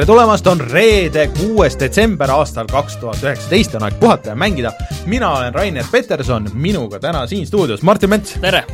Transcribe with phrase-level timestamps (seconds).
[0.00, 4.70] tere tulemast, on reede, kuues detsember aastal kaks tuhat üheksateist, on aeg puhata ja mängida.
[5.04, 8.38] mina olen Rainer Peterson, minuga täna siin stuudios Martin Mets.
[8.40, 8.64] tere!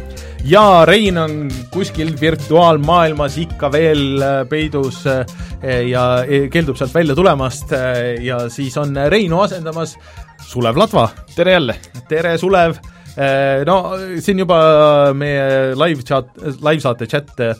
[0.45, 5.27] ja Rein on kuskil virtuaalmaailmas ikka veel äh, peidus äh,
[5.89, 7.75] ja äh, keeldub sealt välja tulemast
[8.23, 9.97] ja siis on Reinu asendamas
[10.47, 11.09] Sulev Ladva.
[11.35, 11.77] tere jälle!
[12.09, 12.79] tere, Sulev!
[13.67, 14.61] No siin juba
[15.17, 17.55] meie live chat, live-saate chat Äh,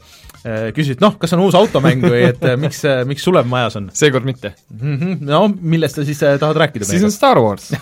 [0.77, 3.89] küsisid, noh, kas on uus automäng või et äh, miks, äh, miks Sulev majas on?
[3.97, 4.99] seekord mitte mm.
[4.99, 5.17] -hmm.
[5.27, 6.87] No millest sa siis tahad rääkida?
[6.87, 7.73] siis on Star Wars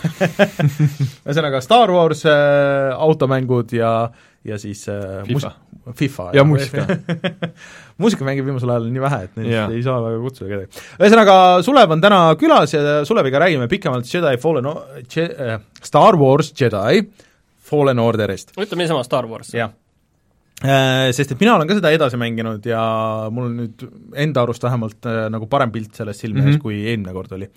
[1.25, 4.09] ühesõnaga Star Wars äh, automängud ja,
[4.43, 5.51] ja siis äh, FIFA.
[5.93, 6.29] FIFA.
[6.33, 6.87] ja muusika
[8.01, 9.69] muusika mängib viimasel ajal nii vähe, et neid yeah.
[9.71, 10.83] ei saa väga kutsuda kedagi.
[10.99, 16.17] ühesõnaga, Sulev on täna külas ja Suleviga räägime pikemalt Jedi Fallen o-, Je-, äh, Star
[16.17, 17.05] Wars Jedi
[17.65, 18.57] Fallen Orderist.
[18.57, 19.53] ütleme niisama Star Wars.
[19.53, 19.84] jah Äh,
[20.63, 22.83] sest et mina olen ka seda edasi mänginud ja
[23.33, 23.87] mul on nüüd
[24.23, 26.61] enda arust vähemalt äh, nagu parem pilt sellest silme ees mm -hmm.
[26.63, 27.49] kui eelmine kord oli.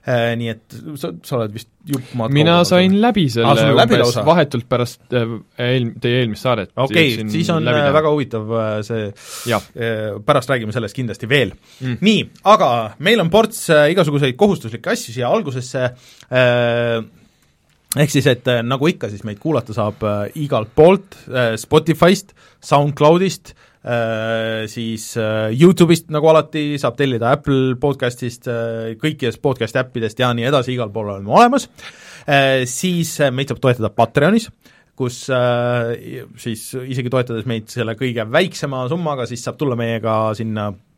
[0.00, 3.00] Äh, nii et sa, sa oled vist jupp maad mina sain või?
[3.02, 4.24] läbi selle ah, läbi umbes lausa?
[4.24, 6.70] vahetult pärast eel-, teie eelmist saadet.
[6.76, 7.92] okei okay,, siis on läbida.
[7.92, 9.10] väga huvitav see,
[10.24, 11.98] pärast räägime sellest kindlasti veel mm..
[12.00, 17.04] nii, aga meil on ports igasuguseid kohustuslikke asju siia algusesse äh,
[17.98, 22.34] ehk siis, et äh, nagu ikka, siis meid kuulata saab äh, igalt poolt äh,, Spotify'st,
[22.62, 30.22] SoundCloudist äh,, siis äh, YouTube'ist nagu alati, saab tellida Apple podcast'ist äh,, kõikidest podcast'i äppidest
[30.22, 31.66] ja nii edasi, igal pool oleme olemas.
[32.26, 34.50] Äh,, siis äh, meid saab toetada Patreonis,
[34.94, 40.70] kus äh, siis isegi toetades meid selle kõige väiksema summaga, siis saab tulla meiega sinna
[40.70, 40.89] Äh,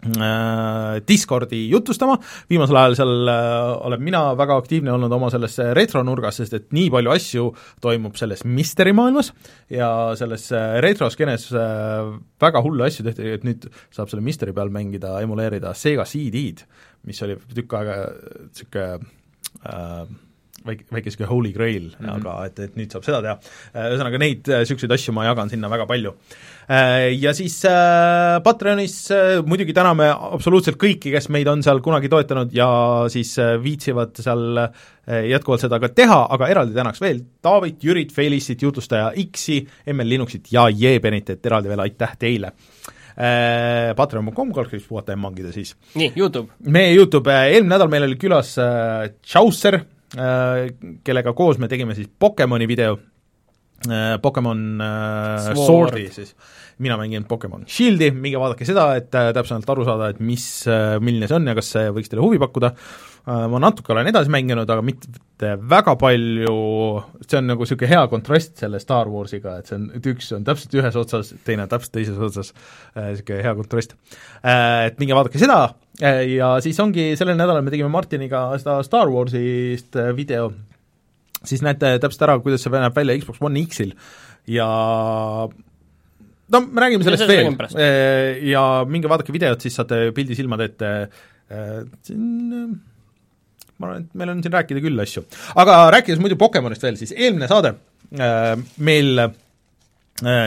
[0.00, 2.14] Discordi jutustama,
[2.48, 6.88] viimasel ajal seal äh, olen mina väga aktiivne olnud oma selles retronurgas, sest et nii
[6.94, 7.50] palju asju
[7.84, 9.32] toimub selles Mysteri maailmas
[9.72, 11.50] ja selles äh, retroskeenes
[12.40, 16.64] väga hulle asju tehti, et nüüd saab selle Mysteri peal mängida, emuleerida Sega CD-d,
[17.08, 18.00] mis oli tükk aega
[18.48, 18.88] niisugune
[19.68, 20.04] äh,
[20.66, 22.16] väike, väike niisugune holy grail mm, -hmm.
[22.20, 23.36] aga et, et nüüd saab seda teha.
[23.74, 26.14] Ühesõnaga, neid niisuguseid asju ma jagan sinna väga palju
[26.70, 32.06] Äh, ja siis äh, Patreonis äh, muidugi täname absoluutselt kõiki, kes meid on seal kunagi
[32.12, 32.68] toetanud ja
[33.10, 33.32] siis
[33.62, 34.60] viitsivad seal
[35.26, 39.58] jätkuvalt seda ka teha, aga eraldi tänaks veel Taavit, Jürit, Felistit, jutustaja X-i,
[39.90, 45.50] ML Linuxit ja Jeebenit, et eraldi veel aitäh teile äh, patreon.com, kaldkriips puhata ja mangida
[45.56, 45.74] siis.
[45.98, 46.54] nii, YouTube.
[46.70, 52.10] meie YouTube, eelmine nädal meil oli külas äh, Chaucer äh,, kellega koos me tegime siis
[52.18, 52.98] Pokemoni video.
[53.88, 56.34] Äh,, Pokemon äh, Swordi siis.
[56.84, 60.98] Mina mängin Pokemon Shieldi, minge vaadake seda, et äh, täpsemalt aru saada, et mis, äh,
[61.00, 64.32] milline see on ja kas see võiks teile huvi pakkuda, äh, ma natuke olen edasi
[64.32, 66.54] mänginud, aga mitte väga palju,
[67.26, 70.46] see on nagu niisugune hea kontrast selle Star Warsiga, et see on, et üks on
[70.46, 72.52] täpselt ühes otsas, teine on täpselt teises otsas,
[72.96, 73.94] niisugune hea kontrast.
[74.42, 75.60] Et minge vaadake seda.
[76.00, 80.50] Ja siis ongi, sellel nädalal me tegime Martiniga seda Star Warsist video,
[81.44, 83.96] siis näete täpselt ära, kuidas see näeb välja Xbox One X-il.
[84.48, 84.68] Ja
[86.50, 87.52] no me räägime sellest veel.
[87.76, 90.92] äh, ja minge vaadake videot, siis saate pildi silmade ette,
[91.50, 92.70] äh, siin äh,
[93.80, 95.24] ma arvan, et meil on siin rääkida küll asju.
[95.62, 97.74] aga rääkides muidu Pokemonist veel, siis eelmine saade
[98.10, 99.22] meil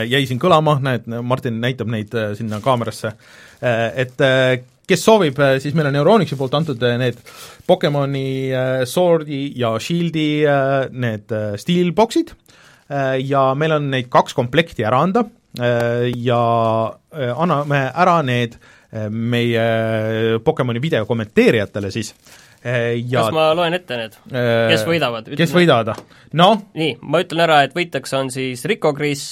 [0.06, 3.14] jäi siin kõlama, näed, Martin näitab neid sinna kaamerasse,
[3.64, 4.20] et
[4.86, 7.18] kes soovib, siis meil on Euronixi poolt antud need
[7.66, 8.26] Pokemoni
[8.86, 10.28] Swordi ja Shieldi
[10.92, 12.34] need steelbox'id
[13.24, 15.24] ja meil on neid kaks komplekti ära anda
[15.60, 18.56] Äh, ja äh, anname ära need
[18.90, 22.10] äh, meie Pokemoni video kommenteerijatele siis
[22.64, 24.16] ja kas ma loen ette need,
[24.72, 25.28] kes võidavad?
[25.36, 25.92] kes võidavad?
[26.38, 26.62] noh?
[26.78, 29.26] nii, ma ütlen ära, et võitjaks on siis Rico Kris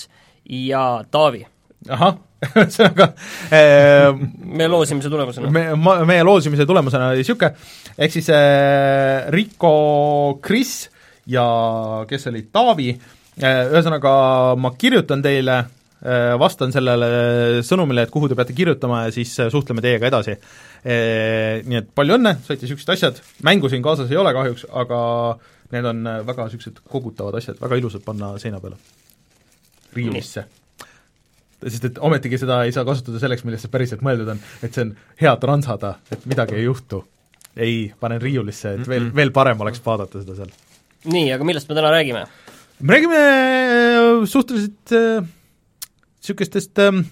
[0.45, 1.45] ja Taavi.
[1.89, 2.19] ahah,
[2.53, 3.09] ühesõnaga
[3.55, 4.11] äh,
[4.45, 5.53] meie loosimise tulemusena.
[5.55, 7.55] me, ma, meie loosimise tulemusena oli niisugune,
[7.97, 9.75] ehk siis äh, Rico
[10.45, 10.91] Kris
[11.31, 11.47] ja
[12.11, 14.13] kes oli, Taavi äh,, ühesõnaga
[14.61, 15.63] ma kirjutan teile
[16.03, 20.33] Äh, vastan sellele sõnumile, et kuhu te peate kirjutama ja siis äh, suhtleme teiega edasi.
[20.35, 25.03] Äh, nii et palju õnne, saite niisugused asjad, mängu siin kaasas ei ole kahjuks, aga
[25.75, 28.81] need on väga niisugused kogutavad asjad, väga ilusad panna seina peale,
[29.95, 30.49] riiulisse
[31.71, 34.87] sest et ometigi seda ei saa kasutada selleks, millest see päriselt mõeldud on, et see
[34.87, 37.05] on hea transada, et midagi ei juhtu.
[37.53, 40.53] ei, panen riiulisse, et veel, veel parem oleks vaadata seda seal.
[41.05, 42.25] nii, aga millest me täna räägime?
[42.81, 43.19] me räägime
[44.27, 45.27] suhteliselt äh,
[46.23, 47.03] niisugustest äh,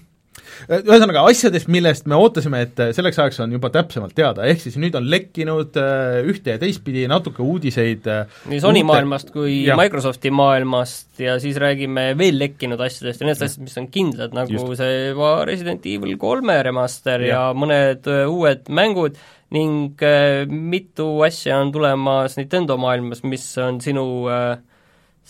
[0.71, 4.95] ühesõnaga, asjadest, millest me ootasime, et selleks ajaks on juba täpsemalt teada, ehk siis nüüd
[4.99, 8.91] on lekkinud äh, ühte ja teistpidi natuke uudiseid äh, nii Sony uute...
[8.93, 9.79] maailmast kui ja.
[9.81, 14.55] Microsofti maailmast ja siis räägime veel lekkinud asjadest ja need asjad, mis on kindlad, nagu
[14.55, 14.81] Just.
[14.81, 15.13] see
[15.51, 19.19] Resident Evil kolme remaster ja, ja mõned äh, uued mängud
[19.51, 19.99] ning
[20.47, 24.61] mitu asja on tulemas Nintendo maailmas, mis on sinu äh,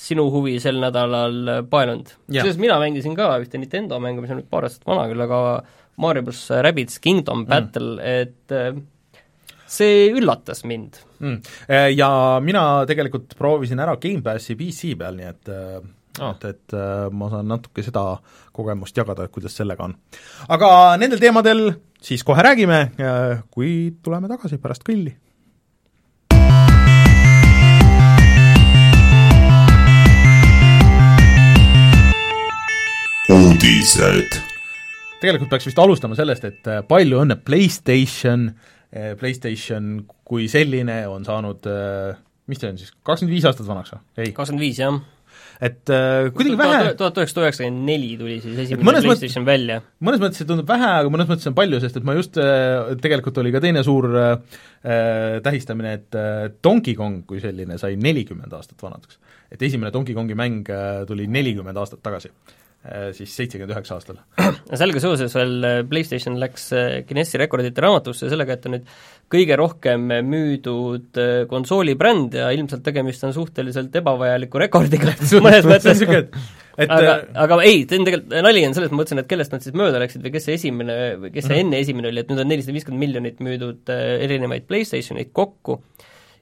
[0.01, 2.15] sinu huvi sel nädalal paelunud.
[2.31, 5.41] kusjuures mina mängisin ka ühte Nintendo mängu, mis on nüüd paar aastat vana küll, aga
[6.01, 7.51] Mario pluss Rabbids Kingdom mm.
[7.51, 8.81] Battle mm., et äh,
[9.71, 11.39] see üllatas mind mm..
[11.69, 12.11] Äh, ja
[12.45, 16.33] mina tegelikult proovisin ära Gamepassi PC peal, nii et oh.
[16.33, 16.79] et, et
[17.13, 18.05] ma saan natuke seda
[18.57, 19.97] kogemust jagada, et kuidas sellega on.
[20.49, 20.71] aga
[21.01, 21.67] nendel teemadel
[22.01, 22.87] siis kohe räägime,
[23.53, 25.13] kui tuleme tagasi pärast kõlli
[33.31, 34.41] uudised.
[35.21, 38.49] tegelikult peaks vist alustama sellest, et äh, palju õnne PlayStation,
[38.91, 42.19] äh, PlayStation kui selline on saanud äh,
[42.51, 44.05] mis ta on siis, kakskümmend viis aastat vanaks või?
[44.25, 44.35] ei?
[44.35, 44.99] kakskümmend viis, jah
[45.61, 49.51] et äh, kuidagi vähe tuhat üheksasada üheksakümmend neli tuli siis esimene PlayStation mõt...
[49.53, 49.77] välja.
[50.09, 52.95] mõnes mõttes see tundub vähe, aga mõnes mõttes on palju, sest et ma just äh,,
[53.05, 54.57] tegelikult oli ka teine suur äh,
[55.45, 59.21] tähistamine, et äh, Donkey Kong kui selline sai nelikümmend aastat vanaks.
[59.53, 62.33] et esimene Donkey Kongi mäng äh, tuli nelikümmend aastat tagasi
[63.13, 64.21] siis seitsekümmend üheksa aastal.
[64.81, 68.87] sellega seoses veel äh, PlayStation läks äh, Guinessi rekordite raamatusse sellega, et ta nüüd
[69.31, 75.13] kõige rohkem müüdud konsoolibränd ja ilmselt tegemist on suhteliselt ebavajaliku rekordiga
[75.45, 76.03] mõnes mõttes
[76.81, 79.67] et aga, aga ei, see on tegelikult, nali on selles, ma mõtlesin, et kellest nad
[79.67, 80.97] siis mööda läksid või kes see esimene,
[81.29, 81.61] kes see -hmm.
[81.67, 85.83] enne esimene oli, et nüüd on nelisada viiskümmend miljonit müüdud erinevaid PlayStationeid kokku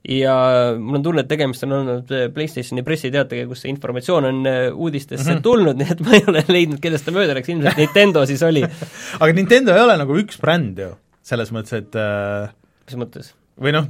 [0.08, 0.34] ja
[0.81, 4.58] mul on tunne, et tegemist on olnud äh, PlayStationi pressiteatega, kus see informatsioon on äh,
[4.72, 5.44] uudistesse mm -hmm.
[5.44, 8.64] tulnud, nii et ma ei ole leidnud, kellest ta mööda läks, ilmselt Nintendo siis oli
[9.22, 12.49] aga Nintendo ei ole nagu üks bränd ju, selles mõttes, et äh...
[12.88, 13.34] mis mõttes?
[13.60, 13.88] või noh,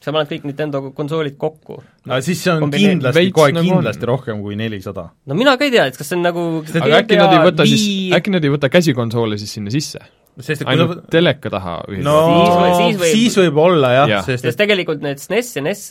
[0.00, 1.82] sa paned kõik Nintendo konsoolid kokku.
[2.06, 2.94] no siis see on Kombine...
[2.94, 4.12] kindlasti, kohe nagu kindlasti on.
[4.14, 5.10] rohkem kui nelisada.
[5.26, 7.66] no mina ka ei tea, et kas see on nagu aga äkki nad ei võta
[7.68, 7.84] siis,
[8.16, 9.98] äkki nad ei võta käsikonsoole siis sinna sisse?
[10.44, 11.10] Sest et ainult kui...
[11.14, 12.06] teleka taha ühiselt?
[12.06, 14.60] no siis, või, siis võib, siis võib olla jah ja., sest, sest et...
[14.60, 15.82] tegelikult need SNES ja NES,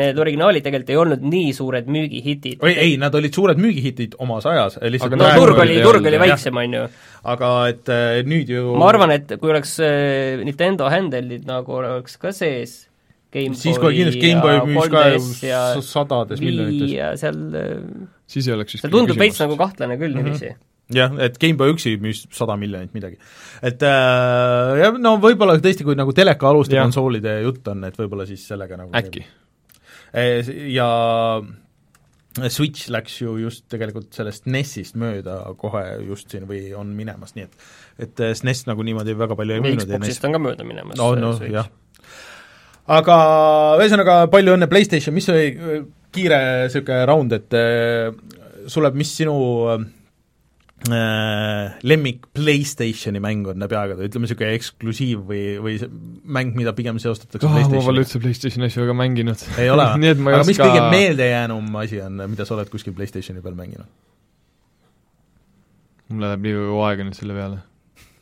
[0.00, 2.64] need originaalid tegelikult ei olnud nii suured müügihitid.
[2.64, 6.60] oi ei, nad olid suured müügihitid omas ajas, lihtsalt no turg oli, turg oli väiksem,
[6.64, 6.88] on ju.
[7.34, 12.18] aga et äh, nüüd ju ma arvan, et kui oleks äh, Nintendo handle'id nagu oleks
[12.20, 12.84] ka sees,
[13.34, 16.92] Gameboy siis kohe kindlasti Gameboy müüs ka ju sadades miljonites.
[16.94, 17.40] ja seal
[18.30, 20.22] siis ei oleks seal tundub veits nagu kahtlane küll mhm.
[20.22, 23.18] niiviisi mm -hmm jah, et Gameboy üksi müüs sada miljonit midagi.
[23.64, 28.26] et äh, jah, no võib-olla tõesti, kui nagu teleka aluste konsoolide jutt on, et võib-olla
[28.28, 29.24] siis sellega nagu äkki.
[30.70, 30.88] Ja
[32.50, 37.46] Switch läks ju just tegelikult sellest NES-ist mööda kohe just siin või on minemas, nii
[37.46, 37.64] et
[38.04, 41.32] et SNES nagu niimoodi väga palju ei müünud Xboxist on ka mööda minemas no, no
[41.38, 41.54] Switch.
[41.54, 41.70] jah.
[42.90, 43.18] aga
[43.78, 45.46] ühesõnaga, palju õnne PlayStation, mis oli
[46.14, 47.54] kiire niisugune round, et
[48.70, 49.36] sulle, mis sinu
[49.68, 49.86] äh, äh,
[50.84, 55.76] lemmik PlayStationi mäng on läbi aegade, ütleme niisugune eksklusiiv või, või
[56.36, 59.46] mäng, mida pigem seostatakse oh, ma pole üldse PlayStationi asju väga mänginud.
[59.62, 60.48] ei ole aga oska...
[60.50, 63.88] mis kõige meeldejäänum asi on, mida sa oled kuskil PlayStationi peal mänginud?
[66.12, 67.62] mul läheb nii kaua aega nüüd selle peale.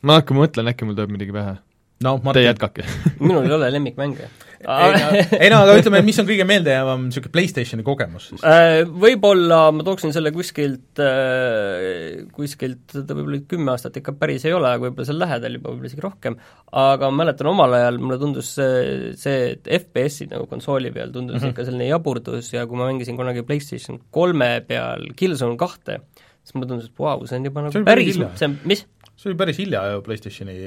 [0.06, 1.58] ma hakkan mõtlen, äkki mul tuleb midagi pähe
[2.04, 2.40] no Martin.
[2.40, 2.86] Te jätkake
[3.26, 4.30] minul ei ole lemmikmänge
[4.62, 5.08] ei no,
[5.42, 8.44] ei no aga ütleme, mis on kõige meeldejäävam niisugune PlayStationi kogemus siis?
[8.46, 14.54] Äh, võib-olla ma tooksin selle kuskilt, äh, kuskilt, ta võib-olla kümme aastat ikka päris ei
[14.56, 16.38] ole, aga võib-olla seal lähedal juba, võib-olla isegi rohkem,
[16.84, 21.40] aga ma mäletan omal ajal, mulle tundus see, see, et FPS-id nagu konsooli peal tundus
[21.40, 21.56] mm -hmm.
[21.56, 26.00] ikka selline jaburdus ja kui ma mängisin kunagi PlayStation kolme peal Killzone kahte,
[26.42, 28.86] siis mulle tundus, et vau wow,, see on juba nagu see päris, see on, mis?
[29.16, 30.58] see oli päris hilja ju PlayStationi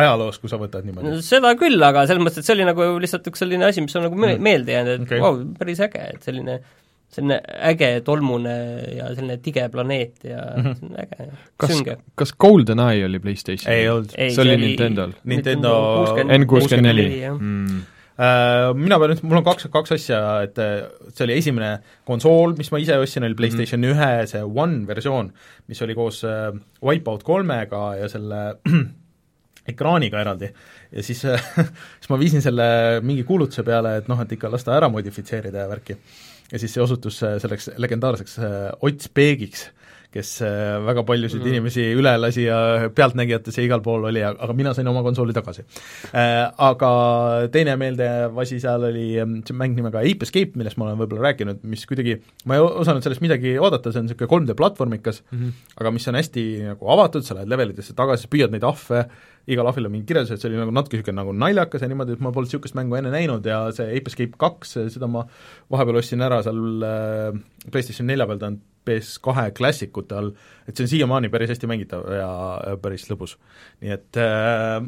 [0.00, 1.16] ajaloos, kui sa võtad niimoodi?
[1.26, 4.06] seda küll, aga selles mõttes, et see oli nagu lihtsalt üks selline asi, mis on
[4.08, 4.46] nagu me-, mm.
[4.46, 5.22] meelde jäänud, et okay.
[5.22, 6.60] vau wow,, päris äge, et selline
[7.10, 8.56] selline äge tolmune
[8.94, 10.98] ja selline tige planeet ja mm -hmm.
[11.02, 11.30] äge,
[11.66, 11.96] sünge.
[12.14, 13.72] kas GoldenEye oli PlayStation?
[13.72, 14.10] ei olnud.
[14.14, 15.16] see oli Nintendo'l?
[15.24, 15.72] Nintendo
[16.22, 17.80] N64, mm.
[18.20, 20.58] Uh, mina pean ütlema, mul on kaks, kaks asja, et
[21.16, 21.70] see oli esimene
[22.04, 24.26] konsool, mis ma ise ostsin, oli PlayStation ühe mm -hmm.
[24.28, 25.30] see One versioon,
[25.72, 26.52] mis oli koos uh,
[26.84, 28.42] Wipeout kolmega ja selle
[29.72, 31.22] ekraaniga eraldi ja siis
[32.00, 32.66] siis ma viisin selle
[33.06, 35.96] mingi kuulutuse peale, et noh, et ikka las ta ära modifitseerida ja värki.
[36.52, 39.68] ja siis see osutus selleks legendaarseks äh, Ott Speegiks,
[40.14, 41.52] kes äh, väga paljusid mm.
[41.52, 45.64] inimesi üle lasi ja pealtnägijates ja igal pool oli, aga mina sain oma konsooli tagasi.
[46.10, 46.90] Äh, aga
[47.54, 51.30] teine meeldiv asi seal oli ähm, see mäng nimega Ape Escape, millest ma olen võib-olla
[51.30, 52.18] rääkinud, mis kuidagi,
[52.50, 55.68] ma ei osanud sellest midagi oodata, see on niisugune 3D platvormikas mm, -hmm.
[55.82, 59.04] aga mis on hästi nagu avatud, sa lähed levelitesse tagasi, püüad neid ahve,
[59.50, 62.18] igal ahvil on mingi kirjeldus, et see oli nagu natuke niisugune nagu naljakas ja niimoodi,
[62.18, 65.24] et ma polnud niisugust mängu enne näinud ja see Ape Escape kaks, seda ma
[65.70, 67.40] vahepeal ostsin ära seal äh,
[67.70, 68.60] PlayStation nelja peal, ta on
[68.90, 70.32] PS2 klassikute all,
[70.66, 72.30] et see on siiamaani päris hästi mängitav ja
[72.82, 73.36] päris lõbus.
[73.84, 74.80] nii et äh,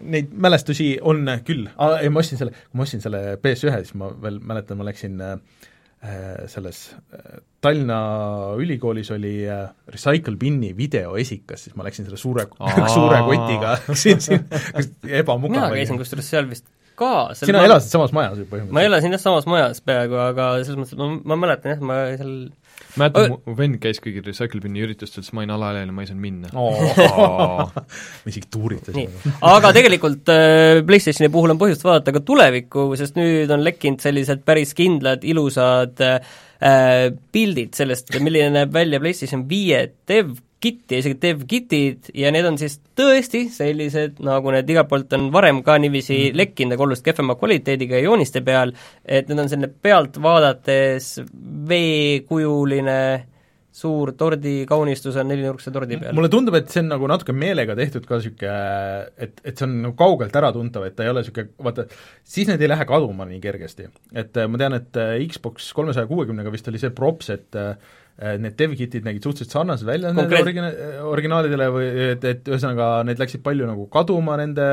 [0.00, 3.98] neid mälestusi on küll ah,, ei ma ostsin selle, kui ma ostsin selle PS1, siis
[3.98, 5.36] ma veel mäletan, ma läksin äh,
[6.50, 6.82] selles
[7.12, 8.00] äh, Tallinna
[8.60, 12.46] ülikoolis oli äh, Recycle Binni videoesikas, siis ma läksin selle suure,
[12.96, 14.46] suure kotiga, läksin siin,
[15.22, 16.68] ebamugav mina käisin kusjuures seal vist
[17.00, 17.68] ka sina ma...
[17.68, 18.76] elasid samas majas ju põhimõtteliselt?
[18.76, 22.34] ma elasin jah, samas majas peaaegu, aga selles mõttes, ma, ma mäletan jah, ma seal
[23.00, 26.24] mäletan, mu vend käis kõigil Recycle Bini üritustel, siis ma olin alaealine, ma ei saanud
[26.24, 27.72] minna oh.
[28.24, 29.32] me isegi tuuritasime.
[29.52, 34.44] aga tegelikult äh, PlayStationi puhul on põhjust vaadata ka tulevikku, sest nüüd on lekkinud sellised
[34.46, 36.20] päris kindlad, ilusad äh,
[37.32, 42.58] pildid sellest, milline näeb välja PlayStation viie dev Giti ja isegi dev-kitid ja need on
[42.60, 46.36] siis tõesti sellised, nagu need igalt poolt on varem ka niiviisi mm -hmm.
[46.42, 48.72] lekkinud, aga oluliselt kehvema kvaliteediga jooniste peal,
[49.04, 51.20] et need on selline pealt vaadates
[51.68, 53.26] veekujuline
[53.72, 56.14] suur tordikaunistus on nelinurkse tordi peal.
[56.14, 58.54] mulle tundub, et see on nagu natuke meelega tehtud ka niisugune,
[59.16, 61.86] et, et see on nagu kaugelt äratuntav, et ta ei ole niisugune, vaata,
[62.24, 63.88] siis need ei lähe kaduma nii kergesti.
[64.12, 65.00] et ma tean, et
[65.30, 67.76] Xbox kolmesaja kuuekümnega vist oli see props, et Äh,
[68.20, 70.72] need dev-kitid nägid suhteliselt sarnased välja nendele origina-,
[71.08, 74.66] originaalidele või et, et ühesõnaga need läksid palju nagu kaduma nende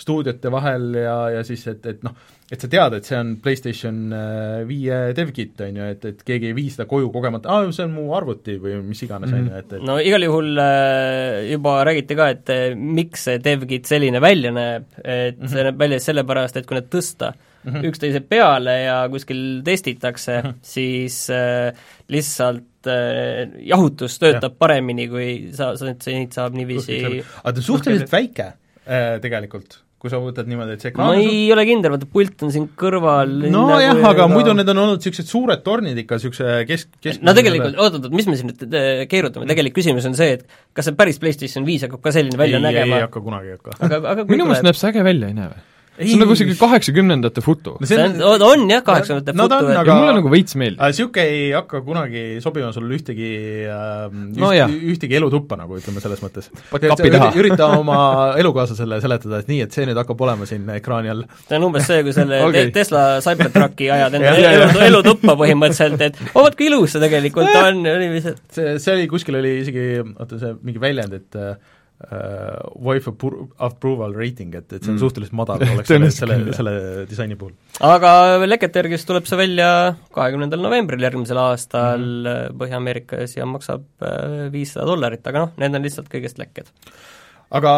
[0.00, 2.16] stuudiote vahel ja, ja siis, et, et noh,
[2.48, 6.48] et sa tead, et see on PlayStation äh, viie dev-kit, on ju, et, et keegi
[6.48, 9.58] ei vii seda koju kogemata, aa, see on mu arvuti või mis iganes, on ju,
[9.60, 14.54] et, et no igal juhul äh, juba räägiti ka, et miks see dev-kit selline välja
[14.54, 15.52] näeb, et mm -hmm.
[15.52, 17.86] see näeb välja sellepärast, et kui need tõsta mm -hmm.
[17.88, 20.54] üksteise peale ja kuskil testitakse mm, -hmm.
[20.62, 21.72] siis äh,
[22.08, 22.77] lihtsalt äh,
[23.72, 24.58] jahutus töötab ja.
[24.66, 30.10] paremini, kui sa, sa, neid saab niiviisi aga ta on suhteliselt väike äh, tegelikult kui
[30.12, 33.32] sa võtad niimoodi, et see ekraan ma ei ole kindel, vaata pult on siin kõrval
[33.50, 37.34] nojah nagu, aga muidu need on olnud niisugused suured tornid ikka, niisuguse kesk, kesk no
[37.34, 40.46] tegelikult, oot-oot-oot, mis me siin nüüd äh, keerutame mm., tegelik küsimus on see, et
[40.78, 43.00] kas see päris PlayStation viis hakkab ka selline välja ei, nägema?
[43.00, 43.74] ei hakka kunagi, ei hakka.
[43.88, 45.66] aga, aga minu meelest näeb see äge välja, ei näe või?
[45.98, 47.88] See on nagu siuke kaheksakümnendate futu no.
[47.88, 50.82] see on, on, on jah, kaheksakümnendate no, futu, et aga mulle nagu veits meeldib.
[50.82, 53.30] Niisugune ei hakka kunagi sobima sul ühtegi
[53.66, 56.50] äh, no, üht, ühtegi elutuppa nagu, ütleme selles mõttes.
[57.38, 57.98] ürita oma
[58.40, 61.24] elukaaslasele seletada, et nii, et see nüüd hakkab olema siin ekraani all.
[61.46, 62.70] see on umbes see, kui selle okay.
[62.74, 67.82] Tesla Cybertrucki ajad enda elu, elutuppa põhimõtteliselt, et oo, vaat kui ilus see tegelikult on,
[67.86, 68.36] niiviisi.
[68.54, 71.76] see, see oli, kuskil oli isegi, oota, see mingi väljend, et uh,
[72.06, 75.02] uh, wife approval rating, et, et see on mm.
[75.02, 76.74] suhteliselt madal, oleks selle, selle, selle
[77.10, 77.54] disaini puhul.
[77.88, 78.12] aga
[78.46, 79.68] lekete järgi siis tuleb see välja
[80.14, 82.58] kahekümnendal novembril järgmisel aastal mm.
[82.60, 86.74] Põhja-Ameerikas ja maksab äh, viissada dollarit, aga noh, need on lihtsalt kõigest lekked
[87.58, 87.70] aga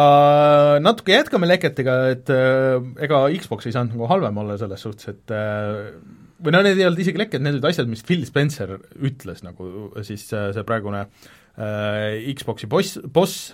[0.83, 5.35] natuke jätkame leketega, et äh, ega Xbox ei saanud nagu halvem olla selles suhtes, et
[5.35, 5.93] äh,
[6.41, 9.91] või no need ei olnud isegi lekked, need olid asjad, mis Phil Spencer ütles, nagu
[10.07, 13.53] siis äh, see praegune äh, Xboxi boss, boss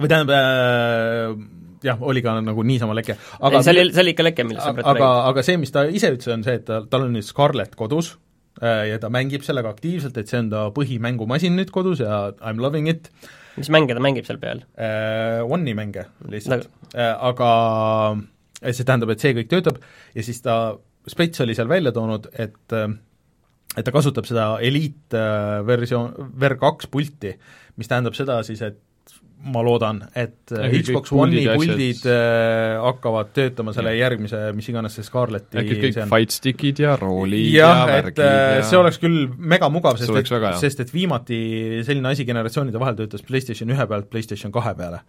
[0.00, 1.34] või tähendab äh,
[1.84, 3.16] jah, oli ka nagu niisama leke.
[3.38, 5.74] aga ei, see oli, see oli ikka leke, millest sa praegu aga, aga see, mis
[5.74, 8.14] ta ise ütles, on see, et ta, tal on nüüd Scarlett kodus
[8.62, 12.54] äh, ja ta mängib sellega aktiivselt, et see on ta põhimängumasin nüüd kodus ja I
[12.54, 13.10] m loving it.
[13.58, 15.42] mis mänge ta mängib seal peal äh,?
[15.44, 16.92] One'i mänge lihtsalt nagu.
[16.96, 17.50] äh,, aga
[18.64, 19.82] see tähendab, et see kõik töötab
[20.14, 22.88] ja siis ta, Spets oli seal välja toonud, et äh,
[23.74, 27.34] et ta kasutab seda Elite äh, versioon, Ver kaks pulti,
[27.76, 28.78] mis tähendab seda siis, et
[29.44, 34.06] ma loodan, et ja Xbox One'i puldid äh, hakkavad töötama selle ja.
[34.06, 38.62] järgmise, mis iganes see Scarletti äkki kõik fightstick'id ja roolid ja, ja värgid äh, ja
[38.68, 40.32] see oleks küll mega mugav, sest et,
[40.62, 41.40] sest et viimati
[41.86, 45.02] selline asi generatsioonide vahel töötas PlayStation ühe pealt PlayStation kahe peale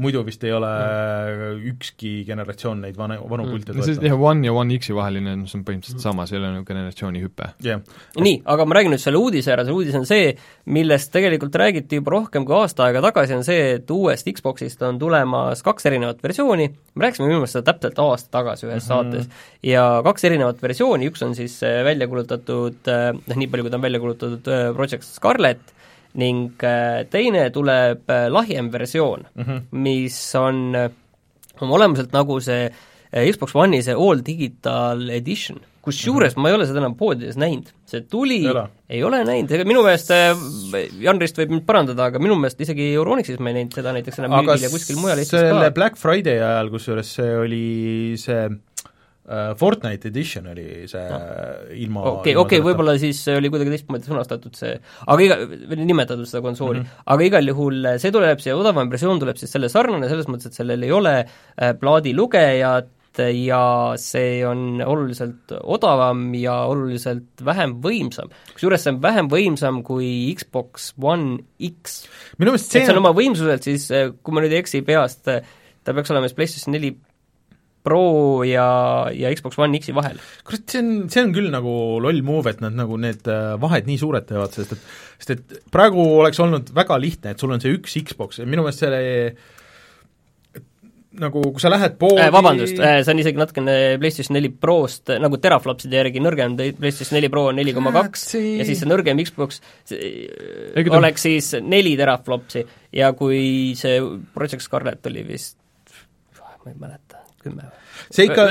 [0.00, 1.62] muidu vist ei ole mm.
[1.72, 3.52] ükski generatsioon neid vana, vanu mm.
[3.56, 4.06] pilte toetanud.
[4.08, 6.04] jah, One ja One X-i vaheline, see on põhimõtteliselt mm.
[6.04, 7.82] sama, see ei ole nagu generatsiooni hüpe yeah..
[8.20, 10.32] nii, aga ma räägin nüüd selle uudise ära, see uudis on see,
[10.72, 15.00] millest tegelikult räägiti juba rohkem kui aasta aega tagasi, on see, et uuest Xboxist on
[15.02, 18.88] tulemas kaks erinevat versiooni, me rääkisime minu meelest seda täpselt aasta tagasi ühes mm -hmm.
[18.88, 23.66] saates, ja kaks erinevat versiooni, üks on siis äh, välja kuulutatud, äh, noh nii palju,
[23.66, 25.74] kui ta on välja kuulutatud, äh, Project Scarlet,
[26.14, 29.60] ning äh, teine tuleb äh, lahjem versioon mm, -hmm.
[29.72, 32.70] mis on oma äh, olemuselt nagu see
[33.12, 36.42] Xbox One'i see All Digital Edition kusjuures mm -hmm.
[36.42, 38.44] ma ei ole seda enam poodides näinud, see tuli,
[38.88, 40.36] ei ole näinud, ega minu meelest, äh,
[41.00, 44.18] Jan Rist võib mind parandada, aga minu meelest isegi Euronixis ma ei näinud seda näiteks
[44.22, 45.48] enam müügil ja kuskil mujal Eestis ka.
[45.48, 47.64] selle Black Friday ajal, kusjuures see oli
[48.16, 48.46] see
[49.22, 51.18] Fortnite edition oli see no.
[51.78, 54.72] ilma okei, okei, võib-olla siis oli kuidagi teistmoodi sõnastatud see,
[55.06, 55.36] aga iga,
[55.70, 57.04] või nimetatud seda konsooli mm, -hmm.
[57.14, 60.58] aga igal juhul see tuleb, see odavam versioon tuleb siis selle sarnane, selles mõttes, et
[60.58, 68.30] sellel ei ole äh, plaadilugejat, ja see on oluliselt odavam ja oluliselt vähem võimsam.
[68.54, 72.06] kusjuures see on vähem võimsam kui Xbox One X.
[72.38, 73.88] minu meelest see et see on oma võimsuselt siis,
[74.22, 76.94] kui ma nüüd ei eksi peast, ta peaks olema siis PlayStation neli
[77.82, 78.66] Pro ja,
[79.14, 80.20] ja Xbox One X-i vahel.
[80.46, 81.72] kurat, see on, see on küll nagu
[82.02, 84.86] loll move, et nad nagu need äh, vahed nii suured teevad, sest et
[85.22, 88.64] sest et praegu oleks olnud väga lihtne, et sul on see üks Xbox ja minu
[88.66, 89.02] meelest selle
[91.20, 95.12] nagu kui sa lähed poodi äh, vabandust äh,, see on isegi natukene PlayStation neli Prost
[95.20, 99.20] nagu teraflopside järgi nõrgem, PlayStation neli Pro on neli koma kaks ja siis see nõrgem
[99.26, 100.24] Xbox see,
[100.88, 102.64] oleks siis neli teraflopsi
[102.96, 104.00] ja kui see
[104.32, 105.58] Project Scarlet oli vist,
[106.40, 107.01] ma ei mäleta,
[107.44, 107.70] kümme
[108.10, 108.46] see ikka,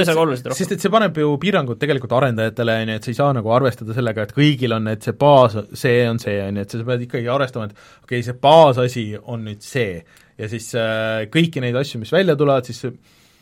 [0.55, 3.53] sest et see paneb ju piirangud tegelikult arendajatele, on ju, et sa ei saa nagu
[3.55, 6.83] arvestada sellega, et kõigil on, et see baas, see on see, on ju, et sa
[6.88, 10.03] pead ikkagi arvestama, et okei okay,, see baasasi on nüüd see.
[10.41, 12.86] Ja siis äh, kõiki neid asju, mis välja tulevad, siis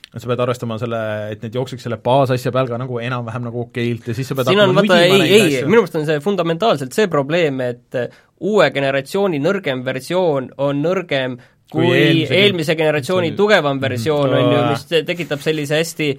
[0.09, 0.99] sa pead arvestama selle,
[1.35, 4.49] et need jookseks selle baasasja peal ka nagu enam-vähem nagu okeilt ja siis sa pead
[4.49, 7.99] siin on vaata, ei, ei, minu meelest on see fundamentaalselt see probleem, et
[8.49, 11.37] uue generatsiooni nõrgem versioon on nõrgem
[11.69, 16.13] kui, kui eelmise, eelmise generatsiooni tugevam versioon, on ju, mis tekitab sellise hästi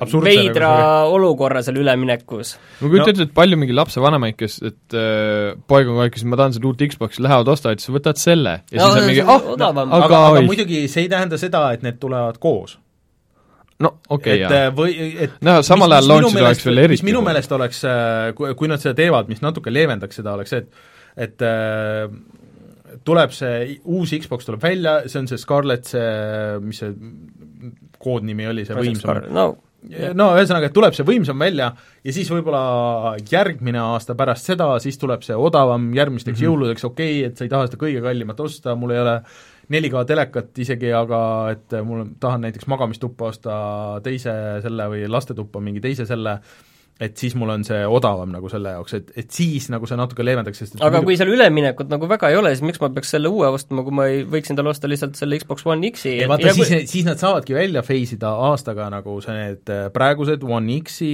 [0.00, 2.54] veidra nagu olukorra seal üleminekus.
[2.80, 6.14] ma kujutan ette no., et palju mingi lapsevanemaid, kes, et äh, poeg on kogu aeg,
[6.14, 9.10] kes ma tahan seda uut Xbox'i, lähevad ostavad, siis võtad selle ja no, siis on
[9.10, 12.78] mingi ah, aga, aga, aga muidugi see ei tähenda seda, et need tulevad koos
[13.82, 14.72] no okei okay,, jaa.
[14.76, 18.54] või et no samal ajal launch'il oleks veel eriti mis minu meelest oleks, äh, kui,
[18.58, 22.08] kui nad seda teevad, mis natuke leevendaks seda, oleks see, et et äh,
[23.04, 26.08] tuleb see uus Xbox tuleb välja, see on see Scarlett, see,
[26.62, 26.94] mis see
[28.02, 29.50] koodnimi oli, see võimsam no
[30.14, 31.72] no ühesõnaga, et tuleb see võimsam välja
[32.06, 36.50] ja siis võib-olla järgmine aasta pärast seda, siis tuleb see odavam järgmisteks mm -hmm.
[36.50, 39.16] jõuludeks, okei okay,, et sa ei taha seda kõige kallimat osta, mul ei ole
[39.72, 43.54] 4K telekat isegi, aga et mul, tahan näiteks magamistuppa osta
[44.02, 46.38] teise selle või lastetuppa mingi teise selle,
[47.00, 50.24] et siis mul on see odavam nagu selle jaoks, et, et siis nagu see natuke
[50.24, 51.08] leevendaks, sest aga muidu...
[51.08, 53.96] kui seal üleminekut nagu väga ei ole, siis miks ma peaks selle uue ostma, kui
[53.96, 57.08] ma ei, võiksin talle osta lihtsalt selle Xbox One X-i ei vaata, siis kui..., siis
[57.08, 61.10] nad saavadki välja phase ida aastaga nagu see need äh, praegused One X-i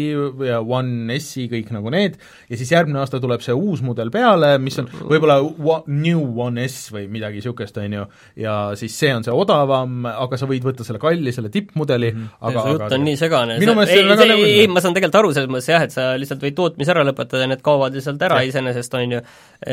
[0.48, 2.18] ja One S-i, kõik nagu need,
[2.50, 5.38] ja siis järgmine aasta tuleb see uus mudel peale, mis on võib-olla
[5.86, 8.04] New One S või midagi niisugust, on ju,
[8.44, 12.28] ja siis see on see odavam, aga sa võid võtta selle kalli, selle tippmudeli mm,
[12.28, 12.46] -hmm.
[12.50, 13.58] aga see jutt on nii segane.
[13.62, 16.56] see ei, ei, ma saan tegelikult aru selles mõttes jah, jah, et sa lihtsalt võid
[16.58, 19.22] tootmise ära lõpetada ja need kaovad lihtsalt ära iseenesest, on ju,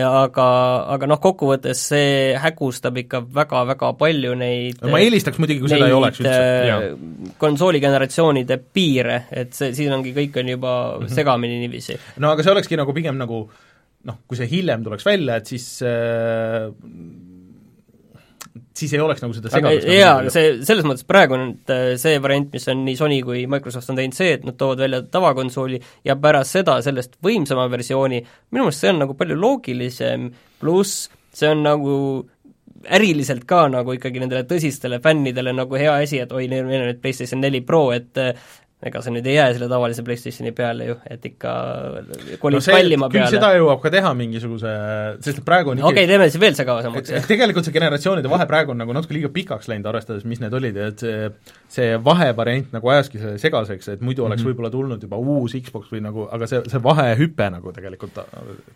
[0.05, 0.47] aga,
[0.95, 5.97] aga noh, kokkuvõttes see hägustab ikka väga-väga palju neid ma eelistaks muidugi, kui seda ei
[5.97, 6.41] oleks üldse.
[6.71, 11.15] Äh, konsooligeneratsioonide piire, et see, siin ongi, kõik on juba mm -hmm.
[11.21, 11.99] segamini niiviisi.
[12.23, 13.45] no aga see olekski nagu pigem nagu
[14.05, 16.69] noh, kui see hiljem tuleks välja, et siis äh,
[18.75, 22.19] siis ei oleks nagu seda segadust nagu jaa, see, selles mõttes praegu on äh, see
[22.23, 25.81] variant, mis on nii Sony kui Microsoft on teinud, see, et nad toovad välja tavakonsooli
[26.07, 30.29] ja pärast seda sellest võimsama versiooni, minu meelest see on nagu palju loogilisem,
[30.61, 31.97] pluss see on nagu
[32.95, 37.01] äriliselt ka nagu ikkagi nendele tõsistele fännidele nagu hea asi, et oi, neil on nüüd
[37.01, 38.19] PlayStation neli Pro, et
[38.85, 41.53] ega see nüüd ei jää selle tavalise PlayStationi peale ju, et ikka
[42.41, 43.31] kolib no kallima peale.
[43.33, 44.73] seda jõuab ka teha mingisuguse,
[45.25, 47.13] sest praegu on okei okay, teeme siis veel segasemaks.
[47.29, 50.81] tegelikult see generatsioonide vahe praegu on nagu natuke liiga pikaks läinud, arvestades, mis need olid
[50.81, 51.29] ja et see
[51.75, 54.53] see vahevariant nagu ajaski selle segaseks, et muidu oleks mm -hmm.
[54.53, 58.19] võib-olla tulnud juba uus Xbox või nagu, aga see, see vahehüpe nagu tegelikult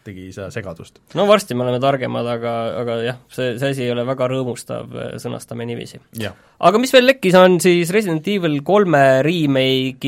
[0.03, 0.99] tegi seda segadust.
[1.15, 4.97] no varsti me oleme targemad, aga, aga jah, see, see asi ei ole väga rõõmustav,
[5.21, 6.01] sõnastame niiviisi.
[6.59, 9.98] aga mis veel lekkis, on siis Resident Evil kolme remake'i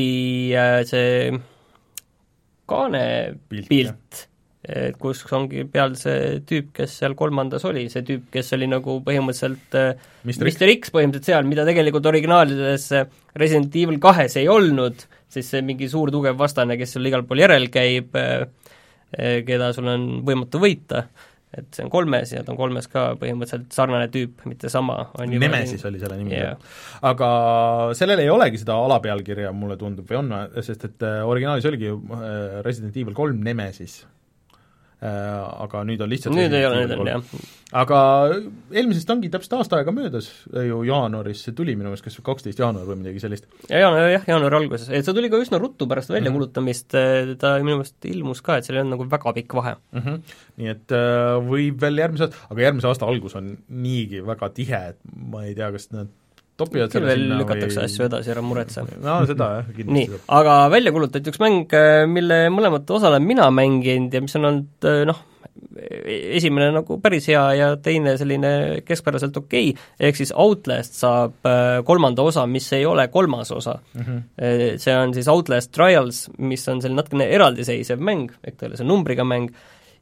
[0.56, 1.32] äh, see
[2.68, 3.02] kaane
[3.50, 4.28] pilt, pilt
[5.02, 9.74] kus ongi peal see tüüp, kes seal kolmandas oli, see tüüp, kes oli nagu põhimõtteliselt
[10.22, 12.86] Mr X põhimõtteliselt seal, mida tegelikult originaalides
[13.42, 17.42] Resident Evil kahes ei olnud, siis see mingi suur tugev vastane, kes sul igal pool
[17.42, 18.14] järel käib,
[19.50, 21.08] keda sul on võimatu võita,
[21.52, 25.10] et see on kolmes ja ta on kolmes ka põhimõtteliselt sarnane tüüp, mitte sama.
[25.28, 26.56] Nemesis oli selle nimi yeah.,
[27.04, 27.28] aga
[27.98, 30.32] sellel ei olegi seda alapealkirja, mulle tundub, või on,
[30.64, 31.92] sest et originaalis oligi
[32.64, 34.02] Resident Evil kolm Nemesis
[35.02, 37.40] aga nüüd on lihtsalt nüüd ei ole, nüüd on jah.
[37.82, 37.98] aga
[38.70, 42.86] eelmisest ongi täpselt aasta aega möödas ju jaanuaris, see tuli minu meelest kas kaksteist jaanuar
[42.86, 43.48] või midagi sellist.
[43.66, 47.40] ja jaanuar, jah, jaanuari alguses, et see tuli ka üsna ruttu pärast väljakuulutamist mm, -hmm.
[47.42, 50.06] ta minu meelest ilmus ka, et seal ei olnud nagu väga pikk vahe mm.
[50.06, 50.38] -hmm.
[50.62, 50.96] nii et
[51.50, 55.58] võib veel järgmise aasta, aga järgmise aasta algus on niigi väga tihe, et ma ei
[55.58, 56.14] tea, kas nad
[56.62, 57.88] topivad küll veel lükatakse või...
[57.90, 58.86] asju edasi, ära muretse.
[59.02, 59.98] no seda jah, kindlasti.
[59.98, 61.76] nii, aga välja kuulutati üks mäng,
[62.12, 65.26] mille mõlemat osa olen mina mänginud ja mis on olnud noh,
[66.36, 68.52] esimene nagu päris hea ja teine selline
[68.86, 73.78] keskpäraselt okei okay., ehk siis Outlast saab äh, kolmanda osa, mis ei ole kolmas osa
[73.94, 74.02] mm.
[74.02, 74.22] -hmm.
[74.82, 78.80] See on siis Outlast Trials, mis on selline natukene eraldiseisev mäng, ehk ta ei ole
[78.80, 79.52] see numbriga mäng,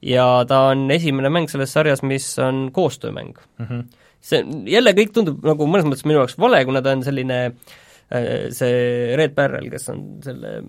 [0.03, 3.67] ja ta on esimene mäng selles sarjas, mis on koostöömäng mm.
[3.67, 3.85] -hmm
[4.21, 8.51] see jälle kõik tundub nagu mõnes mõttes minu jaoks vale, kuna ta on selline äh,
[8.55, 10.61] see Red Barrel, kes on selle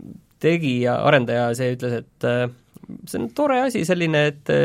[0.42, 2.48] tegija, arendaja, see ütles, et äh,
[3.06, 4.56] see on tore asi, selline, et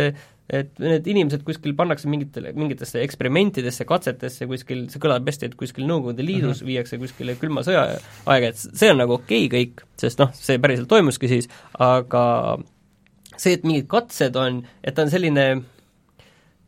[0.47, 5.89] et need inimesed kuskil pannakse mingitele, mingitesse eksperimentidesse, katsetesse kuskil, see kõlab hästi, et kuskil
[5.89, 6.69] Nõukogude Liidus mm -hmm.
[6.71, 10.61] viiakse kuskile külma sõja aega, et see on nagu okei okay kõik, sest noh, see
[10.63, 11.51] päriselt toimuski siis,
[11.83, 12.59] aga
[13.37, 15.47] see, et mingid katsed on, et ta on selline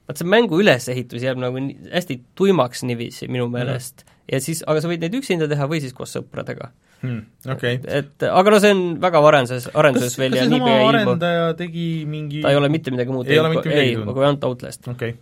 [0.08, 3.56] vaat see mängu ülesehitus jääb nagu nii, hästi tuimaks niiviisi minu mhm.
[3.58, 4.14] meelest mm.
[4.32, 6.70] ja siis, aga sa võid neid üksinda teha või siis koos sõpradega
[7.02, 7.20] hmm,.
[7.54, 7.78] Okay.
[7.82, 10.80] et, et aga no see on väga arenduses, arenduses kas, veel kas ja nii pea
[10.88, 14.88] arendaja tegi mingi ta ei ole mitte midagi muud teinud, ei, aga ainult Outlast.
[14.88, 15.20] okei okay..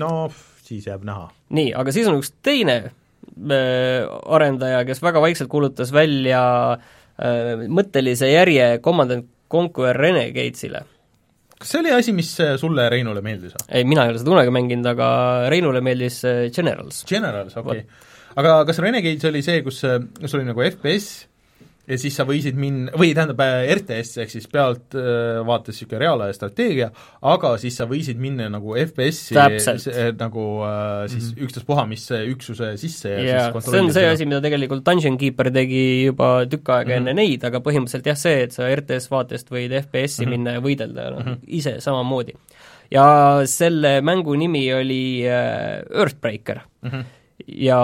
[0.00, 0.30] no
[0.66, 1.26] siis jääb näha.
[1.58, 6.44] nii, aga siis on üks teine äh, arendaja, kes väga vaikselt kuulutas välja
[6.78, 10.86] äh, mõttelise järje Command and Conquer Renegades'ile
[11.60, 14.54] kas see oli asi, mis äh, sulle, Reinule meeldis ei, mina ei ole seda kunagi
[14.56, 15.08] mänginud, aga
[15.52, 17.04] Reinule meeldis äh, Generals.
[17.08, 17.84] Generals, okei.
[17.84, 18.06] Okay..
[18.40, 21.29] aga kas Renegades oli see, kus, äh, kus oli nagu FPS
[21.88, 26.02] ja siis sa võisid minna, või tähendab, äh, RTS ehk siis pealt äh, vaates niisugune
[26.04, 26.90] reaalaja strateegia,
[27.32, 29.36] aga siis sa võisid minna nagu FPS-i
[30.18, 31.44] nagu äh, siis mm -hmm.
[31.46, 35.50] ükstaspuha, mis üksuse sisse ja yeah, siis see on see asi, mida tegelikult Dungeon Keeper
[35.54, 36.96] tegi juba tükk aega mm -hmm.
[36.96, 40.30] enne neid, aga põhimõtteliselt jah, see, et sa RTS vaatest võid FPS-i mm -hmm.
[40.30, 42.34] minna ja võidelda noh mm -hmm., ise samamoodi.
[42.90, 43.06] ja
[43.46, 46.90] selle mängu nimi oli äh, Earthbreaker mm.
[46.90, 47.80] -hmm ja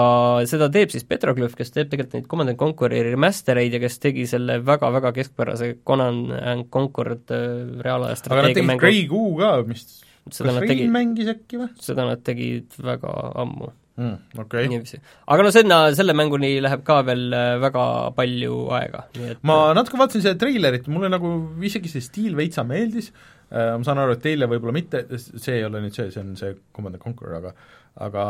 [0.49, 3.99] seda teeb siis Petroglyph, kes teeb tegelikult neid Command and Conquer'i remaster eid ja kes
[4.03, 7.47] tegi selle väga-väga keskpärase Command and Conquer äh,
[7.83, 8.83] reaalaja strateegia mängu.
[8.83, 9.85] Grey Goo ka, mis
[10.33, 11.69] seda kas Rein mängis äkki või?
[11.83, 14.17] seda nad tegid väga ammu mm,.
[14.43, 14.67] Okay.
[14.71, 14.99] niiviisi.
[15.27, 17.85] aga no sinna, selle mänguni läheb ka veel äh, väga
[18.17, 21.33] palju aega, nii et ma natuke vaatasin seda treilerit, mulle nagu
[21.65, 23.11] isegi see stiil veitsa meeldis,
[23.49, 26.35] äh, ma saan aru, et teile võib-olla mitte, see ei ole nüüd see, see on
[26.39, 27.55] see Command and Conquer, aga
[28.07, 28.23] aga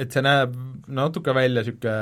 [0.00, 0.54] et see näeb
[0.94, 1.96] natuke välja niisugune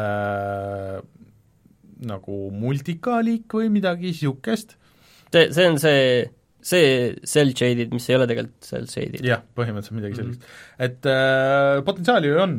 [2.09, 4.76] nagu multikaliik või midagi niisugust.
[5.33, 6.07] see, see on see,
[6.72, 6.87] see
[7.35, 9.26] cell shaded, mis ei ole tegelikult cell shaded.
[9.26, 10.46] jah, põhimõtteliselt midagi sellist mm.
[10.46, 10.87] -hmm.
[10.88, 12.57] et äh, potentsiaali ju on,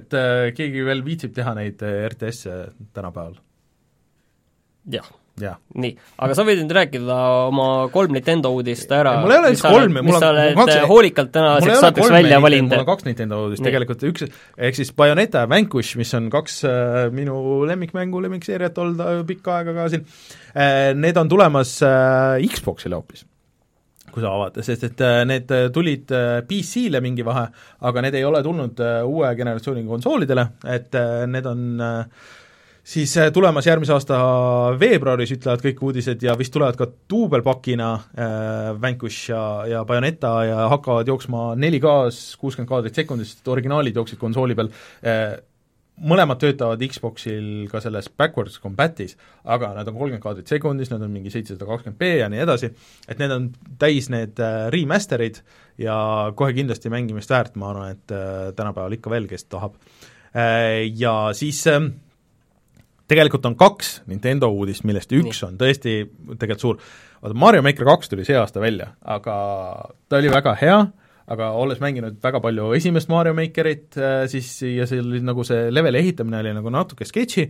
[0.00, 2.58] et äh, keegi veel viitsib teha neid äh, RTS-e
[2.96, 3.38] tänapäeval.
[4.98, 5.92] jah nii,
[6.24, 7.16] aga sa võid nüüd rääkida
[7.50, 9.18] oma kolm Nintendo uudist ära.
[9.20, 12.72] mul ei ole üldse kolme, mul on sa oled kaks, hoolikalt tänaseks saateks välja valinud.
[12.72, 13.68] mul on kaks Nintendo uudist nii.
[13.68, 17.36] tegelikult, üks ehk siis Bayoneta ja Vanquish, mis on kaks äh, minu
[17.68, 23.26] lemmikmängu, lemmikseeriat olnud äh, pikka aega ka siin äh,, need on tulemas äh, Xboxile hoopis
[24.16, 27.44] kui sa avad, sest et äh, need tulid äh, PC-le mingi vahe,
[27.84, 30.96] aga need ei ole tulnud uue generatsiooni konsoolidele, et
[31.28, 32.32] need on äh,
[32.86, 34.20] siis äh, tulemas järgmise aasta
[34.78, 40.62] veebruaris, ütlevad kõik uudised, ja vist tulevad ka duubelpakina äh, Vanquish ja, ja Bayoneta ja
[40.72, 44.72] hakkavad jooksma 4K-s kuuskümmend kaadrit sekundis, originaalid jooksid konsooli peal
[45.02, 45.36] äh,,
[45.96, 49.16] mõlemad töötavad Xboxil ka selles backwards compat'is,
[49.48, 52.70] aga nad on kolmkümmend kaadrit sekundis, nad on mingi seitsesada kakskümmend B ja nii edasi,
[53.08, 53.48] et need on
[53.80, 55.40] täis need äh, remaster'id
[55.82, 55.96] ja
[56.36, 59.78] kohe kindlasti mängimist väärt, ma arvan, et äh, tänapäeval ikka veel, kes tahab
[60.36, 60.84] äh,.
[61.00, 61.80] Ja siis äh,
[63.10, 65.48] tegelikult on kaks Nintendo uudist, millest üks Nii.
[65.48, 65.96] on tõesti
[66.34, 66.78] tegelikult suur,
[67.22, 69.34] vaata Mario Maker kaks tuli see aasta välja, aga
[70.08, 70.78] ta oli väga hea,
[71.26, 75.70] aga olles mänginud väga palju esimest Mario Makerit, äh, siis ja see oli nagu see
[75.74, 77.46] leveli ehitamine oli nagu natuke sketši,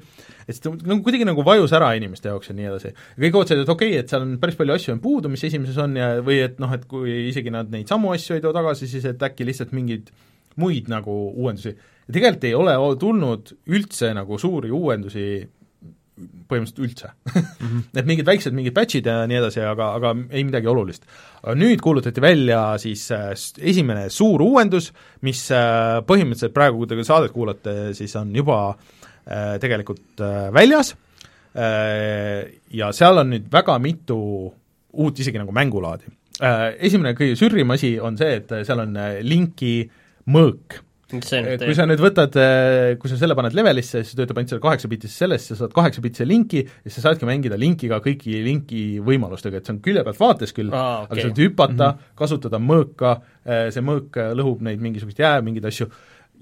[0.46, 2.94] et see nagu kuidagi nagu vajus ära inimeste jaoks ja nii edasi.
[3.16, 5.76] kõik ootasid, et okei okay,, et seal on päris palju asju on puudu, mis esimeses
[5.82, 8.88] on ja või et noh, et kui isegi nad neid samu asju ei too tagasi,
[8.88, 10.08] siis et äkki lihtsalt mingeid
[10.56, 15.26] muid nagu uuendusi ja tegelikult ei ole tulnud üldse nagu suuri uuendusi
[16.16, 17.42] põhimõtteliselt üldse mm.
[17.60, 17.80] -hmm.
[18.00, 21.04] et mingid väiksed mingid batch'id ja nii edasi, aga, aga ei midagi olulist.
[21.54, 24.92] nüüd kuulutati välja siis äh, esimene suur uuendus,
[25.26, 30.96] mis äh, põhimõtteliselt praegu, kui te saadet kuulate, siis on juba äh, tegelikult väljas
[31.56, 34.16] ja seal on nüüd väga mitu
[34.92, 36.10] uut isegi nagu mängulaadi.
[36.84, 38.92] Esimene kõige sürrim asi on see, et seal on
[39.24, 39.86] linki
[40.28, 42.34] mõõk kui sa nüüd võtad,
[42.98, 46.64] kui sa selle paned levelisse, siis töötab ainult selle kaheksa-bitisse sellest, sa saad kaheksa-bitise linki
[46.64, 50.74] ja sa saadki mängida linkiga kõigi linki võimalustega, et see on külje pealt vaates küll
[50.74, 51.12] ah,, okay.
[51.12, 52.16] aga sa saad hüpata mm, -hmm.
[52.18, 53.12] kasutada mõõka,
[53.74, 55.86] see mõõk lõhub neid mingisugust jää, mingeid asju,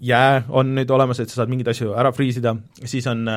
[0.01, 3.29] jää on nüüd olemas, et sa saad mingeid asju ära friisida, siis on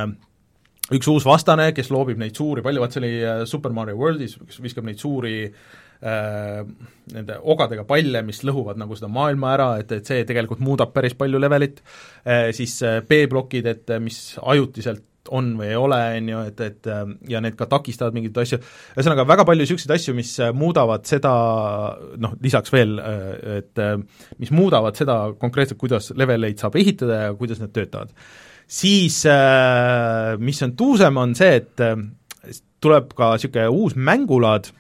[0.96, 4.64] üks uus vastane, kes loobib neid suuri, palju, vaat see oli Super Mario Worldis, kes
[4.64, 5.60] viskab neid suuri äh,
[5.98, 6.62] Äh,
[7.10, 11.16] nende ogadega palle, mis lõhuvad nagu seda maailma ära, et, et see tegelikult muudab päris
[11.18, 11.80] palju levelit,
[12.22, 16.90] äh, siis äh, B-plokid, et mis ajutiselt on või ei ole, on ju, et, et
[17.28, 18.62] ja need ka takistavad mingeid asju,
[18.94, 21.34] ühesõnaga väga palju niisuguseid asju, mis muudavad seda
[22.24, 22.94] noh, lisaks veel,
[23.58, 23.82] et
[24.40, 28.16] mis muudavad seda konkreetselt, kuidas leveleid saab ehitada ja kuidas need töötavad.
[28.72, 29.20] siis
[30.40, 31.84] mis on tuusem, on see, et
[32.80, 34.72] tuleb ka niisugune uus mängulaad,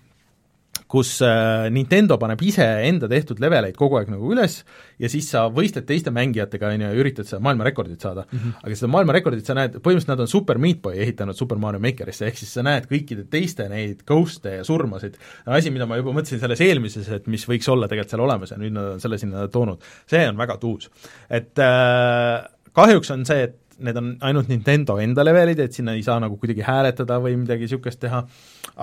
[0.91, 4.61] kus äh, Nintendo paneb ise enda tehtud leveleid kogu aeg nagu üles
[5.01, 8.39] ja siis sa võistled teiste mängijatega, on ju, ja üritad seda maailmarekordit saada mm.
[8.39, 8.63] -hmm.
[8.63, 12.27] aga seda maailmarekordit sa näed, põhimõtteliselt nad on Super Meat Boy ehitanud Super Mario Makerisse,
[12.31, 16.39] ehk siis sa näed kõikide teiste neid ghost'e ja surmasid, asi, mida ma juba mõtlesin
[16.39, 19.47] selles eelmises, et mis võiks olla tegelikult seal olemas ja nüüd nad on selle sinna
[19.51, 20.89] toonud, see on väga tuus.
[21.29, 26.03] et äh, kahjuks on see, et need on ainult Nintendo enda levelid, et sinna ei
[26.05, 28.23] saa nagu kuidagi hääletada või midagi niisugust teha,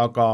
[0.05, 0.27] aga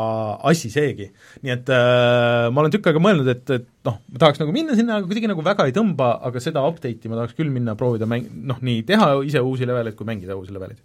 [0.50, 1.10] asi seegi.
[1.44, 4.76] nii et äh, ma olen tükk aega mõelnud, et, et noh, ma tahaks nagu minna
[4.78, 8.08] sinna, aga kuidagi nagu väga ei tõmba, aga seda update'i ma tahaks küll minna proovida
[8.10, 10.80] mäng-, noh, nii teha ise uusi leveleid kui mängida uusi leveleid.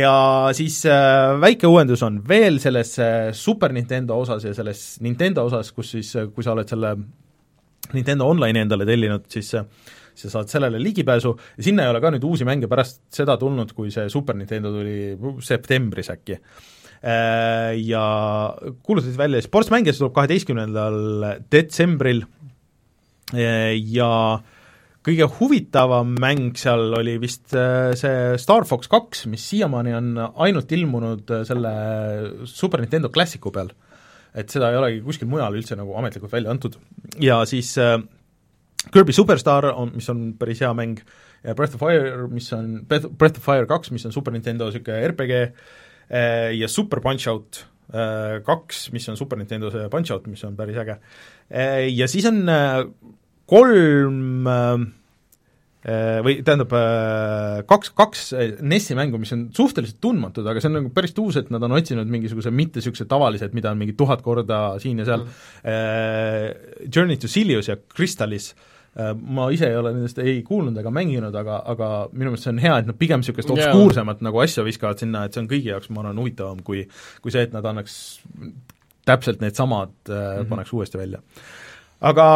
[0.00, 0.14] ja
[0.56, 5.72] siis äh, väike uuendus on veel selles äh, Super Nintendo osas ja selles Nintendo osas,
[5.74, 6.94] kus siis, äh, kui sa oled selle
[7.90, 9.66] Nintendo Online'i endale tellinud, siis äh,
[10.20, 13.72] sa saad sellele ligipääsu ja sinna ei ole ka nüüd uusi mänge pärast seda tulnud,
[13.76, 16.38] kui see Super Nintendo tuli septembris äkki.
[17.00, 18.04] Äh, ja
[18.84, 20.98] kuulutati välja Sports Mänge, see tuleb kaheteistkümnendal
[21.48, 22.26] detsembril
[23.32, 24.10] äh, ja
[25.06, 30.10] kõige huvitavam mäng seal oli vist äh, see Star Fox kaks, mis siiamaani on
[30.44, 31.72] ainult ilmunud selle
[32.48, 33.72] Super Nintendo Classicu peal.
[34.36, 36.76] et seda ei olegi kuskil mujal üldse nagu ametlikult välja antud
[37.18, 37.96] ja siis äh,
[38.88, 41.02] Kirby Superstar on, mis on päris hea mäng,
[41.44, 45.10] ja Breath of Fire, mis on, Breath of Fire kaks, mis on Super Nintendo niisugune
[45.12, 45.42] RPG,
[46.10, 47.60] eh, ja Super Punch-Out
[47.92, 50.96] eh, kaks, mis on Super Nintendo see Punch-Out, mis on päris äge.
[51.50, 52.42] Eh, ja siis on
[53.50, 54.48] kolm
[55.80, 56.74] või tähendab,
[57.70, 58.26] kaks, kaks
[58.60, 61.72] NES-i mängu, mis on suhteliselt tundmatud, aga see on nagu päris tuus, et nad on
[61.78, 67.16] otsinud mingisuguse mitte niisugused tavalised, mida on mingi tuhat korda siin ja seal mm., Journey
[67.16, 71.34] to Silius ja Crystalis äh, Äh, ma ise ei ole nendest ei kuulnud ega mänginud,
[71.38, 74.26] aga, aga minu meelest see on hea, et nad pigem niisugust obskuursemat yeah.
[74.26, 76.82] nagu asja viskavad sinna, et see on kõigi jaoks, ma arvan, huvitavam kui
[77.22, 77.94] kui see, et nad annaks
[79.06, 80.50] täpselt needsamad mm, -hmm.
[80.50, 81.22] paneks uuesti välja
[82.00, 82.26] aga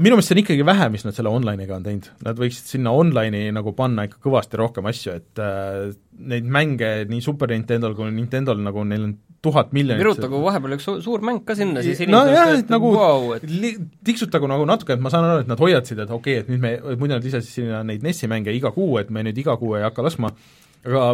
[0.00, 2.92] minu meelest see on ikkagi vähe, mis nad selle online'iga on teinud, nad võiksid sinna
[2.92, 5.88] online'i nagu panna ikka kõvasti rohkem asju, et äh,
[6.30, 10.84] neid mänge nii Super Nintendo'l kui Nintendo'l nagu neil on tuhat miljonit virutagu vahepeal üks
[10.84, 13.46] su suur mäng ka sinna, siis inimesed no, et nagu wow, et
[14.04, 16.60] tiksutagu nagu natuke, et ma saan aru, et nad hoiatasid, et okei okay,, et nüüd
[16.60, 19.78] me, muidu nad lisasid sinna neid NES-i mänge iga kuu, et me nüüd iga kuu
[19.78, 20.34] ei hakka laskma,
[20.84, 21.06] aga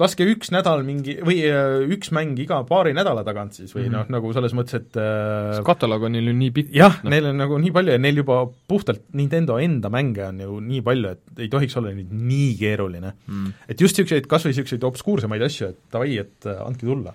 [0.00, 3.88] laske üks nädal mingi, või äh, üks mäng iga paari nädala tagant siis või mm
[3.88, 3.96] -hmm.
[3.96, 6.72] noh, nagu selles mõttes, et äh, kataloog on neil ju nii pikk.
[6.74, 10.40] jah no., neil on nagu nii palju ja neil juba puhtalt Nintendo enda mänge on
[10.40, 13.52] ju nii palju, et ei tohiks olla nüüd nii keeruline mm..
[13.68, 17.14] et just niisuguseid, kas või niisuguseid obskuursemaid asju, et davai, et äh, andke tulla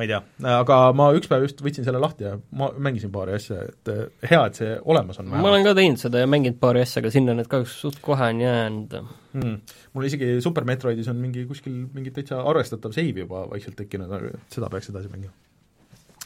[0.00, 0.20] ma ei tea,
[0.56, 4.30] aga ma üks päev just võtsin selle lahti ja ma mängisin paari asja, et eh,
[4.30, 5.28] hea, et see olemas on.
[5.28, 8.30] ma olen ka teinud seda ja mänginud paari asja, aga sinna need kahjuks suht kohe
[8.32, 9.58] on jäänud hmm..
[9.92, 14.40] mul isegi Super Metroidis on mingi kuskil mingi täitsa arvestatav save juba vaikselt tekkinud, aga
[14.52, 15.34] seda peaks edasi mängima.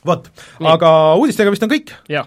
[0.07, 0.29] vot,
[0.71, 1.91] aga uudistega vist on kõik?
[2.13, 2.21] äh,.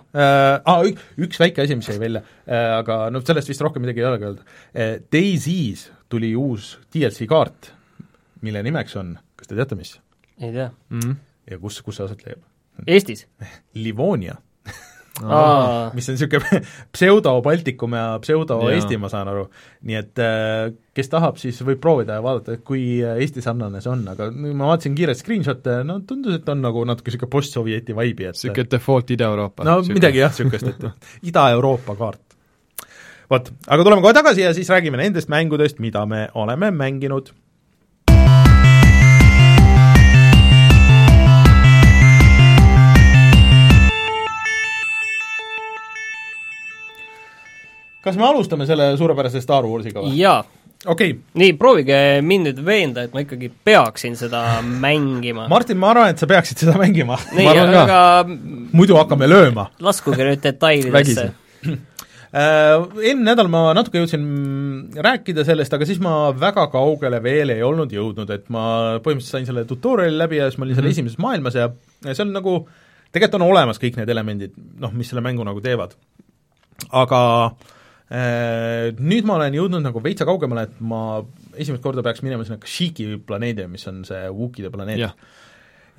[0.67, 0.83] Ah,
[1.15, 4.27] üks väike asi, mis jäi välja äh,, aga noh, sellest vist rohkem midagi ei olegi
[4.31, 4.97] öelda äh,.
[5.15, 7.71] DayZ's tuli uus DLC kaart,
[8.43, 9.95] mille nimeks on, kas te teate, mis?
[10.41, 10.99] ei tea mm.
[10.99, 11.15] -hmm
[11.51, 12.43] ja kus, kus see aset leiab?
[12.87, 13.25] Eestis?
[13.85, 14.37] Livonia
[15.23, 15.91] Aa.
[15.95, 16.61] mis on niisugune
[16.95, 19.47] pseudo-Baltikum ja pseudo-Eesti, ma saan aru.
[19.87, 23.91] nii et äh, kes tahab, siis võib proovida ja vaadata, kui äh, Eesti sarnane see
[23.93, 28.29] on, aga ma vaatasin kiirelt screenshot'e, no tundus, et on nagu natuke niisugune post-Sovjeti vibe'i,
[28.29, 29.67] et niisugune default Ida-Euroopa.
[29.67, 29.97] no süke.
[29.97, 32.23] midagi jah, niisugust, et Ida-Euroopa kaart.
[33.33, 37.33] vot, aga tuleme kohe tagasi ja siis räägime nendest mängudest, mida me oleme mänginud
[48.07, 50.15] kas me alustame selle suurepärase Star Warsiga või?
[50.19, 50.39] jaa,
[50.85, 51.17] okei okay..
[51.41, 55.49] nii, proovige mind nüüd veenda, et ma ikkagi peaksin seda mängima.
[55.51, 57.19] Martin, ma arvan, et sa peaksid seda mängima.
[57.37, 57.51] nii,
[57.83, 57.99] aga
[58.71, 59.69] muidu hakkame lööma.
[59.83, 61.31] laskuge nüüd detailidesse
[62.37, 64.23] Äh, eelmine nädal ma natuke jõudsin
[64.99, 68.65] rääkida sellest, aga siis ma väga kaugele veel ei olnud jõudnud, et ma
[68.99, 70.97] põhimõtteliselt sain selle tutorial'i läbi ja siis ma olin seal mm -hmm.
[70.97, 71.69] esimeses maailmas ja,
[72.03, 72.57] ja see on nagu,
[73.15, 75.95] tegelikult on olemas kõik need elemendid, noh, mis selle mängu nagu teevad.
[76.91, 77.76] aga äh,
[78.07, 81.19] nüüd ma olen jõudnud nagu veitsa kaugemale, et ma
[81.59, 85.11] esimest korda peaks minema sinna Kashiki planeedile, mis on see Wookide planeet.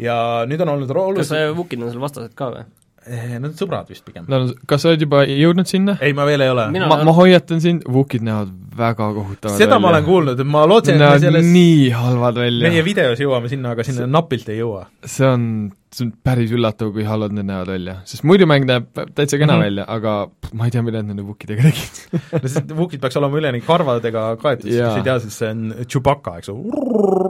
[0.01, 0.19] ja
[0.49, 2.67] nüüd on olnud oluliselt kas Wookid on sul vastased ka või?
[3.09, 4.27] Eh, nad on sõbrad vist pigem.
[4.29, 5.95] no kas sa oled juba jõudnud sinna?
[6.05, 6.67] ei, ma veel ei ole.
[6.75, 9.79] ma, ma hoiatan sind, Wookid näevad väga kohutavad seda välja.
[9.81, 12.69] ma olen kuulnud, et ma lootsin, et me selles nii halvad välja.
[12.69, 14.85] meie videos jõuame sinna, aga sinna see, napilt ei jõua.
[15.07, 15.47] see on,
[15.95, 17.95] see on päris üllatav, kui halvad need näevad välja.
[18.09, 19.65] sest muidu mäng näeb täitsa kena mm -hmm.
[19.65, 23.17] välja, aga pff, ma ei tea, mida nad nende Wookidega tegid no sest Wookid peaks
[23.21, 26.57] olema üleni karvadega kaetud, kes ei tea, siis see on Chewbacca, eks ju.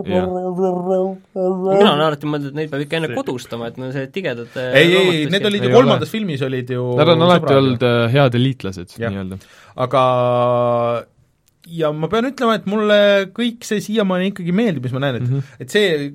[0.06, 4.96] mina olen alati mõelnud, et neid peab ikka enne kodustama, et no see tigedad ei,
[4.96, 8.98] ei, need olid ju kolmandas filmis olid ju Nad on alati olnud äh, head liitlased
[8.98, 9.38] nii-öelda.
[9.86, 10.02] aga
[11.68, 12.98] ja ma pean ütlema, et mulle
[13.36, 15.62] kõik see siiamaani ikkagi meeldib, mis ma näen, et mm, -hmm.
[15.62, 16.12] et see,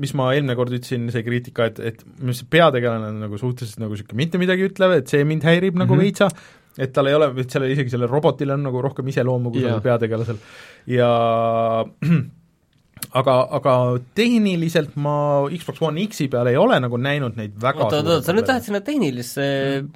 [0.00, 3.38] mis ma eelmine kord ütlesin, see kriitika, et, et minu arust see peategelane on nagu
[3.40, 5.86] suhteliselt nagu niisugune mitte midagi ütlev, et see mind häirib mm -hmm.
[5.86, 6.30] nagu veitsa,
[6.78, 9.70] et tal ei ole, et sellel isegi sellel robotil on nagu rohkem iseloomu kui yeah.
[9.70, 10.38] sellel peategelasel
[10.90, 11.10] ja
[13.20, 13.74] aga, aga
[14.16, 15.14] tehniliselt ma
[15.50, 18.66] Xbox One X-i peal ei ole nagu näinud neid väga oota, oota, sa nüüd lähed
[18.66, 19.46] sinna tehnilisse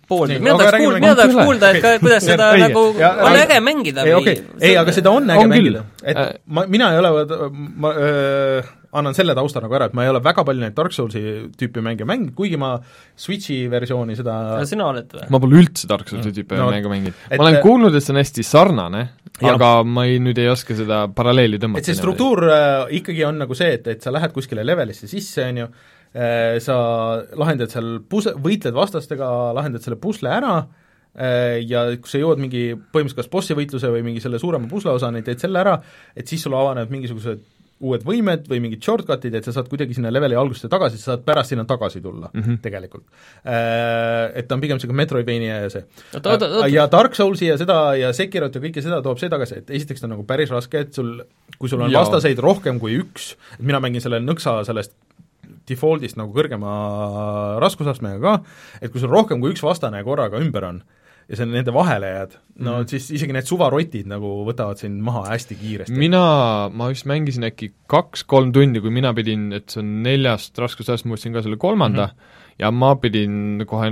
[0.08, 3.40] pooli, mina tahaks kuulda, mina tahaks kuulda, et ka, kuidas seda ei, nagu ja, on
[3.42, 4.40] äge mängida ei, okay.
[4.60, 5.84] ei, aga seda on äge on mängida.
[6.02, 7.12] et ma, mina ei ole,
[7.84, 8.64] ma öö,
[8.98, 11.22] annan selle tausta nagu ära, et ma ei ole väga palju neid Dark Soulsi
[11.58, 12.74] tüüpi mänge mänginud, kuigi ma
[13.20, 14.36] Switchi versiooni seda
[14.68, 15.26] sina oled või?
[15.34, 16.36] ma pole üldse Dark Soulsi mm.
[16.38, 17.24] tüüpi no, mänge mänginud.
[17.34, 19.02] ma olen kuulnud, et see on hästi sarnane,
[19.50, 21.82] aga ma ei, nüüd ei oska seda paralleeli tõmmata.
[21.82, 25.48] et see struktuur äh, ikkagi on nagu see, et, et sa lähed kuskile levelisse sisse,
[25.50, 25.68] on ju,
[26.14, 26.78] äh, sa
[27.40, 32.68] lahendad seal pus-, võitled vastastega, lahendad selle pusle ära äh,, ja kui sa jõuad mingi
[32.76, 35.80] põhimõtteliselt kas bossi võitluse või mingi selle suurema pusleosani, teed selle ära,
[36.14, 37.42] et siis sul avanevad mingisugused
[37.84, 41.24] uued võimed või mingid shortcut'id, et sa saad kuidagi sinna leveli algusesse tagasi, sa saad
[41.26, 42.58] pärast sinna tagasi tulla mm -hmm.
[42.64, 43.04] tegelikult.
[43.44, 45.84] Äh, et ta on pigem niisugune Metroidvania ja see.
[46.72, 50.00] ja Dark Soulsi ja seda ja Sekirot ja kõike seda toob see tagasi, et esiteks
[50.00, 51.22] ta on nagu päris raske, et sul,
[51.58, 52.00] kui sul on Jaa.
[52.00, 54.92] vastaseid rohkem kui üks, et mina mängin selle nõksa sellest
[55.68, 56.74] default'ist nagu kõrgema
[57.62, 58.34] raskusastmega ka,
[58.80, 60.82] et kui sul rohkem kui üks vastane korraga ümber on,
[61.28, 62.88] ja sa nende vahele jääd, no mm -hmm.
[62.90, 65.98] siis isegi need suvarotid nagu võtavad sind maha hästi kiiresti.
[65.98, 66.24] mina,
[66.72, 71.16] ma vist mängisin äkki kaks-kolm tundi, kui mina pidin, et see on neljast raskusastmest, ma
[71.16, 72.58] võtsin ka selle kolmanda mm, -hmm.
[72.58, 73.90] ja ma pidin kohe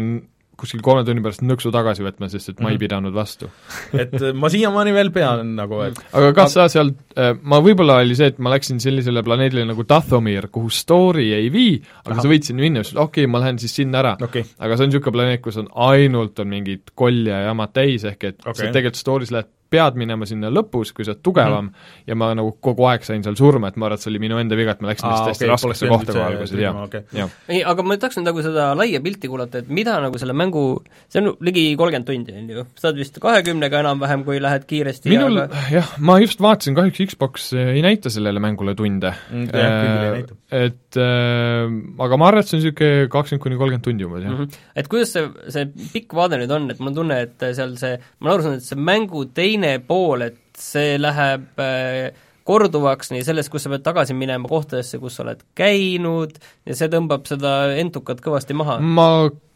[0.62, 2.82] kuskil kolme tunni pärast nõksu tagasi võtma, sest et ma ei mhm.
[2.84, 3.50] pidanud vastu
[4.02, 8.00] et äh, ma siiamaani veel pean nagu, et aga kas sa seal, äh, ma võib-olla
[8.02, 12.26] oli see, et ma läksin sellisele planeedile nagu Dathomir, kuhu story ei vii, aga Aha.
[12.26, 14.46] sa võid sinna minna, siis okei okay,, ma lähen siis sinna ära okay..
[14.58, 18.30] aga see on niisugune planeet, kus on ainult, on mingid kolje ja jamad täis, ehk
[18.30, 18.58] et okay.
[18.62, 22.10] sa tegelikult story's lähed pead minema sinna lõpus, kui sa oled tugevam mm, -hmm.
[22.10, 24.40] ja ma nagu kogu aeg sain seal surma, et ma arvan, et see oli minu
[24.40, 27.28] enda viga, et ma läksin lihtsalt hästi okay, raskesse kohta kohe alguses, jaa okay..
[27.48, 30.64] ei, aga ma tahaks nüüd nagu seda laia pilti kuulata, et mida nagu selle mängu,
[31.12, 35.12] see on ligi kolmkümmend tundi, on ju, sa oled vist kahekümnega enam-vähem, kui lähed kiiresti
[35.12, 35.64] minul aga...
[35.72, 39.50] jah, ma just vaatasin, kahjuks Xbox ei näita sellele mängule tunde mm,.
[39.52, 41.68] Äh, et äh,
[42.04, 44.44] aga ma arvan, et see on niisugune kakskümmend kuni kolmkümmend tundi umbes, jah mm.
[44.44, 44.70] -hmm.
[44.76, 47.96] et kuidas see, see pikk vaade nüüd on, et mul on tunne, et seal see,
[48.20, 52.10] ma olen aru saanud, et see mängu teine pool, et see läheb äh,
[52.48, 56.34] korduvaks nii selles, kus sa pead tagasi minema kohtadesse, kus sa oled käinud,
[56.68, 58.80] ja see tõmbab seda entukat kõvasti maha.
[58.82, 59.08] ma,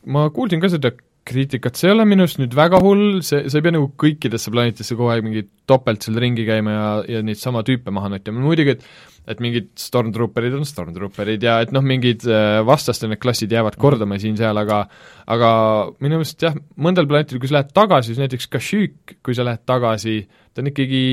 [0.06, 0.94] ma kuulsin ka seda
[1.26, 4.52] kriitikat, see ei ole minu arust nüüd väga hull, see, sa ei pea nagu kõikidesse
[4.54, 8.42] planeetidesse kogu aeg mingi topelt seal ringi käima ja, ja neid sama tüüpe maha notima,
[8.44, 8.86] muidugi et
[9.26, 14.18] et mingid stormtrooperid on stormtrooperid ja et noh, mingid äh, vastaste need klassid jäävad kordama
[14.22, 14.84] siin-seal, aga
[15.34, 15.52] aga
[16.00, 19.64] minu meelest jah, mõndal planeetil, kui sa lähed tagasi, siis näiteks Kashyyyk, kui sa lähed
[19.66, 20.20] tagasi,
[20.54, 21.06] ta on ikkagi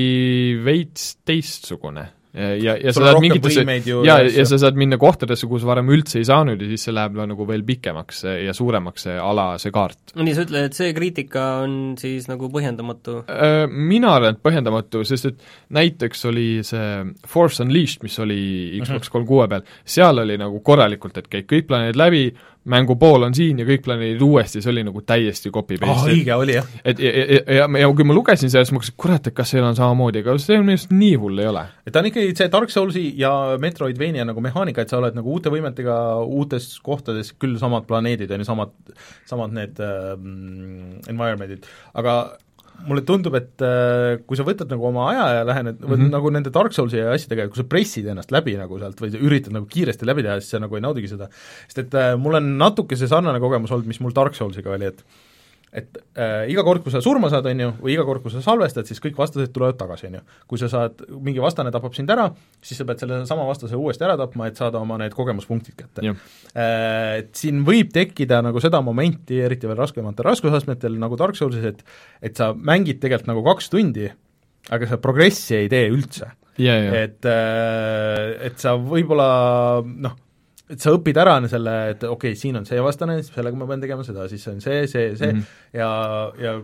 [0.64, 5.68] veits teistsugune ja, ja sa saad mingitesse, jaa, ja sa saad minna kohtadesse, kuhu sa
[5.70, 9.46] varem üldse ei saanud ja siis see läheb nagu veel pikemaks ja suuremaks, see ala,
[9.62, 10.14] see kaart.
[10.18, 13.20] nii, sa ütled, et see kriitika on siis nagu põhjendamatu?
[13.30, 16.90] Äh, mina arvan, et põhjendamatu, sest et näiteks oli see
[17.30, 18.40] Force Unleashed, mis oli
[18.80, 19.12] Xbox mhm.
[19.14, 22.26] kolm kuue peal, seal oli nagu korralikult, et käid kõik planeedid läbi,
[22.70, 26.12] mängu pool on siin ja kõik planeedid uuesti, see oli nagu täiesti copy-paste oh,.
[26.14, 26.68] õige oli, jah.
[26.84, 29.52] et ja, ja, ja, ja kui ma lugesin sellest, ma mõtlesin, et kurat, et kas
[29.52, 31.66] seal on samamoodi, aga see minu arust nii hull ei ole.
[31.84, 35.36] et ta on ikkagi see Dark Soulsi ja Metroidvania nagu mehaanika, et sa oled nagu
[35.36, 38.72] uute võimetega uutes kohtades, küll samad planeedid, on ju, samad,
[39.28, 40.14] samad need äh,
[41.12, 41.68] environment'id,
[42.00, 42.18] aga
[42.84, 46.10] mulle tundub, et äh, kui sa võtad nagu oma aja ja lähened mm, -hmm.
[46.12, 49.68] nagu nende Dark Soulsi asjadega, kui sa pressid ennast läbi nagu sealt või üritad nagu
[49.70, 51.30] kiiresti läbi teha, siis sa nagu ei naudigi seda.
[51.68, 54.90] sest et äh, mul on natuke see sarnane kogemus olnud, mis mul Dark Soulsiga oli,
[54.92, 55.04] et
[55.74, 58.42] et äh, iga kord, kui sa surma saad, on ju, või iga kord, kui sa
[58.44, 60.22] salvestad, siis kõik vastased tulevad tagasi, on ju.
[60.50, 62.28] kui sa saad, mingi vastane tapab sind ära,
[62.62, 66.14] siis sa pead selle sama vastase uuesti ära tapma, et saada oma need kogemuspunktid kätte.
[66.54, 71.66] Äh, et siin võib tekkida nagu seda momenti, eriti veel raskematel raskusastmetel, nagu Dark Soulsis,
[71.74, 71.82] et
[72.24, 74.06] et sa mängid tegelikult nagu kaks tundi,
[74.72, 76.30] aga sa progressi ei tee üldse.
[77.02, 80.14] et, äh, et sa võib-olla noh,
[80.70, 83.84] et sa õpid ära selle, et okei okay,, siin on see vastane, sellega ma pean
[83.84, 85.76] tegema seda, siis on see, see, see mm -hmm.
[85.76, 85.90] ja,
[86.40, 86.54] ja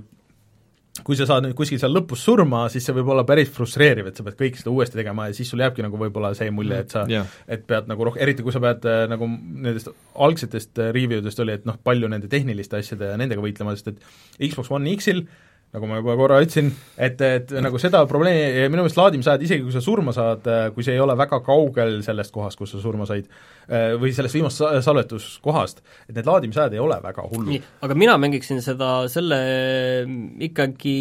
[1.06, 4.16] kui sa saad nüüd kuskil seal lõpus surma, siis see võib olla päris frustreeriv, et
[4.16, 6.90] sa pead kõike seda uuesti tegema ja siis sul jääbki nagu võib-olla see mulje, et
[6.90, 10.90] sa yeah., et pead nagu rohkem, eriti kui sa pead äh, nagu nendest algsetest äh,
[10.96, 14.72] review dest oli, et noh, palju nende tehniliste asjade ja nendega võitlema, sest et Xbox
[14.74, 18.98] One X-il äh, nagu ma juba korra ütlesin, et, et nagu seda probleemi, minu meelest
[18.98, 22.72] laadimisajad, isegi kui sa surma saad, kui see ei ole väga kaugel sellest kohast, kus
[22.74, 23.28] sa surma said,
[24.02, 27.68] või sellest viimast salvetuskohast, et need laadimisajad ei ole väga hullud.
[27.86, 29.38] aga mina mängiksin seda selle
[30.42, 30.96] ikkagi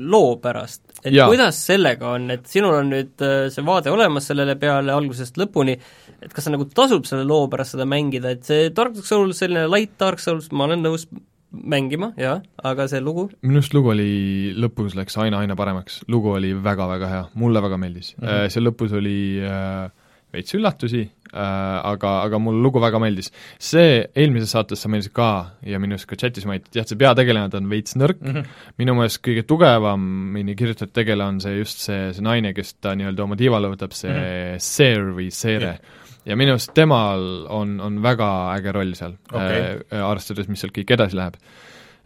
[0.00, 1.26] loo pärast, et ja.
[1.28, 5.76] kuidas sellega on, et sinul on nüüd äh, see vaade olemas sellele peale algusest lõpuni,
[6.22, 9.66] et kas see nagu tasub selle loo pärast seda mängida, et see Dark Souls, selline
[9.68, 11.04] light Dark Souls, ma olen nõus
[11.52, 13.28] mängima, jah, aga see lugu?
[13.44, 14.12] minu arust lugu oli,
[14.58, 18.28] lõpus läks aina-aina paremaks, lugu oli väga-väga hea, mulle väga meeldis mm.
[18.28, 18.54] -hmm.
[18.54, 19.90] seal lõpus oli äh,
[20.32, 23.30] veits üllatusi äh,, aga, aga mulle lugu väga meeldis.
[23.60, 25.30] see eelmises saates sa mainisid ka
[25.66, 28.60] ja minu arust ka chatis mainiti, jah, see peategelane, ta on veits nõrk mm, -hmm.
[28.80, 33.28] minu meelest kõige tugevamini kirjutatud tegelane on see just see, see naine, kes ta nii-öelda
[33.28, 34.70] oma tiivale võtab, see mm -hmm.
[34.72, 39.82] Seer või Seere yeah ja minu arust temal on, on väga äge roll seal okay.,
[39.90, 41.38] äh, arvestades, mis sealt kõik edasi läheb.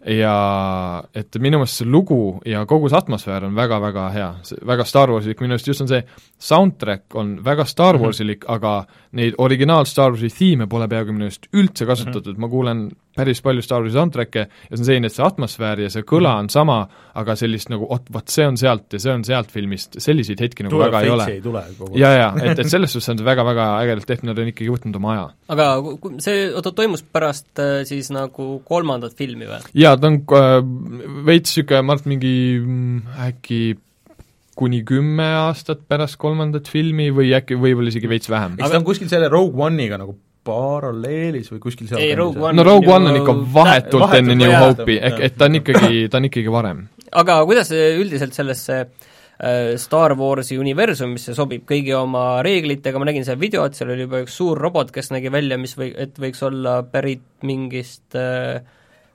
[0.07, 4.28] Ja et minu meelest see lugu ja kogu see atmosfäär on väga-väga hea,
[4.66, 6.02] väga Star Warsilik, minu arust just on see
[6.38, 8.04] soundtrack on väga Star mhm.
[8.04, 8.54] Warsilik mm, -hmm.
[8.54, 8.86] aga
[9.18, 12.40] neid originaal Star Warsi thiime pole peaaegu minu arust üldse kasutatud mm, -hmm.
[12.40, 15.90] ma kuulen päris palju Star Warsi soundtrack'e ja see on selline, et see atmosfäär ja
[15.90, 16.78] see kõla on sama,
[17.14, 20.66] aga sellist nagu oot, vot see on sealt ja see on sealt filmist, selliseid hetki
[20.66, 21.64] nagu Tuleb väga ei ole.
[21.96, 25.00] ja, ja et, et selles suhtes on see väga-väga ägedalt tehtud, nad on ikkagi võtnud
[25.00, 25.26] oma aja.
[25.57, 25.68] aga
[26.24, 29.62] see, oota, toimus pärast äh, siis nagu kolmandat filmi või?
[29.74, 30.61] jaa, ta on äh,
[31.26, 33.61] veits niisugune, ma arvan, mingi mm, äkki
[34.57, 38.57] kuni kümme aastat pärast kolmandat filmi või äkki võib-olla isegi veits vähem.
[38.61, 40.16] eks ta on kuskil selle Rogue One'iga nagu
[40.47, 44.38] paralleelis või kuskil seal ei, Rogue One no Rogue One on ikka vahetult, vahetult enne
[44.38, 46.86] New Hope'i, ehk et ta on ikkagi, ta on ikkagi varem.
[47.12, 53.40] aga kuidas üldiselt sellesse äh, Star Warsi universumisse sobib kõigi oma reeglitega, ma nägin seda
[53.42, 56.78] videot, seal oli juba üks suur robot, kes nägi välja, mis või, et võiks olla
[56.92, 58.62] pärit mingist äh,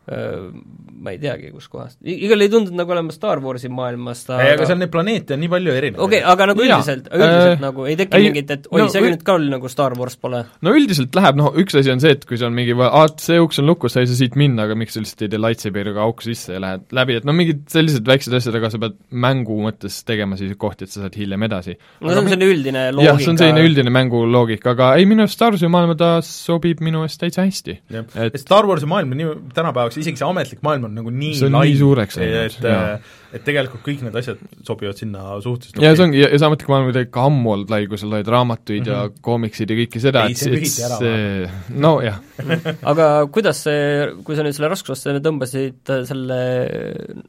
[0.09, 4.65] ma ei teagi, kuskohast, igal ei tundunud nagu olema Star Warsi maailmast aga ei, aga
[4.69, 6.01] seal neid planeete on nii palju erinevaid.
[6.05, 8.87] okei okay,, aga nagu üldiselt, üldiselt äh, nagu ei teki ei, mingit, et oi no,,
[8.89, 10.41] see nüüd ka oli nagu Star Wars pole?
[10.65, 13.37] no üldiselt läheb, noh üks asi on see, et kui sul on mingi, aa, see
[13.41, 16.03] uks on lukus, sa ei saa siit minna, aga miks sa lihtsalt ei tee lightsaberiga
[16.05, 19.59] auku sisse ja lähed läbi, et no mingid sellised väiksed asjad, aga sa pead mängu
[19.67, 21.77] mõttes tegema siis kohti, et sa saad hiljem edasi.
[22.01, 23.07] no see on selline üldine loogika.
[23.11, 26.81] jah, see on selline üldine mänguloogika, aga ei, minu arust Star Warsi maailma ta sobib
[26.81, 27.79] minu eest täitsa hästi.
[28.25, 31.49] et Star Warsi maailm on nii tänapäevaks, isegi see ametlik maailm on nagu nii see
[31.49, 35.93] on lai, nii suureks läinud, et et tegelikult kõik need asjad sobivad sinna suhteliselt ja
[35.95, 38.27] see ongi, ja, ja see ametlik maailm oli ikka ammu olnud lai, kui sa loed
[38.33, 38.91] raamatuid mm -hmm.
[38.91, 39.21] ja mhm.
[39.27, 41.49] koomiksid ja kõike seda, et see, et see,
[41.85, 42.19] nojah
[42.91, 46.41] aga kuidas see, kui sa nüüd selle raskusastme tõmbasid äh, selle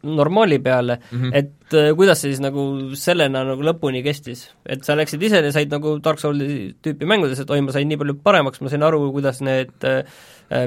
[0.03, 1.31] normaali peale mm, -hmm.
[1.39, 2.67] et äh, kuidas see siis nagu
[2.99, 4.49] sellena nagu lõpuni kestis?
[4.67, 8.01] et sa läksid ise, said nagu Dark Soulsi tüüpi mängudes, et oi, ma sain nii
[8.01, 10.05] palju paremaks, ma sain aru, kuidas need äh, Äh,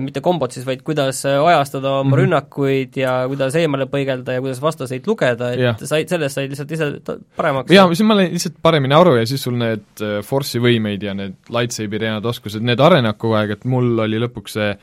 [0.01, 2.19] mitte kombot siis, vaid kuidas äh, ajastada oma mm -hmm.
[2.21, 5.77] rünnakuid ja kuidas eemale põigelda ja kuidas vastaseid lugeda, et yeah.
[5.83, 6.91] said, sellest said lihtsalt ise
[7.35, 7.71] paremaks?
[7.71, 11.13] jaa, siis ma lõin lihtsalt paremini aru ja siis sul need äh, force'i võimeid ja
[11.13, 14.77] need lightsaberi need oskused, need arenevad kogu aeg, et mul oli lõpuks see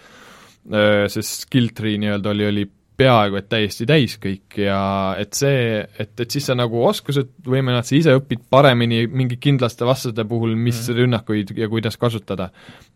[0.62, 2.64] see skill tree nii-öelda oli, oli
[3.02, 4.78] peaaegu et täiesti täis kõik ja
[5.20, 9.86] et see, et, et siis sa nagu oskused, võimenud sa ise õpid paremini mingi kindlaste
[9.88, 10.98] vastaste puhul, mis mm.
[11.00, 12.50] rünnakuid ja kuidas kasutada.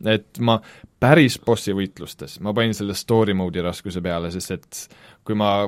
[0.06, 0.58] et ma
[1.00, 4.82] päris bossi võitlustes, ma panin selle story mode'i raskuse peale, sest et
[5.26, 5.58] kui ma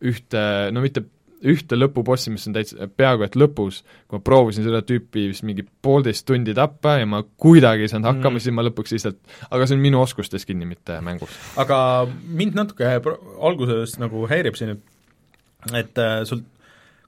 [0.00, 1.04] ühte, no mitte
[1.40, 5.64] ühte lõpubossi, mis on täitsa peaaegu et lõpus, kui ma proovisin seda tüüpi vist mingi
[5.64, 9.18] poolteist tundi tappa ja ma kuidagi ei saanud hakkama mm., siis ma lõpuks lihtsalt,
[9.48, 11.36] aga see on minu oskustes kinni, mitte mängus.
[11.60, 11.80] aga
[12.28, 12.94] mind natuke
[13.40, 16.44] alguses nagu häirib siin, et et äh, sul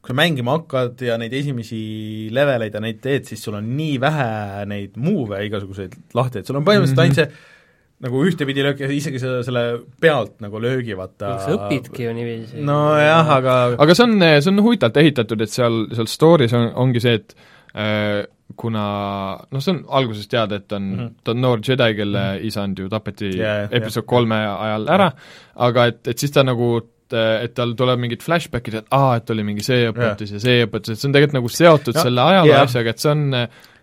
[0.03, 1.80] kui sa mängima hakkad ja neid esimesi
[2.35, 6.59] leveleid ja neid teed, siis sul on nii vähe neid move'e igasuguseid lahti, et sul
[6.59, 7.20] on põhimõtteliselt mm -hmm.
[7.20, 7.61] ainult see
[8.03, 9.64] nagu ühtepidi lööki, isegi selle, selle
[10.03, 12.62] pealt nagu löögi, vaata sa õpidki ju niiviisi.
[12.66, 17.03] nojah, aga aga see on, see on huvitavalt ehitatud, et seal, seal story's on, ongi
[17.05, 17.36] see, et
[17.78, 18.22] äh,
[18.59, 18.84] kuna
[19.48, 21.12] noh, see on algusest teada, et on mm, -hmm.
[21.24, 22.46] ta on noor Jedi, kelle mm -hmm.
[22.46, 24.09] isand ju tapeti yeah, episood yeah.
[24.14, 25.12] kolme ajal ära,
[25.57, 26.80] aga et, et siis ta nagu
[27.12, 30.38] et tal tuleb mingid flashbackid, et aa, et oli mingi see õpetus yeah.
[30.38, 32.62] ja see õpetus, et see on tegelikult nagu seotud no, selle ajaloo yeah.
[32.62, 33.34] asjaga, et see on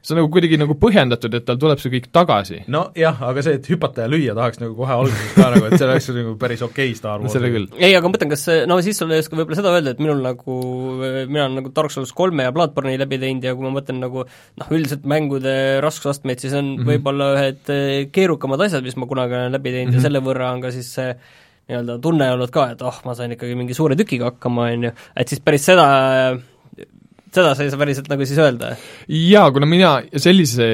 [0.01, 2.61] see on nagu kuidagi nagu põhjendatud, et tal tuleb see kõik tagasi.
[2.71, 5.87] nojah, aga see, et hüpata ja lüüa tahaks nagu kohe alguses ka nagu, et see
[5.87, 7.35] oleks nagu päris okei okay Star Warsi.
[7.35, 7.67] seda küll.
[7.77, 10.03] ei, aga ma mõtlen, kas see, no siis sul ei oska võib-olla seda öelda, et
[10.03, 10.59] minul nagu,
[11.01, 14.23] mina olen nagu Dark Souls kolme ja Bloodborne'i läbi teinud ja kui ma mõtlen nagu
[14.23, 16.93] noh, üldiselt mängude raskusastmeid, siis on mm -hmm.
[16.93, 20.03] võib-olla ühed eh, keerukamad asjad, mis ma kunagi olen läbi teinud mm -hmm.
[20.03, 20.07] ja mhm.
[20.07, 21.11] selle võrra on ka siis see
[21.69, 24.91] nii-öelda tunne olnud ka, et oh, ma sain ikkagi mingi suure tükiga hakkama, on ju,
[25.15, 25.85] et siis päris seda
[27.35, 28.71] seda sa ei saa päriselt nagu siis öelda?
[29.13, 30.69] jaa, kuna mina sellise,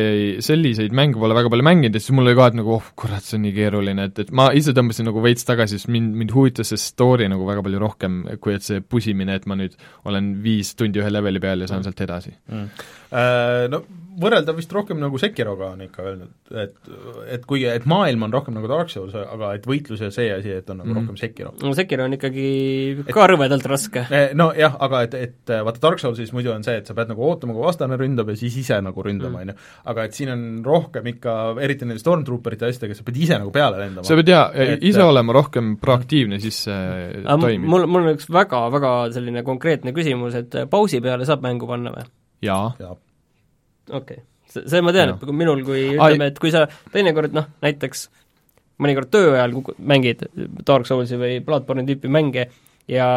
[0.45, 3.25] selliseid mänge pole väga palju mänginud ja siis mul oli ka, et nagu oh kurat,
[3.25, 6.35] see on nii keeruline, et, et ma ise tõmbasin nagu veits tagasi, sest mind, mind
[6.35, 9.77] huvitas see story nagu väga palju rohkem, kui et see pusimine, et ma nüüd
[10.09, 11.89] olen viis tundi ühe leveli peal ja saan mm.
[11.89, 12.89] sealt edasi mm..
[13.15, 13.83] Äh, no
[14.21, 16.91] võrreldav vist rohkem nagu Sekiroga on ikka öelnud, et
[17.35, 20.53] et kuigi, et maailm on rohkem nagu Dark Souls, aga et võitlus ja see asi,
[20.59, 20.99] et on nagu mm.
[20.99, 21.53] rohkem Sekiro.
[21.61, 22.47] no Sekiro on ikkagi
[23.03, 24.05] et, ka rõvedalt raske.
[24.09, 27.25] Eh, nojah, aga et, et vaata Dark Soulsis muidu on see, et sa pead nagu
[27.27, 29.41] ootama, kui vastane ründab ja siis ise nagu ründama, mm.
[29.41, 29.79] on ju.
[29.93, 33.81] aga et siin on rohkem ikka, eriti nende Stormtrooperite asjadega, sa pead ise nagu peale
[33.81, 34.07] lendama.
[34.07, 34.45] sa pead jaa,
[34.79, 37.67] ise olema rohkem proaktiivne, siis see toimib.
[37.69, 41.93] mul, mul on üks väga, väga selline konkreetne küsimus, et pausi peale saab mängu panna
[41.95, 42.07] või?
[42.45, 42.95] jaa ja..
[43.89, 43.97] Okei.
[43.99, 44.23] Okay
[44.63, 48.07] see ma tean, et minul, kui ütleme, et kui sa teinekord noh, näiteks
[48.83, 50.23] mõnikord töö ajal mängid
[50.67, 52.49] Dark Soulsi või Bloodborne'i tüüpi mänge
[52.91, 53.07] ja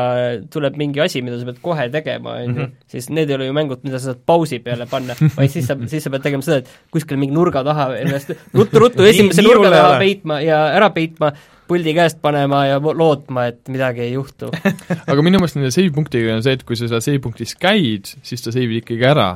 [0.49, 2.71] tuleb mingi asi, mida sa pead kohe tegema, on ju, mhm.
[2.89, 5.77] siis need ei ole ju mängud, mida sa saad pausi peale panna, vaid siis sa,
[5.91, 9.99] siis sa pead tegema seda, et kuskil mingi nurga taha ennast ruttu-ruttu esimese nurga taha
[10.01, 11.35] peitma ja ära peitma,
[11.69, 14.49] puldi käest panema ja lootma, et midagi ei juhtu.
[15.11, 18.09] Aga minu meelest nende save punktiga on see, et kui sa seal save punktis käid,
[18.25, 19.35] siis ta save'ib ikkagi ära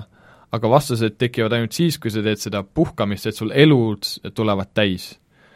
[0.53, 5.13] aga vastused tekivad ainult siis, kui sa teed seda puhkamist, et sul elud tulevad täis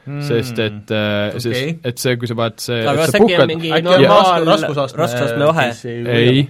[0.07, 0.23] mm..
[0.27, 3.53] sest et äh, okay., sest et see, kui sa paned see aga kas äkki on
[3.53, 5.67] mingi normaal raskusastme vahe?
[6.17, 6.47] ei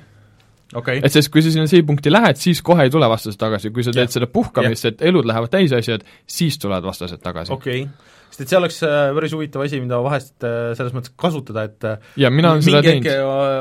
[0.75, 1.01] okay..
[1.03, 3.95] et sest kui sa sinna C-punkti lähed, siis kohe ei tule vastased tagasi, kui sa
[3.95, 4.19] teed yeah.
[4.19, 7.55] seda puhkamist, et elud lähevad täis asjad, siis tulevad vastased tagasi.
[7.55, 11.15] okei okay sest et see oleks äh, päris huvitav asi, mida vahest äh, selles mõttes
[11.19, 11.91] kasutada, et
[12.21, 13.11] ja mina olen seda teinud.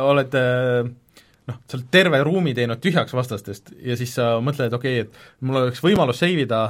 [0.09, 0.37] oled
[1.49, 5.45] noh, sa oled terve ruumi teinud tühjaks vastastest ja siis sa mõtled, okei okay,, et
[5.45, 6.63] mul oleks võimalus save ida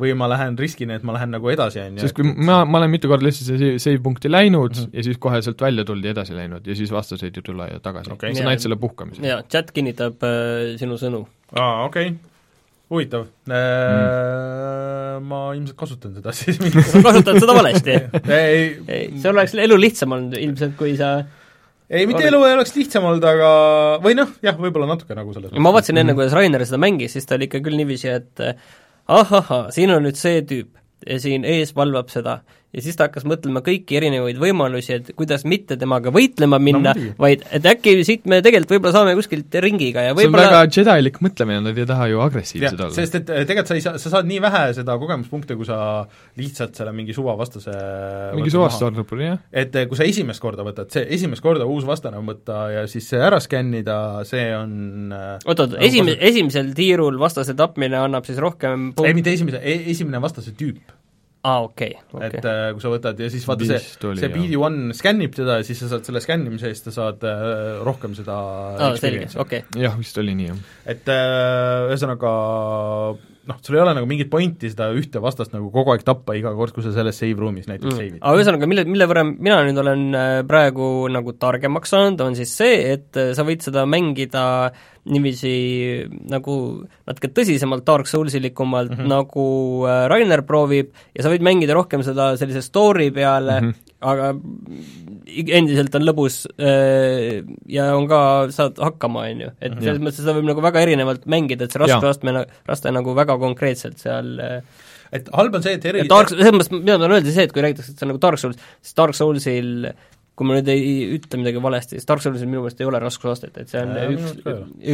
[0.00, 2.06] või ma lähen riskin, et ma lähen nagu edasi, on ju.
[2.06, 4.96] sest kui ma, ma olen mitu korda lihtsalt save punkti läinud mm -hmm.
[4.96, 8.34] ja siis kohe sealt välja tuldi edasi läinud ja siis vastaseid ei tule tagasi okay..
[8.34, 9.26] sa näed selle puhkamise.
[9.26, 11.26] jaa, chat kinnitab äh, sinu sõnu.
[11.52, 12.30] aa, okei okay
[12.90, 16.58] huvitav mm., ma ilmselt kasutan seda siis
[16.92, 21.20] sa kasutad seda valesti ei, ei, see oleks elu lihtsam olnud ilmselt, kui sa
[21.90, 23.50] ei, mitte elu ei oleks lihtsam olnud, aga
[24.04, 27.28] või noh, jah, võib-olla natuke nagu selles ma vaatasin enne, kuidas Rainer seda mängis, siis
[27.28, 28.44] ta oli ikka küll niiviisi, et
[29.10, 30.78] ahahah, siin on nüüd see tüüp
[31.08, 35.42] ja siin ees valvab seda ja siis ta hakkas mõtlema kõiki erinevaid võimalusi, et kuidas
[35.48, 40.04] mitte temaga võitlema minna no,, vaid et äkki siit me tegelikult võib-olla saame kuskilt ringiga
[40.06, 42.94] ja võib-olla see on väga Jedi-lik mõtlemine, nad ei taha ju agressiivsed olla.
[42.94, 45.80] sest et eh, tegelikult sa ei saa, sa saad nii vähe seda kogemuspunkte, kui sa
[46.38, 47.74] lihtsalt selle mingi suvavastase
[48.38, 49.42] mingi suvast Stormtrooperi, jah.
[49.64, 53.10] et eh, kui sa esimest korda võtad, see esimest korda uus vastane võtta ja siis
[53.10, 53.98] see ära skännida,
[54.30, 59.10] see on oot-oot, eh, esim-, esimesel tiirul vastase tapmine annab siis rohkem punkt...
[59.10, 60.99] ei, mitte esimese, e-, esimene vastase tüüp
[61.40, 61.94] aa ah,, okei.
[62.12, 62.38] Okay, okay..
[62.38, 63.78] et äh, kui sa võtad ja siis vaata see,
[64.20, 68.12] see BD1 skännib teda ja siis sa saad selle skännimise eest, sa saad äh, rohkem
[68.18, 68.36] seda
[68.76, 69.64] ah, selge, okei.
[69.64, 69.84] Okay..
[69.86, 70.60] jah, vist oli nii, jah.
[70.92, 72.32] et äh, ühesõnaga
[73.16, 76.36] äh, noh, sul ei ole nagu mingit pointi seda ühte vastast nagu kogu aeg tappa
[76.38, 77.98] iga kord, kui sa selles save ruumis näiteks mm.
[77.98, 78.20] save'id.
[78.20, 82.54] aga ühesõnaga, mille, mille võrra mina nüüd olen äh, praegu nagu targemaks saanud, on siis
[82.62, 84.44] see, et äh, sa võid seda mängida
[85.10, 85.52] niiviisi
[86.30, 86.54] nagu
[87.08, 89.10] natuke tõsisemalt Dark Soulsilikumalt mm, -hmm.
[89.10, 89.46] nagu
[89.88, 93.89] äh, Rainer proovib, ja sa võid mängida rohkem seda sellise story peale mm, -hmm.
[94.00, 94.30] Aga
[95.28, 98.20] endiselt on lõbus äh, ja on ka,
[98.54, 99.50] saad hakkama, on ju.
[99.60, 103.36] et selles mõttes seda võib nagu väga erinevalt mängida, et see raskusastme, raste nagu väga
[103.42, 104.86] konkreetselt seal äh,
[105.16, 107.54] et halb on see, et eri Dark, selles mõttes, mida ma tahan öelda, see, et
[107.54, 109.90] kui räägitakse, et see on nagu Dark Souls, siis Dark Soulsil
[110.38, 113.56] kui ma nüüd ei ütle midagi valesti, siis Dark Soulsil minu meelest ei ole raskusastet,
[113.60, 114.36] et see on ja, üks,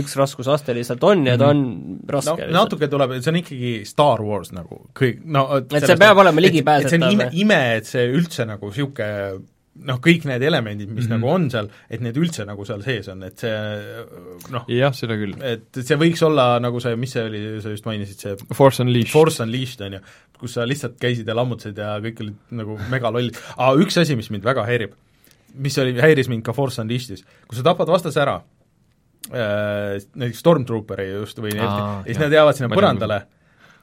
[0.01, 1.67] üks raskusaste lihtsalt on ja ta on
[2.11, 6.23] raske no, natuke tuleb, see on ikkagi Star Wars nagu kõik, no et see peab
[6.25, 6.97] olema ligipääsetav.
[6.97, 9.13] see on ime, ime, et see üldse nagu niisugune
[9.85, 11.21] noh, kõik need elemendid, mis mm -hmm.
[11.21, 13.55] nagu on seal, et need üldse nagu seal sees on, et see
[14.55, 15.35] noh jah, seda küll.
[15.43, 19.13] et see võiks olla nagu see, mis see oli, sa just mainisid, see Force Unleashed.
[19.13, 20.01] Force Unleashed, on ju,
[20.41, 24.31] kus sa lihtsalt käisid ja lammutasid ja kõik olid nagu megalollid, aga üks asi, mis
[24.31, 24.97] mind väga häirib,
[25.63, 28.37] mis oli, häiris mind ka Force Unleashed'is, kui sa tapad vastase ära
[29.31, 33.21] äh,, näiteks Stormtrooperi just või need, ja siis nad jäävad sinna põrandale,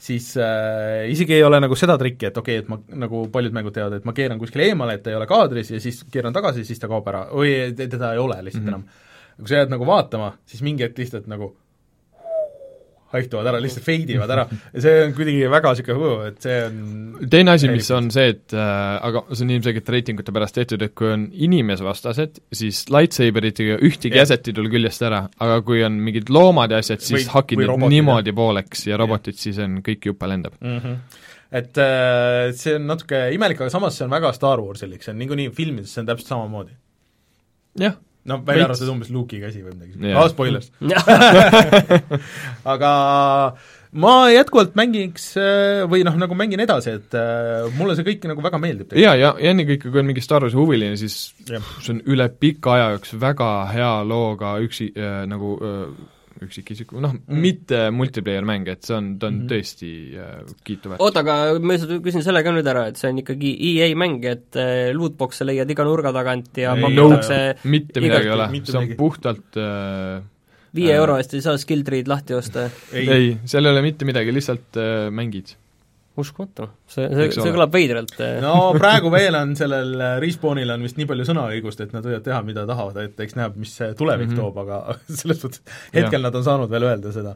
[0.03, 3.55] siis äh, isegi ei ole nagu seda trikki, et okei okay,, et ma, nagu paljud
[3.55, 6.35] mängud teevad, et ma keeran kuskile eemale, et ta ei ole kaadris ja siis keeran
[6.35, 8.85] tagasi, siis ta kaob ära, või teda ei ole lihtsalt mm -hmm.
[8.85, 9.39] enam.
[9.39, 11.55] kui sa jääd nagu vaatama, siis mingi hetk lihtsalt nagu
[13.13, 17.29] haihtuvad ära, lihtsalt fade ivad ära ja see on kuidagi väga niisugune, et see on
[17.33, 18.69] teine asi, mis on see, et äh,
[19.09, 24.27] aga see on ilmselgelt reitingute pärast tehtud, et kui on inimesvastased, siis lightsaberitega ühtegi yeah.
[24.27, 27.63] asset ei tule küljest ära, aga kui on mingid loomad ja asjad, siis või, hakid
[27.63, 30.79] need niimoodi pooleks ja robotid yeah., siis on, kõik juppe lendab mm.
[30.79, 35.11] -hmm et äh, see on natuke imelik, aga samas see on väga Star Warsilik, see
[35.13, 36.73] on niikuinii filmides, see on täpselt samamoodi.
[37.77, 37.99] jah
[38.29, 40.71] no välja arvatud umbes Luke'i käsi või midagi yeah., aa, spoilers
[42.73, 42.91] aga
[43.93, 48.45] ma jätkuvalt mängiks äh, või noh, nagu mängin edasi, et äh, mulle see kõik nagu
[48.45, 48.95] väga meeldib.
[48.97, 51.73] jaa, ja, ja ennekõike, kui on mingi Star Warsi huviline, siis yeah.
[51.83, 55.85] see on üle pika aja üks väga hea looga üksi äh, nagu äh,
[56.47, 59.51] üksikisiku, noh mm., mitte multiplayer mäng, et see on, ta on mm -hmm.
[59.51, 61.01] tõesti äh, kiituväärt.
[61.03, 64.25] oota, aga ma lihtsalt küsin selle ka nüüd ära, et see on ikkagi EA mäng,
[64.25, 68.79] et äh, lootbox'e leiad iga nurga tagant ja pakutakse no, mitte midagi ei ole, see
[68.79, 70.21] on puhtalt äh,
[70.75, 72.69] viie äh, euro eest ei saa skill tree'd lahti osta?
[72.93, 75.55] ei, ei, seal ei ole mitte midagi, lihtsalt äh, mängid
[76.19, 78.15] uskumatu, see, see, see kõlab veidralt.
[78.43, 82.25] No praegu veel on sellel eh, Respawnil on vist nii palju sõnaõigust, et nad võivad
[82.25, 84.41] teha, mida tahavad, et eks näeb, mis see tulevik mm -hmm.
[84.41, 86.25] toob, aga selles suhtes hetkel ja.
[86.27, 87.35] nad on saanud veel öelda seda.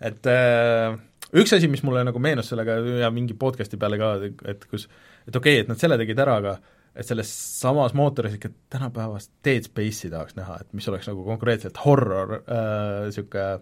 [0.00, 0.96] et äh,
[1.34, 4.14] üks asi, mis mulle nagu meenus sellega ja mingi podcast'i peale ka,
[4.48, 4.88] et kus
[5.28, 6.56] et okei okay,, et nad selle tegid ära, aga
[6.94, 7.28] et selles
[7.60, 13.48] samas mootoris ikka tänapäevast Dead Space'i tahaks näha, et mis oleks nagu konkreetselt horror niisugune
[13.52, 13.60] äh,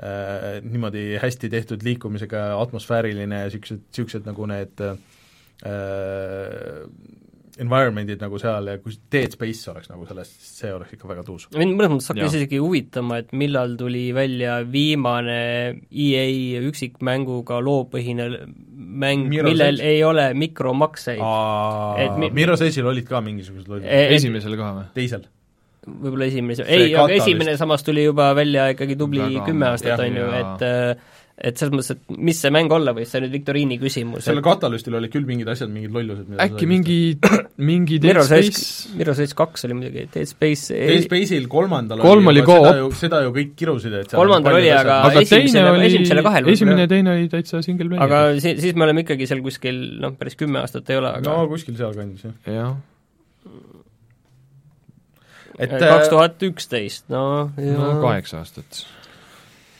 [0.00, 4.96] äh, niimoodi hästi tehtud liikumisega atmosfääriline ja niisugused, niisugused nagu need äh,
[7.56, 11.46] environment'id nagu seal ja kui Dead Space oleks nagu sellest, see oleks ikka väga tuus.
[11.56, 15.38] mind mõnes mõttes hakkas isegi huvitama, et millal tuli välja viimane
[15.88, 16.26] EA
[16.68, 18.28] üksikmänguga loopõhine
[18.76, 19.88] mäng, millel Edge.
[19.94, 21.22] ei ole mikromakseid.
[22.20, 23.88] Mi Mirror's Edge'il olid ka mingisugused lollid.
[23.88, 24.86] E- esimesel ka või?
[24.96, 25.24] teisel
[25.86, 30.18] võib-olla esimene, ei, aga esimene samas tuli juba välja ikkagi tubli Väga kümme aastat, on
[30.20, 33.34] ju, et äh, et selles mõttes, et mis see mäng olla võis, see on nüüd
[33.36, 34.24] viktoriini küsimus.
[34.24, 34.46] sellel et...
[34.46, 36.96] katalüstil olid küll mingid asjad, mingid lollused, mida äkki mingi,
[37.70, 38.94] mingi Dead Space?
[38.96, 43.20] Mirror's Edge kaks oli muidugi, Dead Space Dead Space'il kolmandal kolm oli seda ju, seda
[43.26, 47.16] ju kõik kirusid, et kolmandal oli, aga, aga esimesele, oli, esimesele kahel esimene ja teine
[47.18, 48.08] oli täitsa single player.
[48.08, 51.36] aga si-, siis me oleme ikkagi seal kuskil noh, päris kümme aastat ei ole, aga
[51.36, 52.54] no kuskil sealkandis, jah.
[52.62, 52.76] jah
[55.56, 58.84] kaks tuhat üksteist, no no kaheksa aastat.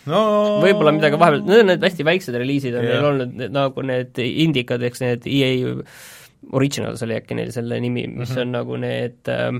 [0.09, 0.20] no
[0.64, 2.97] võib-olla midagi vahepeal, need on need hästi väiksed reliisid on yeah.
[2.97, 5.74] neil olnud, nagu need indikad, eks need EA
[6.55, 8.43] Originals oli äkki neil selle nimi, mis mm -hmm.
[8.45, 9.51] on nagu need äh,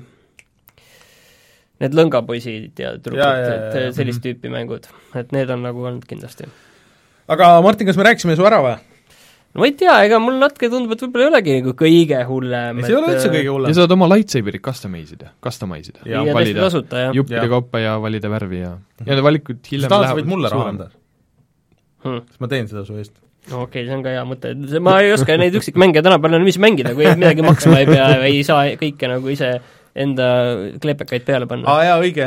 [1.83, 4.27] need lõngapoisid ja tüdrukud, et sellist -hmm.
[4.29, 6.49] tüüpi mängud, et need on nagu olnud kindlasti.
[7.29, 8.77] aga Martin, kas me rääkisime su ära või?
[9.57, 12.81] No ma ei tea, ega mul natuke tundub, et võib-olla ei olegi nagu kõige hullem.
[12.85, 13.73] see ei ole üldse kõige hullem.
[13.73, 16.03] ja saad oma lightsaberit customize ida, customize ida.
[16.05, 20.13] ja, ja valida tasuta, juppide kaupa ja valida värvi ja, ja need valikud hiljem lähevad
[20.13, 20.91] sa võid mulle raha anda?
[22.05, 22.27] Hmm..
[22.29, 23.17] siis ma teen seda su eest.
[23.47, 24.53] Okei okay,, see on ka hea mõte,
[24.83, 28.41] ma ei oska neid üksikmänge tänapäeval enam ise mängida, kui midagi maksma ei pea, ei
[28.47, 29.53] saa kõike nagu ise
[29.97, 30.27] enda
[30.83, 31.69] kleepekaid peale panna.
[31.71, 32.27] aa jaa, õige,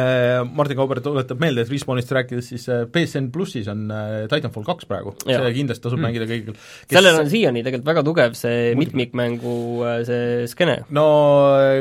[0.57, 4.89] Martin Kauber tuletab meelde, et Respawnist rääkides siis PSN äh, plussis on äh, Titanfall kaks
[4.89, 6.07] praegu, see kindlasti tasub mm.
[6.07, 6.95] mängida kõigil kes...
[6.95, 9.55] sellel on siiani tegelikult väga tugev see mitmikmängu
[9.85, 10.79] äh, see skeene.
[10.95, 11.05] no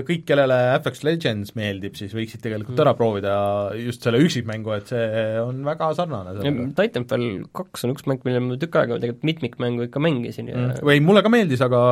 [0.08, 2.84] kõik, kellele Apex Legends meeldib, siis võiksid tegelikult mm.
[2.84, 3.34] ära proovida
[3.80, 6.70] just selle üksikmängu, et see on väga sarnane sellele.
[6.78, 10.80] Titanfall kaks on üks mäng, mille ma tükk aega tegelikult mitmikmängu ikka mängisin ja mm.
[10.86, 11.84] või mulle ka meeldis, aga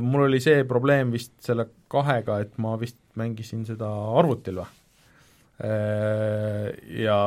[0.00, 3.88] mul oli see probleem vist selle kahega, et ma vist mängisin seda
[4.20, 4.68] arvutil või?
[5.60, 6.70] Äh,
[7.04, 7.18] ja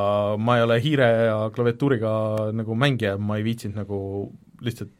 [0.42, 2.14] ma ei ole hiire ja klaviatuuriga
[2.56, 3.98] nagu mängija, ma ei viitsinud nagu
[4.66, 4.90] lihtsalt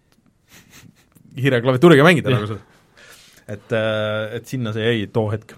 [1.40, 2.60] hiire ja klaviatuuriga mängida nagu seda.
[3.48, 5.56] et, äh, et sinna see jäi too hetk.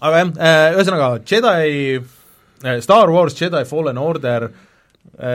[0.00, 0.32] aga jah,
[0.78, 2.00] ühesõnaga Jedi,
[2.80, 4.67] Star Wars Jedi Fallen Order äh, Äh,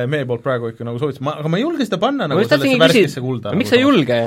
[0.09, 3.23] meie poolt praegu ikka nagu soovitasime, aga ma ei julge seda panna nagu sellesse värskesse
[3.23, 3.53] kulda.
[3.57, 4.17] miks nagu sa ei julge?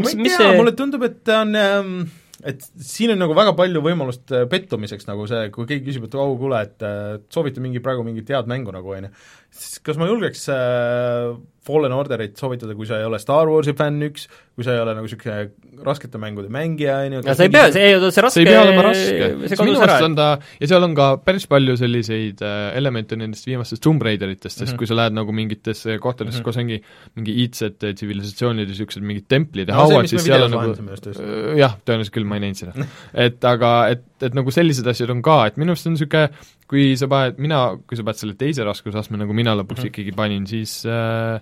[0.00, 1.96] ma ei tea see..., mulle tundub, et ta on ähm,
[2.44, 6.18] et siin on nagu väga palju võimalust äh, pettumiseks nagu see, kui keegi küsib, et
[6.18, 6.86] au, kuule, et
[7.32, 9.14] soovita mingi praegu mingit head mängu nagu, on ju,
[9.54, 11.34] siis kas ma julgeks äh,
[11.64, 14.92] Fallen Orderit soovitada, kui sa ei ole Star Warsi fänn üks, kui sa ei ole
[14.96, 17.22] nagu niisugune raskete mängude mängija, on ju.
[17.24, 19.28] no sa ei pea, see, see raske see ei pea olema raske,
[19.64, 20.28] minu arust on ta,
[20.60, 24.74] ja seal on ka päris palju selliseid äh, elemente nendest viimastest Tomb Raideritest, sest mm
[24.74, 24.82] -hmm.
[24.82, 26.44] kui sa lähed nagu mingitesse kohtadesse mm, -hmm.
[26.44, 26.82] kus ongi
[27.16, 31.56] mingi iidsed tsivilisatsioonid ja niisugused mingid templid ja no, hauad, siis seal on nagu äh,
[31.58, 32.88] jah, tõenäoliselt küll, ma ei näinud seda
[33.26, 36.28] et aga, et, et nagu sellised asjad on ka, et minu arust on niisugune
[36.70, 39.92] kui sa paned, mina, kui sa paned selle teise raskusastme, nagu mina lõpuks mm -hmm.
[39.92, 41.40] ikkagi panin, siis äh,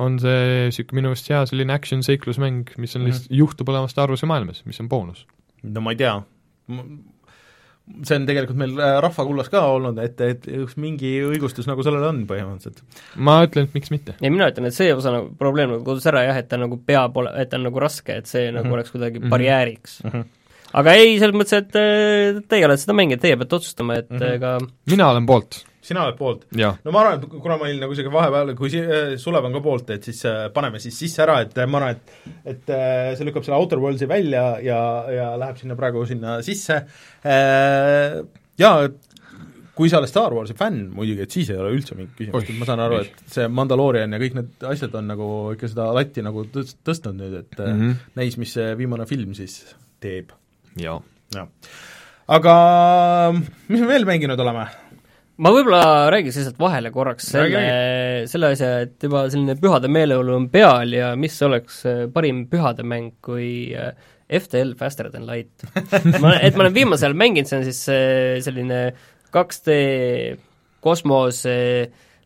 [0.00, 3.10] on see niisugune minu arust hea selline action-seiklusmäng, mis on mm -hmm.
[3.10, 5.26] lihtsalt, juhtub olema Star Warsi maailmas, mis on boonus.
[5.62, 6.14] no ma ei tea,
[8.06, 12.04] see on tegelikult meil äh, rahvakullas ka olnud, et, et üks mingi õigustus nagu sellel
[12.08, 12.84] on põhimõtteliselt.
[13.16, 14.14] ma ütlen, et miks mitte.
[14.20, 16.78] ei, mina ütlen, et see osa nagu, probleem nagu kodus ära jah, et ta nagu
[16.86, 18.54] peab ole-, et ta on nagu raske, et see mm -hmm.
[18.60, 18.78] nagu mhm.
[18.78, 19.34] oleks kuidagi mm -hmm.
[19.36, 20.10] barjääriks mm.
[20.10, 20.30] -hmm
[20.72, 24.18] aga ei, selles mõttes, et äh, teie olete seda mänginud, teie peate otsustama, et mm
[24.18, 24.34] -hmm.
[24.34, 25.64] ega mina olen poolt.
[25.82, 26.44] Sina oled poolt?
[26.84, 29.56] no ma arvan, et kuna ma olin nagu isegi vahepeal, kui si-, äh, Sulev on
[29.56, 32.74] ka poolt, et siis äh, paneme siis sisse ära, et ma arvan, et et
[33.18, 36.82] see lükkab selle Outer Worldsi välja ja, ja läheb sinna praegu sinna sisse,
[38.62, 38.76] jaa,
[39.76, 42.60] kui sa oled Star Warsi fänn muidugi, et siis ei ole üldse mingit küsimust, et
[42.60, 46.24] ma saan aru, et see Mandaloorian ja kõik need asjad on nagu ikka seda latti
[46.24, 48.04] nagu tõst-, tõstnud nüüd, et mm -hmm.
[48.20, 49.62] näis, mis see viimane film siis
[50.02, 50.34] teeb
[50.80, 51.00] jaa.
[51.34, 51.48] jah.
[52.28, 52.54] aga
[53.68, 54.68] mis me veel mänginud oleme?
[55.42, 57.62] Ma võib-olla räägiks lihtsalt vahele korraks selle,
[58.30, 62.86] selle asja, et juba selline pühade meeleolu on peal ja mis oleks äh, parim pühade
[62.86, 63.92] mäng kui äh,
[64.32, 65.66] FTL Faster than light
[66.22, 68.84] ma, et ma olen viimasel ajal mänginud, see on siis äh, selline
[69.34, 69.76] 2D
[70.82, 71.42] kosmos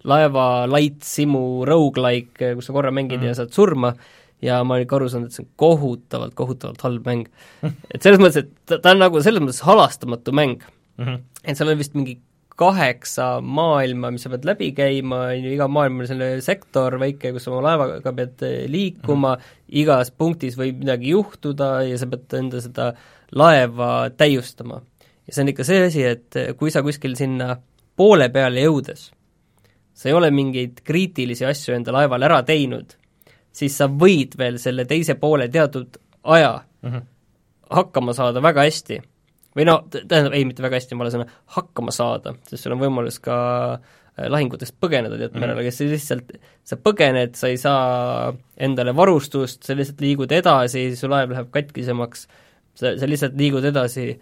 [0.07, 3.93] laeva light simu rogu-like, kus sa korra mängid mm ja saad surma
[4.45, 7.29] ja ma olen ikka aru saanud, et see on kohutavalt, kohutavalt halb mäng.
[7.65, 11.05] et selles mõttes, et ta, ta on nagu selles mõttes halastamatu mäng mm.
[11.05, 11.23] -hmm.
[11.45, 12.19] et seal on vist mingi
[12.57, 17.35] kaheksa maailma, mis sa pead läbi käima, on ju, iga maailm on selline sektor väike,
[17.37, 19.79] kus oma laevaga pead eh, liikuma mm, -hmm.
[19.83, 22.93] igas punktis võib midagi juhtuda ja sa pead enda seda
[23.33, 24.83] laeva täiustama.
[25.27, 27.57] ja see on ikka see asi, et eh, kui sa kuskil sinna
[27.97, 29.11] poole peale jõudes,
[29.95, 32.97] sa ei ole mingeid kriitilisi asju enda laeval ära teinud
[33.57, 35.99] siis sa võid veel selle teise poole teatud
[36.37, 36.53] aja
[36.83, 37.03] mm -hmm.
[37.71, 39.03] hakkama saada väga hästi.
[39.57, 43.19] Või no tähendab, ei, mitte väga hästi, vale sõna, hakkama saada, sest sul on võimalus
[43.25, 43.37] ka
[43.77, 45.69] äh, lahingutest põgeneda teatud määral mm, -hmm.
[45.69, 46.33] aga sa lihtsalt,
[46.65, 52.27] sa põgened, sa ei saa endale varustust, sa lihtsalt liigud edasi, su laev läheb katkisemaks,
[52.75, 54.15] sa, sa lihtsalt liigud edasi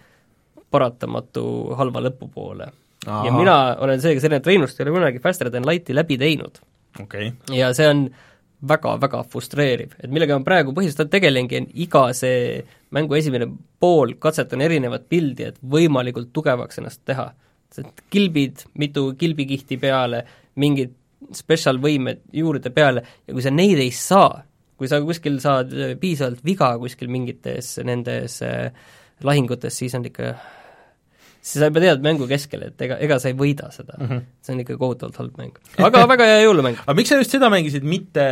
[0.74, 1.44] paratamatu
[1.78, 2.70] halva lõpu poole.
[3.04, 6.56] ja mina olen seega selline, et Reinust ei ole kunagi Faster than Lighti läbi teinud
[7.02, 7.32] okay..
[7.52, 8.06] ja see on
[8.68, 12.58] väga-väga frustreeriv, et millega ma praegu põhiliselt tegelengi, on iga see
[12.94, 13.48] mängu esimene
[13.80, 17.32] pool, katsetan erinevat pildi, et võimalikult tugevaks ennast teha.
[18.10, 20.24] kilbid, mitu kilbikihti peale,
[20.62, 20.92] mingid
[21.34, 24.44] special võimed juurde peale ja kui sa neid ei saa,
[24.78, 28.70] kui sa kuskil saad piisavalt viga kuskil mingites nendes äh,
[29.24, 30.34] lahingutes, siis on ikka
[31.44, 34.06] siis sa juba tead mängu keskel, et ega, ega sa ei võida seda mm.
[34.08, 34.22] -hmm.
[34.46, 35.58] see on ikka kohutavalt halb mäng.
[35.88, 36.78] aga väga hea jõulumäng.
[36.80, 38.24] aga miks sa just seda mängisid, mitte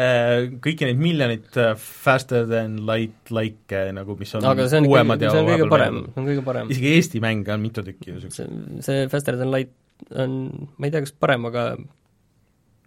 [0.65, 5.23] kõiki neid miljonit äh, Faster than light like'e nagu, mis on aga see on uuemad
[5.23, 6.73] ja see on kõige parem, see on kõige parem.
[6.73, 8.49] isegi Eesti mänge on mitu tükki ju see,
[8.81, 9.77] see Faster than light
[10.17, 10.39] on,
[10.79, 11.67] ma ei tea, kas parem, aga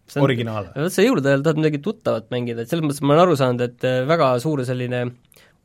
[0.09, 0.71] see on, originaal?
[0.73, 3.61] vot sa jõulude ajal tahad midagi tuttavat mängida, et selles mõttes ma olen aru saanud,
[3.69, 5.05] et äh, väga suur selline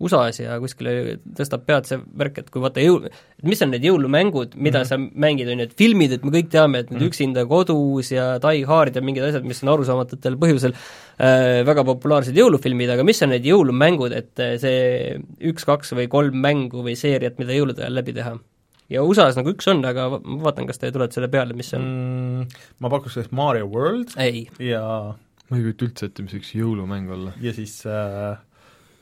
[0.01, 3.85] USA-s ja kuskile tõstab pead see värk, et kui vaata jõul, et mis on need
[3.85, 4.89] jõulumängud, mida mm -hmm.
[4.89, 7.11] sa mängid, on ju, et filmid, et me kõik teame, et need mm -hmm.
[7.11, 12.37] Üksinda kodus ja Die Hard ja mingid asjad, mis on arusaamatutel põhjusel äh, väga populaarsed
[12.37, 16.97] jõulufilmid, aga mis on need jõulumängud, et äh, see üks, kaks või kolm mängu või
[16.97, 18.39] seeriat, mida jõulude ajal läbi teha?
[18.91, 21.79] ja USA-s nagu üks on, aga ma vaatan, kas te tulete selle peale, mis see
[21.79, 22.61] on mm,?
[22.83, 24.49] Ma pakuks sellist Mario World ei.
[24.59, 24.83] ja
[25.51, 27.35] ma ei kujuta üldse ette, mis võiks jõulumäng olla.
[27.43, 28.39] ja siis äh,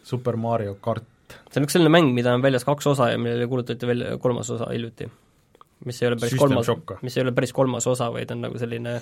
[0.08, 1.04] Super Mario kart.
[1.52, 4.50] see on üks selline mäng, mida on väljas kaks osa ja millele kuulutati välja kolmas
[4.50, 5.10] osa hiljuti.
[5.84, 8.58] mis ei ole päris System kolmas, mis ei ole päris kolmas osa, vaid on nagu
[8.58, 8.94] selline,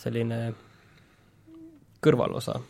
[0.00, 0.38] selline
[2.04, 2.60] kõrvalosa.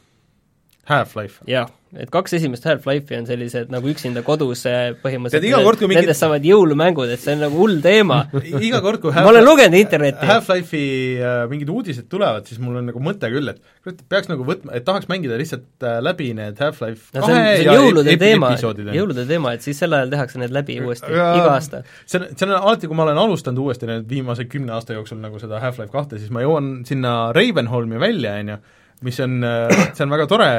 [0.90, 1.42] Half-Life?
[1.50, 1.70] jah
[2.00, 4.64] et kaks esimest Half-Life'i on sellised nagu üksinda kodus
[5.02, 6.00] põhimõtteliselt, mingid...
[6.00, 8.24] nendest saavad jõulumängud, et see on nagu hull teema
[8.66, 10.26] iga kord, kui Half ma olen lugenud internetti.
[10.28, 10.88] Half-Life'i
[11.20, 14.86] äh, mingid uudised tulevad, siis mul on nagu mõte küll, et peaks nagu võtma, et
[14.86, 19.66] tahaks mängida lihtsalt äh, läbi need Half-Life no, kahe ja jõulude teema, jõulude teema, et
[19.66, 21.84] siis sel ajal tehakse need läbi uuesti ja,, iga aasta.
[22.04, 25.22] see on, see on alati, kui ma olen alustanud uuesti nüüd viimase kümne aasta jooksul
[25.22, 28.64] nagu seda Half-Life kahte, siis ma jõuan sinna Ravenholmi välja, on ju,
[29.04, 30.50] mis on, äh, see on väga tore,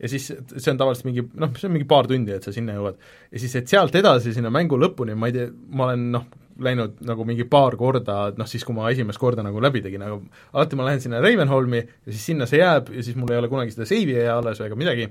[0.00, 2.76] ja siis see on tavaliselt mingi noh, see on mingi paar tundi, et sa sinna
[2.76, 2.96] jõuad.
[3.30, 6.26] ja siis, et sealt edasi sinna mängu lõpuni, ma ei tea, ma olen noh,
[6.64, 10.20] läinud nagu mingi paar korda, noh siis, kui ma esimest korda nagu läbi tegin, aga
[10.54, 13.50] alati ma lähen sinna Ravenholmi ja siis sinna see jääb ja siis mul ei ole
[13.50, 15.08] kunagi seda seivi alles ega midagi,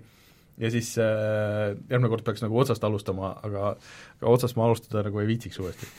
[0.61, 5.23] ja siis äh, järgmine kord peaks nagu otsast alustama, aga aga otsast ma alustada nagu
[5.23, 5.89] ei viitsiks uuesti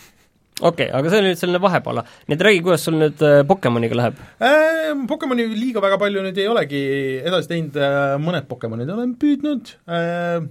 [0.60, 2.04] okei okay,, aga see oli nüüd selline vahepala.
[2.28, 4.92] nii et räägi, kuidas sul nüüd äh, Pokemoniga läheb äh,?
[5.10, 6.82] Pokemoni liiga väga palju nüüd ei olegi
[7.26, 10.46] edasi teinud äh,, mõned Pokemonid olen püüdnud äh,,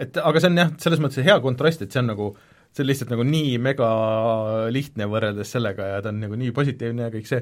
[0.00, 2.32] et aga see on jah, selles mõttes hea kontrast, et see on nagu
[2.70, 3.86] see on lihtsalt nagu nii mega
[4.70, 7.40] lihtne võrreldes sellega ja ta on nagu nii positiivne ja kõik see,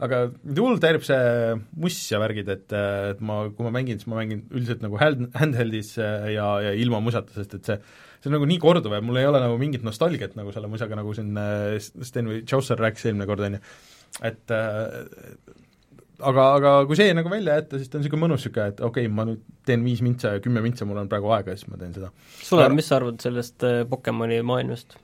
[0.00, 4.08] aga mind hullult häirib see muss ja värgid, et, et ma, kui ma mängin, siis
[4.08, 7.78] ma mängin üldiselt nagu hand, handheld'is ja, ja ilma musata, sest et see
[8.20, 10.98] see on nagu nii korduv ja mul ei ole nagu mingit nostalgiat nagu selle muisaga,
[10.98, 13.62] nagu siin äh, Sten või Chaucer rääkis eelmine kord, on ju,
[14.28, 14.96] et äh,
[16.20, 19.06] aga, aga kui see nagu välja jätta, siis ta on niisugune mõnus niisugune, et okei
[19.08, 21.70] okay,, ma nüüd teen viis mintsa ja kümme mintsa, mul on praegu aega ja siis
[21.70, 22.10] ma teen seda.
[22.44, 24.98] Sulev mis sa arvad sellest äh, Pokemoni maailmast?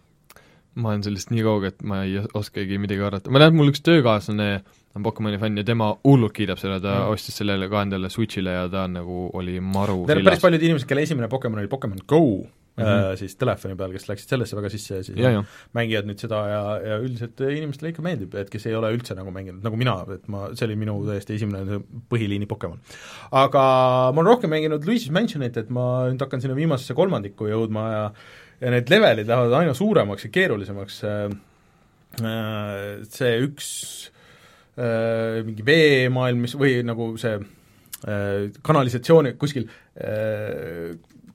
[0.77, 3.73] ma olen sellest nii kaugel, et ma ei oskagi midagi arvata, ma tean, et mul
[3.73, 4.49] üks töökaaslane
[4.97, 7.15] on Pokemoni fänn ja tema hullult kiidab seda, ta mm.
[7.17, 11.31] ostis sellele ka endale Switch'ile ja ta nagu oli maru päris paljud inimesed, kelle esimene
[11.33, 12.21] Pokemon oli Pokemon Go,
[12.77, 13.17] mm -hmm.
[13.17, 15.45] siis telefoni peal, kes läksid sellesse väga sisse ja siis ja, ja.
[15.77, 19.33] mängivad nüüd seda ja, ja üldiselt inimestele ikka meeldib, et kes ei ole üldse nagu
[19.33, 21.81] mänginud, nagu mina, et ma, see oli minu täiesti esimene
[22.13, 22.81] põhiliini Pokemon.
[23.33, 23.63] aga
[24.13, 28.05] ma olen rohkem mänginud Luigi's Mansionit, et ma nüüd hakkan sinna viimasesse kolmandikku jõudma ja
[28.61, 31.01] ja need levelid lähevad aina suuremaks ja keerulisemaks,
[33.13, 33.67] see üks
[34.77, 37.37] mingi veemaailm, mis või nagu see
[38.65, 39.69] kanalisatsiooni, kuskil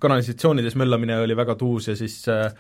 [0.02, 2.52] kanalisatsioonides möllamine oli väga tuus ja siis äh,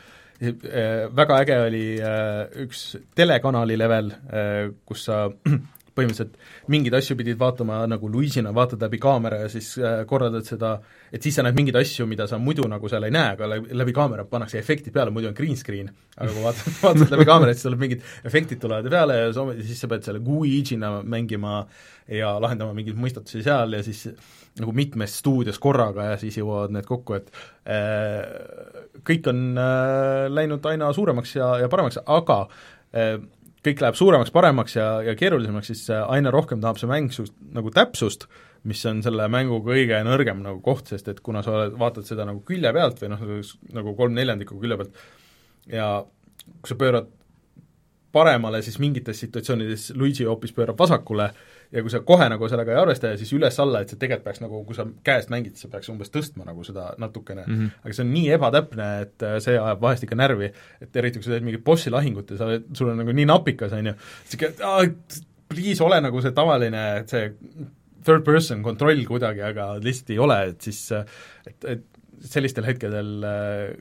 [0.41, 5.27] äh, väga äge oli äh, üks telekanali level äh,, kus sa
[5.91, 6.37] põhimõtteliselt
[6.71, 10.75] mingeid asju pidid vaatama nagu Luisina, vaatad läbi kaamera ja siis äh, korraldad seda,
[11.11, 13.75] et siis sa näed mingeid asju, mida sa muidu nagu seal ei näe, aga läbi,
[13.81, 15.91] läbi kaamera pannakse efektid peale, muidu on green screen.
[16.17, 19.91] aga kui vaatad, vaatad läbi kaamera, siis tuleb mingid efektid tulevad peale ja siis sa
[19.91, 21.65] pead selle Gui'ina mängima
[22.11, 24.07] ja lahendama mingeid mõistatusi seal ja siis
[24.59, 27.29] nagu mitmes stuudios korraga ja siis jõuavad need kokku, et
[27.71, 32.41] äh, kõik on äh, läinud aina suuremaks ja, ja paremaks, aga
[32.91, 33.15] äh,
[33.65, 37.37] kõik läheb suuremaks, paremaks ja, ja keerulisemaks, siis äh, aina rohkem tahab see mäng sust
[37.55, 38.27] nagu täpsust,
[38.67, 42.27] mis on selle mängu kõige nõrgem nagu koht, sest et kuna sa oled, vaatad seda
[42.27, 43.25] nagu külje pealt või noh,
[43.77, 45.01] nagu kolm neljandikku külje pealt
[45.71, 45.87] ja
[46.59, 47.09] kui sa pöörad
[48.11, 51.31] paremale, siis mingites situatsioonides Luigi hoopis pöörab vasakule
[51.71, 54.43] ja kui sa kohe nagu sellega ei arvesta ja siis üles-alla, et see tegelikult peaks
[54.43, 57.45] nagu, kui sa käest mängid, sa peaks umbes tõstma nagu seda natukene.
[57.47, 57.83] Mm, -hmm.
[57.83, 60.51] aga see on nii ebatäpne, et äh, see ajab vahest ikka närvi,
[60.81, 63.27] et eriti kui sa teed mingit bossi lahingut ja sa oled, sul on nagu nii
[63.29, 63.95] napikas, on ju,
[64.31, 64.89] niisugune
[65.51, 67.31] please ole nagu see tavaline, see
[68.05, 71.83] third person kontroll kuidagi, aga lihtsalt ei ole, et siis et, et
[72.31, 73.73] sellistel hetkedel äh,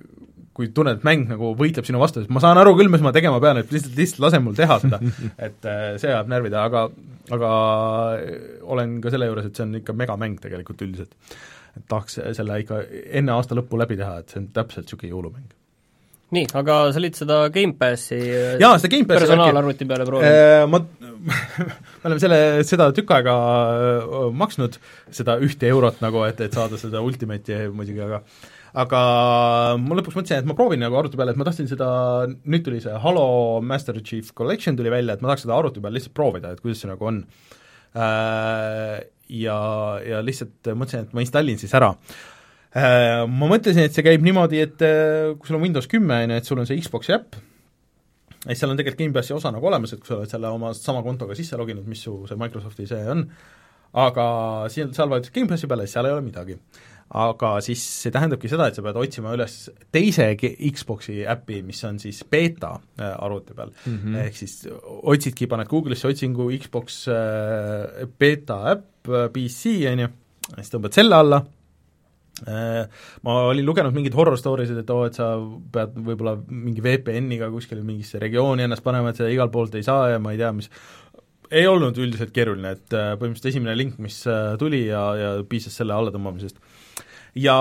[0.57, 3.13] kui tunned, et mäng nagu võitleb sinu vastu, siis ma saan aru küll, mis ma
[3.15, 4.99] tegema pean, et lihtsalt, lihtsalt lase mul teha seda
[5.47, 6.89] et äh, see ajab närvide, aga
[7.31, 7.53] aga
[8.75, 11.15] olen ka selle juures, et see on ikka megamäng tegelikult üldiselt.
[11.79, 12.83] et tahaks selle ikka
[13.21, 15.57] enne aasta lõppu läbi teha, et see on täpselt niisugune jõulumäng
[16.35, 18.19] nii, aga sa olid seda Gamepassi
[18.63, 20.67] jaa, seda Gamepassi personaalarvuti peale proovinud äh,?
[20.71, 20.83] Ma
[22.01, 24.79] me oleme selle, seda tükk aega äh, maksnud,
[25.15, 28.23] seda ühte eurot nagu, et, et saada seda Ultimate'i muidugi, aga
[28.79, 29.01] aga
[29.83, 31.91] ma lõpuks mõtlesin, et ma proovin nagu arvuti peal, et ma tahtsin seda,
[32.47, 33.27] nüüd tuli see Halo
[33.67, 36.83] Master Chief Collection tuli välja, et ma tahaks seda arvuti peal lihtsalt proovida, et kuidas
[36.83, 37.25] see nagu on.
[37.99, 39.01] Äh,
[39.35, 39.61] ja,
[40.07, 44.61] ja lihtsalt mõtlesin, et ma installin siis ära äh, ma mõtlesin, et see käib niimoodi,
[44.63, 47.39] et äh, kui sul on Windows kümme, on ju, et sul on see Xbox'i äpp,
[48.47, 51.03] ja seal on tegelikult Gamepassi osa nagu olemas, et kui sa oled selle oma sama
[51.07, 53.27] kontoga sisse loginud, mis su see Microsofti see on,
[54.07, 54.29] aga
[54.71, 56.57] siin, seal vajutad Gamepassi peale, seal ei ole midagi
[57.11, 59.55] aga siis see tähendabki seda, et sa pead otsima üles
[59.91, 63.97] teise Xbox'i äpi, mis on siis beeta äh, arvuti peal mm.
[63.97, 64.19] -hmm.
[64.25, 70.13] ehk siis otsidki, paned Google'isse otsingu Xbox äh, beeta äpp äh, PC, on ju,
[70.55, 71.43] siis tõmbad selle alla,
[73.21, 75.35] ma olin lugenud mingeid horror story sid, et oo, et sa
[75.73, 80.09] pead võib-olla mingi VPN-iga kuskile mingisse regiooni ennast panema, et seda igalt poolt ei saa
[80.15, 80.71] ja ma ei tea, mis
[81.51, 84.23] ei olnud üldiselt keeruline, et põhimõtteliselt esimene link, mis
[84.59, 86.57] tuli ja, ja piisas selle allatõmbamisest
[87.39, 87.57] ja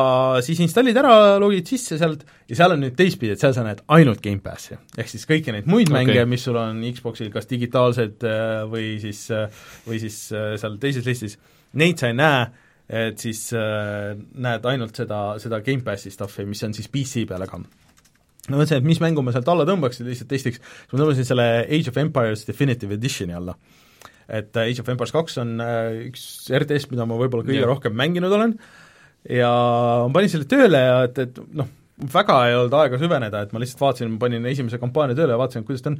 [0.45, 3.83] siis installid ära, logid sisse sealt ja seal on nüüd teistpidi, et seal sa näed
[3.93, 4.77] ainult Gamepassi.
[4.97, 6.05] ehk siis kõiki neid muid okay.
[6.05, 10.79] mänge, mis sul on Xboxil kas digitaalsed äh, või siis, äh, või siis äh, seal
[10.81, 11.37] teises listis,
[11.77, 12.47] neid sa ei näe,
[12.89, 17.61] et siis äh, näed ainult seda, seda Gamepassi stuff'i, mis on siis PC peale ka
[17.61, 21.49] ma mõtlesin, et mis mängu ma sealt alla tõmbaks lihtsalt testiks, siis ma tõmbasin selle
[21.67, 23.53] Age of Empires Definitive Editioni alla.
[24.25, 25.57] et Age of Empires kaks on
[26.09, 26.23] üks
[26.57, 27.69] RTS, mida ma võib-olla kõige yeah.
[27.69, 28.57] rohkem mänginud olen,
[29.27, 29.51] ja
[30.05, 31.67] ma panin selle tööle ja et, et noh,
[32.13, 35.65] väga ei olnud aega süveneda, et ma lihtsalt vaatasin, panin esimese kampaania tööle ja vaatasin,
[35.67, 35.99] kuidas ta on,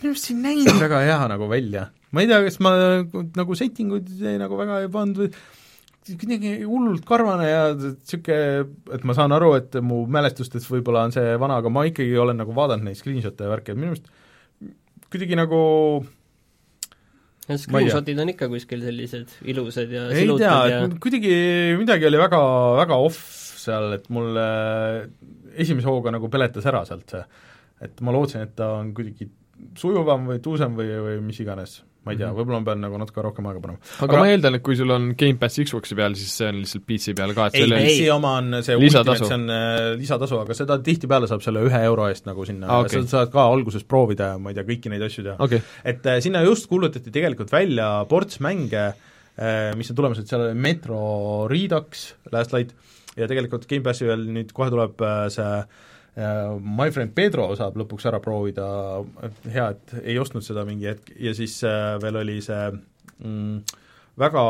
[0.00, 1.88] minu arust see ei näinud väga hea nagu välja.
[2.12, 2.74] ma ei tea, kas ma
[3.40, 4.10] nagu settinguid
[4.42, 5.32] nagu väga ei pannud või
[6.04, 11.38] kuidagi hullult karvane ja niisugune, et ma saan aru, et mu mälestustes võib-olla on see
[11.40, 14.12] vana, aga ma ikkagi olen nagu vaadanud neid screenshot'e ja värke, et minu meelest
[15.14, 15.60] kuidagi nagu
[17.44, 20.82] Screenshotid on ikka kuskil sellised ilusad ja ei tea, ja...
[21.02, 21.34] kuidagi
[21.76, 22.40] midagi oli väga,
[22.80, 23.18] väga off
[23.64, 24.38] seal, et mul
[25.54, 27.24] esimese hooga nagu peletas ära sealt see.
[27.84, 29.28] et ma lootsin, et ta on kuidagi
[29.78, 32.36] sujuvam või tuusem või, või mis iganes ma ei tea, mhm.
[32.36, 33.80] võib-olla ma pean nagu natuke rohkem aega panema.
[33.80, 36.84] aga, aga ma eeldan, et kui sul on Gamepass Xbox'i peal, siis see on lihtsalt
[36.88, 40.56] PC peal ka, et ei, PC oma on see lisatasu, see on äh, lisatasu, aga
[40.58, 43.00] seda tihtipeale saab selle ühe euro eest nagu sinna ah,, okay.
[43.06, 45.64] sa saad ka alguses proovida ja ma ei tea, kõiki neid asju teha okay..
[45.94, 50.44] et äh, sinna just kuulutati tegelikult välja ports mänge äh,, mis on tulemas, et seal
[50.44, 51.00] oli Metro
[51.50, 52.76] Redux, Last Light,
[53.16, 55.50] ja tegelikult Gamepassi veel nüüd kohe tuleb äh, see
[56.14, 58.66] My Friend Pedro saab lõpuks ära proovida,
[59.50, 63.80] hea, et ei ostnud seda mingi hetk, ja siis äh, veel oli see mm,
[64.22, 64.44] väga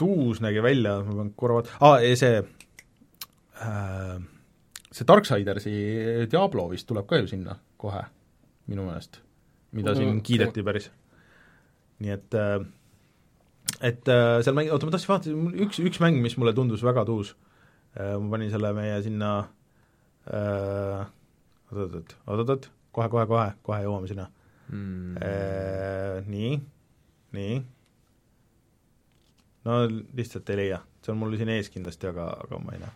[0.00, 2.40] tuus nägi välja, ma pean korra vaat-, aa ah,, see
[3.60, 4.16] äh,
[4.88, 5.76] see Darksidersi
[6.32, 8.06] Diablo vist tuleb ka ju sinna kohe,
[8.72, 9.20] minu meelest,
[9.76, 10.26] mida siin okay.
[10.32, 10.90] kiideti päris.
[12.00, 12.60] nii et äh,
[13.84, 17.04] et äh, seal mäng, oota ma tahtsin vaadata, üks, üks mäng, mis mulle tundus väga
[17.04, 17.36] tuus,
[17.92, 19.61] ma panin selle meie sinna äh, Äh,
[20.30, 24.28] oot-oot-oot, oot-oot-oot, kohe-kohe-kohe, kohe jõuame sinna.
[24.72, 25.16] Mm..
[26.30, 26.52] Nii,
[27.36, 27.56] nii,
[29.68, 29.78] no
[30.16, 32.92] lihtsalt ei leia, see on mul siin ees kindlasti, aga, aga ma ei näe.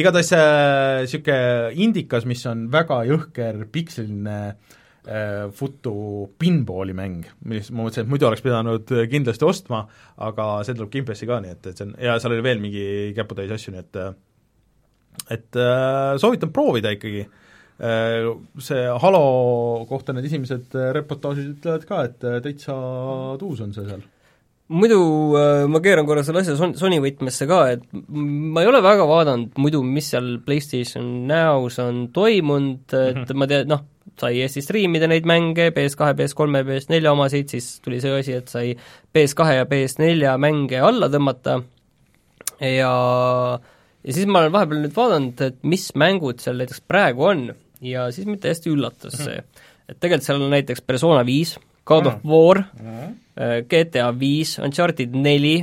[0.00, 5.94] igatahes niisugune äh, indikas, mis on väga jõhker pikseliline äh, futu
[6.40, 9.84] pinballi mäng, mis ma mõtlesin, et muidu oleks pidanud kindlasti ostma,
[10.24, 12.88] aga see tuleb Gimpessi ka, nii et, et see on, ja seal oli veel mingi
[13.16, 14.16] käputäis asju, nii et äh,
[15.30, 17.26] et äh, soovitan proovida ikkagi.
[17.78, 18.28] Äh,,
[18.64, 19.24] see Halo
[19.88, 22.78] kohta need esimesed äh, reportaažid ütlevad ka, et täitsa
[23.40, 24.06] tuus on see seal.
[24.68, 24.98] Muidu
[25.72, 29.56] ma keeran korra selle asja Son-, Sony võtmesse ka, et ma ei ole väga vaadanud
[29.56, 33.38] muidu, mis seal PlayStation Now's on toimunud, et mm -hmm.
[33.40, 33.86] ma tean, noh,
[34.20, 38.74] sai Eesti striimida neid mänge, PS2, PS3, PS4 omasid, siis tuli see asi, et sai
[39.14, 41.62] PS2 ja PS4 mänge alla tõmmata.
[42.60, 42.92] Ja
[43.54, 47.48] äh, ja siis ma olen vahepeal nüüd vaadanud, et mis mängud seal näiteks praegu on
[47.84, 49.24] ja siis mind täiesti üllatas mhm.
[49.24, 51.56] see, et tegelikult seal on näiteks Persona viis,
[51.88, 52.30] God of mhm.
[52.30, 53.18] War, mhm.
[53.40, 55.58] äh, GTA viis, Uncharted neli,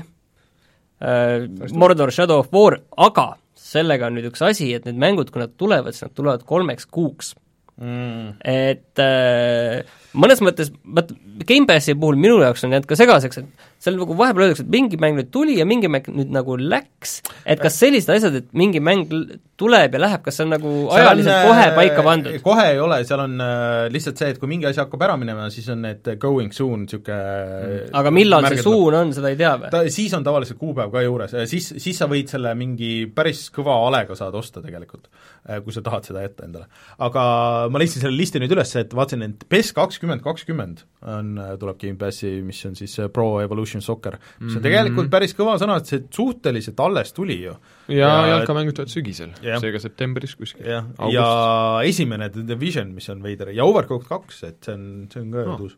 [0.99, 3.33] äh, Mordor Shadow of War, aga
[3.65, 6.87] sellega on nüüd üks asi, et need mängud, kui nad tulevad, siis nad tulevad kolmeks
[6.93, 7.33] kuuks
[7.81, 8.35] mm..
[8.45, 9.81] et äh,
[10.15, 11.13] mõnes mõttes, vaat
[11.45, 14.97] Gamepassi puhul minu jaoks on jäänud ka segaseks, et seal nagu vahepeal öeldakse, et mingi
[15.01, 18.81] mäng nüüd tuli ja mingi mäng nüüd nagu läks, et kas sellised asjad, et mingi
[18.83, 19.11] mäng
[19.59, 22.37] tuleb ja läheb, kas see on nagu seal ajaliselt on, kohe paika äh, pandud?
[22.43, 25.47] kohe ei ole, seal on äh, lihtsalt see, et kui mingi asi hakkab ära minema,
[25.53, 27.93] siis on need going soon, niisugune mm.
[27.99, 29.93] aga millal see soon on, seda ei tea või?
[29.93, 34.17] siis on tavaliselt kuupäev ka juures, siis, siis sa võid selle mingi päris kõva alega
[34.17, 35.07] saad osta tegelikult,
[35.47, 36.67] äh, kui sa tahad seda jätta endale.
[37.05, 37.25] aga
[37.71, 42.41] ma leidsin selle listi nüüd üles, et vaatasin, et PES kakskümmend kakskümmend on, tuleb Gamepassi,
[42.45, 44.65] mis on siis Pro Evolution Soccer, mis on mm -hmm.
[44.65, 47.55] tegelikult päris kõva sõna, et see suhteliselt alles tuli ju.
[47.87, 50.65] ja, ja jalkamängud tulevad sügisel seega septembris kuskil.
[50.65, 55.21] jah, ja esimene The Division, mis on veider, ja Overcooked kaks, et see on, see
[55.21, 55.57] on ka no.
[55.57, 55.77] tuus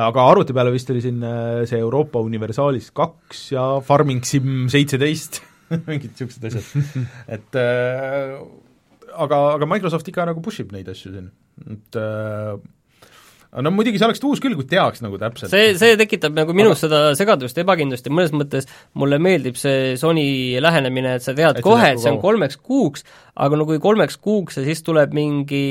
[0.00, 5.40] aga arvuti peale vist oli siin äh, see Euroopa Universaalis kaks ja Farming Sim seitseteist
[5.88, 7.06] mingid niisugused asjad
[7.36, 8.34] et äh,
[9.14, 11.30] aga, aga Microsoft ikka nagu push ib neid asju siin,
[11.70, 12.54] et äh,
[13.58, 15.50] no muidugi see oleks uus küll, kui teaks nagu täpselt.
[15.50, 16.84] see, see tekitab nagu minus aga...
[16.84, 21.66] seda segadust ebakindlust ja mõnes mõttes mulle meeldib see Sony lähenemine, et sa tead et
[21.66, 25.64] kohe, et see on kolmeks kuuks, aga no kui kolmeks kuuks ja siis tuleb mingi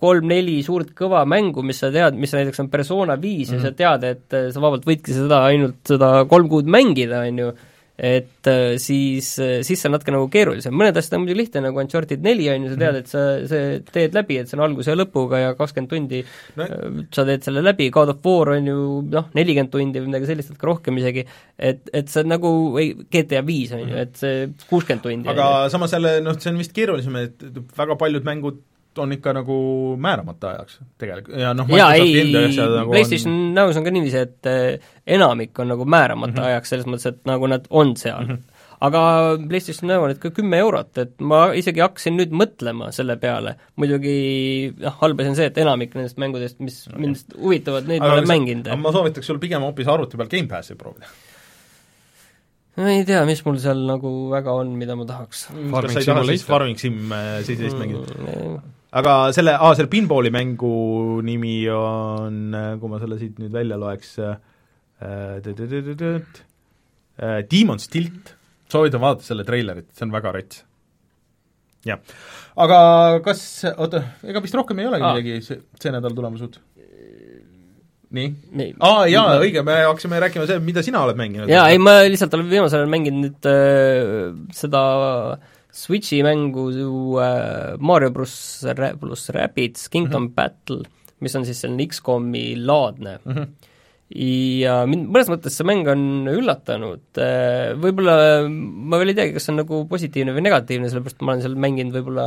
[0.00, 3.64] kolm-neli suurt kõva mängu, mis sa tead, mis näiteks on Persona viis mm -hmm.
[3.64, 7.52] ja sa tead, et sa vabalt võidki seda ainult seda kolm kuud mängida, on ju,
[7.96, 11.62] et äh, siis, äh, siis see on natuke nagu keerulisem, mõned asjad on muidugi lihtne,
[11.68, 14.64] nagu Uncharted neli on ju, sa tead, et sa, see teed läbi, et see on
[14.66, 16.24] alguse ja lõpuga ja kakskümmend tundi
[16.58, 16.66] no.
[16.66, 18.78] Äh, sa teed selle läbi, God of War on ju
[19.14, 23.44] noh, nelikümmend tundi või midagi sellist, natuke rohkem isegi, et, et see nagu, või GTA
[23.46, 25.30] viis on ju, et see kuuskümmend tundi.
[25.30, 27.46] aga samas jälle noh, see on vist keerulisem, et
[27.78, 28.62] väga paljud mängud
[28.98, 29.56] on ikka nagu
[30.00, 33.52] määramata ajaks tegelikult ja noh, jaa, ei, nagu PlayStation on...
[33.58, 36.50] Now's on ka niiviisi, et eh, enamik on nagu määramata mm -hmm.
[36.52, 38.34] ajaks, selles mõttes, et nagu nad on seal mm.
[38.34, 38.50] -hmm
[38.84, 39.00] aga
[39.48, 43.56] PlayStation Now on nüüd ka kümme eurot, et ma isegi hakkasin nüüd mõtlema selle peale,
[43.80, 44.16] muidugi
[44.80, 48.12] noh, halb asi on see, et enamik nendest mängudest, mis no, mind huvitavad, neid ma
[48.16, 48.72] olen mänginud.
[48.80, 51.10] ma soovitaks sul pigem hoopis arvuti peal Gamepassi proovida
[52.76, 55.46] ma ei tea, mis mul seal nagu väga on, mida ma tahaks.
[55.48, 58.72] kas sa ei taha siis Farming Sim seitseteist mängida mm,?
[59.00, 60.74] Aga selle, aa, selle pinballi mängu
[61.26, 64.36] nimi on, kui ma selle siit nüüd välja loeks äh,,
[67.18, 68.34] äh, Demon's Tilt,
[68.70, 70.62] soovitan vaadata selle treilerit, see on väga rets.
[71.84, 72.00] jah,
[72.64, 72.78] aga
[73.24, 73.40] kas,
[73.74, 76.60] oota, ega vist rohkem ei olegi midagi see, see nädal tulemas uut?
[78.14, 78.70] nii?
[78.78, 81.50] aa jaa, õige, me hakkasime rääkima see, mida sina oled mänginud.
[81.50, 84.84] jaa, ei ma lihtsalt olen viimasel ajal mänginud nüüd äh, seda
[85.74, 88.64] Switchi mängu äh, Mario pluss
[89.00, 90.34] pluss Rabbids Kingdom mm -hmm.
[90.34, 90.82] Battle,
[91.20, 93.32] mis on siis selline X-komi laadne mm.
[93.32, 93.72] -hmm
[94.14, 99.48] ja mind mõnes mõttes see mäng on üllatanud, äh, võib-olla ma veel ei teagi, kas
[99.48, 102.26] see on nagu positiivne või negatiivne, sellepärast ma olen seal mänginud võib-olla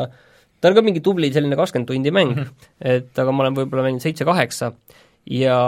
[0.60, 2.72] ta on ka mingi tubli selline kakskümmend tundi mäng mm, -hmm.
[2.96, 4.72] et aga ma olen võib-olla mänginud seitse-kaheksa
[5.38, 5.60] ja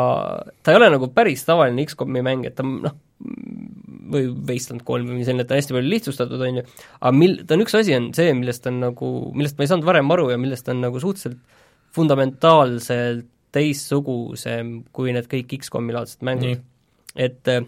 [0.64, 5.26] ta ei ole nagu päris tavaline X-komi mäng, et ta noh, või Wasteland kolm või
[5.28, 6.64] selline, et ta on hästi palju lihtsustatud, on ju,
[7.00, 9.88] aga mil-, ta on üks asi, on see, millest on nagu, millest ma ei saanud
[9.88, 11.38] varem aru ja millest on nagu suhteliselt
[11.96, 16.62] fundamentaalselt teistsugusem kui need kõik X-komi laadsed mängud.
[17.18, 17.66] et äh,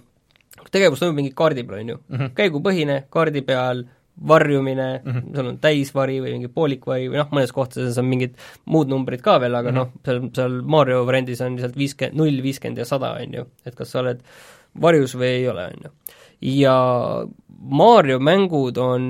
[0.70, 3.84] tegevus toimub mingi kaardi peal, on ju mm -hmm., käigupõhine, kaardi peal
[4.28, 5.36] varjumine mm, -hmm.
[5.36, 8.36] sul on täisvari või mingi poolikvari või noh, mõnes kohtades on mingid
[8.66, 9.80] muud numbrid ka veel, aga mm -hmm.
[9.80, 13.76] noh, seal, seal Mario variandis on lihtsalt viiskümmend, null, viiskümmend ja sada, on ju, et
[13.76, 14.22] kas sa oled
[14.82, 15.94] varjus või ei ole, on ju.
[16.62, 16.76] ja
[17.62, 19.06] Mario mängud on,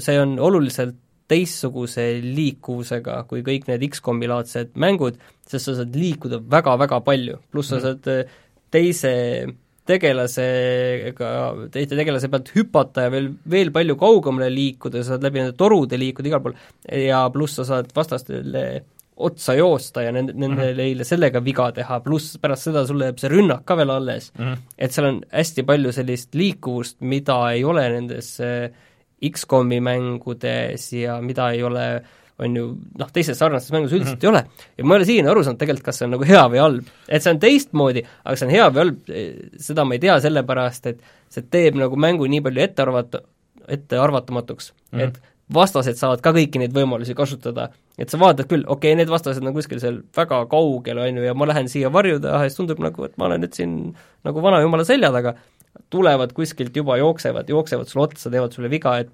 [0.00, 0.96] see on oluliselt
[1.28, 5.18] teistsuguse liikuvusega kui kõik need X-komi laadsed mängud,
[5.48, 7.84] sest sa saad liikuda väga-väga palju, pluss sa mhm.
[7.84, 8.36] saad
[8.72, 9.12] teise
[9.88, 11.30] tegelasega,
[11.72, 16.00] teiste tegelase pealt hüpata ja veel, veel palju kaugemale liikuda, sa saad läbi nende torude
[16.00, 16.56] liikuda igal pool
[17.08, 18.64] ja pluss sa saad vastastele
[19.18, 21.04] otsa joosta ja nende, nendele mm -hmm.
[21.04, 24.44] sellega viga teha, pluss pärast seda sul jääb see rünnak ka veel alles mm.
[24.44, 24.58] -hmm.
[24.78, 28.70] et seal on hästi palju sellist liikuvust, mida ei ole nendes äh,
[29.30, 32.02] X-komi mängudes ja mida ei ole
[32.38, 32.66] on ju
[32.98, 34.38] noh, teistes sarnastes mängus üldiselt mm -hmm.
[34.38, 34.72] ei ole.
[34.78, 36.92] ja ma ei ole siiani aru saanud tegelikult, kas see on nagu hea või halb.
[37.08, 38.98] et see on teistmoodi, aga see on hea või halb,
[39.68, 43.18] seda ma ei tea, sellepärast et see teeb nagu mängu nii palju ettearvat-,
[43.68, 45.08] ettearvatamatuks mm, -hmm.
[45.08, 45.20] et
[45.54, 47.68] vastased saavad ka kõiki neid võimalusi kasutada,
[47.98, 51.24] et sa vaatad küll, okei okay,, need vastased on kuskil seal väga kaugel, on ju,
[51.24, 53.78] ja ma lähen siia varju taha ja siis tundub nagu, et ma olen nüüd siin
[54.28, 55.34] nagu vanajumala selja taga,
[55.92, 59.12] tulevad kuskilt juba, jooksevad, jooksevad sulle otsa, teevad sulle viga, et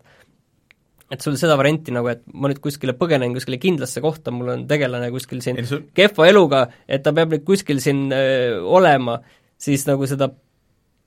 [1.12, 4.62] et sul seda varianti nagu, et ma nüüd kuskile põgenen kuskile kindlasse kohta, mul on
[4.66, 5.82] tegelane kuskil siin su...
[5.94, 9.20] kehva eluga, et ta peab nüüd kuskil siin öö, olema,
[9.60, 10.32] siis nagu seda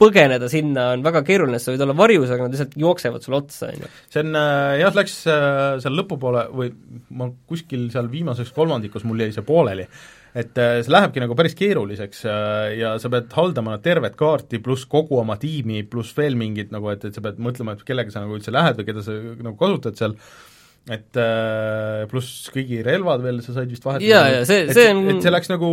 [0.01, 3.71] põgeneda sinna on väga keeruline, sa võid olla varjus, aga nad lihtsalt jooksevad sulle otsa,
[3.71, 3.89] on ju.
[4.13, 4.37] see on
[4.81, 6.69] jah, läks äh, seal lõpupoole või
[7.17, 9.87] ma kuskil seal viimases kolmandikus mul jäi see pooleli,
[10.37, 14.85] et äh, see lähebki nagu päris keeruliseks äh, ja sa pead haldama tervet kaarti pluss
[14.89, 18.21] kogu oma tiimi, pluss veel mingid nagu, et, et sa pead mõtlema, et kellega sa
[18.21, 20.13] nagu üldse lähed või keda sa nagu kasutad seal,
[20.87, 24.07] et äh, pluss kõigi relvad veel sa said vist vahetada.
[24.07, 25.71] jaa, jaa, see, see on et see läks nagu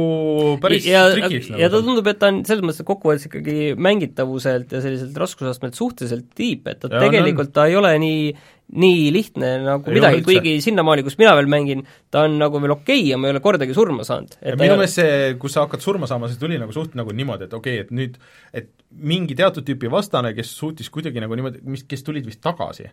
[0.63, 1.63] päris ja, trikiks nagu.
[1.63, 6.27] ja ta tundub, et ta on selles mõttes kokkuvõttes ikkagi mängitavuselt ja selliselt raskusastmelt suhteliselt
[6.35, 8.35] tiip, et ta ja, tegelikult no, ta ei ole nii
[8.75, 12.73] nii lihtne nagu ei midagi, kuigi sinnamaani, kus mina veel mängin, ta on nagu veel
[12.75, 14.39] okei okay ja ma ei ole kordagi surma saanud.
[14.43, 17.55] minu meelest see, kus sa hakkad surma saama, see tuli nagu suht nagu niimoodi, et
[17.55, 18.17] okei okay,, et nüüd
[18.57, 22.89] et mingi teatud tüüpi vastane, kes suutis kuidagi nagu niimoodi, mis, kes tulid vist tagasi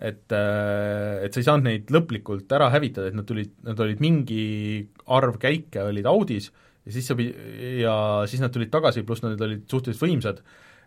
[0.00, 4.00] et, äh, et sa ei saanud neid lõplikult ära hävitada, et nad tulid, nad olid
[4.00, 4.42] mingi
[5.12, 6.48] arv käike olid audis
[6.86, 7.34] ja siis sa pidi-,
[7.82, 7.94] ja
[8.30, 10.44] siis nad tulid tagasi, pluss nad olid suhteliselt võimsad,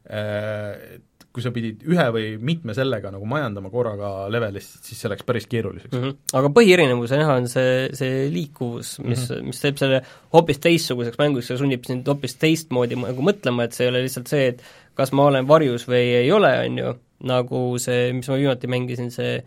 [0.10, 5.10] äh, et kui sa pidid ühe või mitme sellega nagu majandama korraga levelist, siis see
[5.10, 6.04] läks päris keeruliseks mm.
[6.04, 6.18] -hmm.
[6.40, 9.48] aga põhierinevus näha on see, see liikuvus, mis mm, -hmm.
[9.50, 10.04] mis teeb selle
[10.36, 14.30] hoopis teistsuguseks mänguks ja sunnib sind hoopis teistmoodi nagu mõtlema, et see ei ole lihtsalt
[14.30, 14.62] see, et
[14.94, 16.94] kas ma olen varjus või ei ole, on ju,
[17.30, 19.40] nagu see, mis ma viimati mängisin, see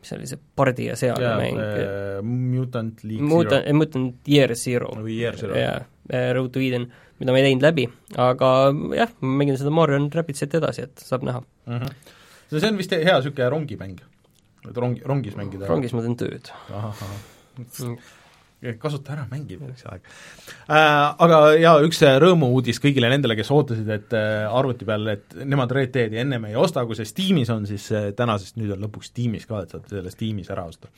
[0.00, 2.20] mis oli see pardi ja seaga yeah, mäng äh,?
[2.24, 3.76] Mutant League Mutant, Zero.
[3.76, 4.92] Mutant Year Zero.
[4.96, 5.56] või Year Zero.
[5.58, 6.86] jaa, äh, Road to Eden,
[7.20, 7.84] mida ma ei teinud läbi,
[8.16, 8.52] aga
[8.96, 11.74] jah, ma mängin seda Mario Rabidsit edasi, et saab näha mm.
[11.82, 12.14] -hmm.
[12.52, 14.00] no see on vist hea niisugune rongimäng,
[14.70, 15.68] et rongi, rongis mängida?
[15.68, 16.52] rongis ma teen tööd.
[18.80, 20.02] Kasuta ära, mängi üks aeg
[20.68, 21.14] äh,.
[21.24, 25.94] Aga jaa, üks rõõmu-uudis kõigile nendele, kes ootasid, et äh, arvuti peal, et nemad Red
[25.96, 29.48] Deadi ennem ei osta, kui see Steamis on, siis äh, tänasest nüüd on lõpuks Steamis
[29.48, 30.92] ka, et saate selle Steamis ära osta.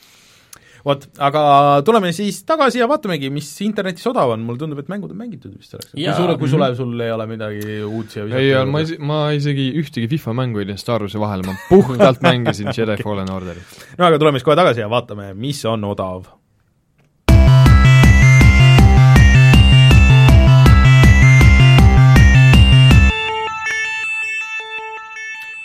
[0.83, 1.45] vot, aga
[1.87, 5.55] tuleme siis tagasi ja vaatamegi, mis internetis odav on, mulle tundub, et mängud on mängitud
[5.55, 5.95] vist selleks.
[5.95, 9.71] kui sulle, kui sulle, sul ei ole midagi uut siia ei, ma is-, ma isegi
[9.79, 13.83] ühtegi FIFA mängu ei teinud Star Warsi vahele, ma puhtalt mängisin Jedi Fallen Orderit.
[13.95, 16.27] no aga tuleme siis kohe tagasi ja vaatame, mis on odav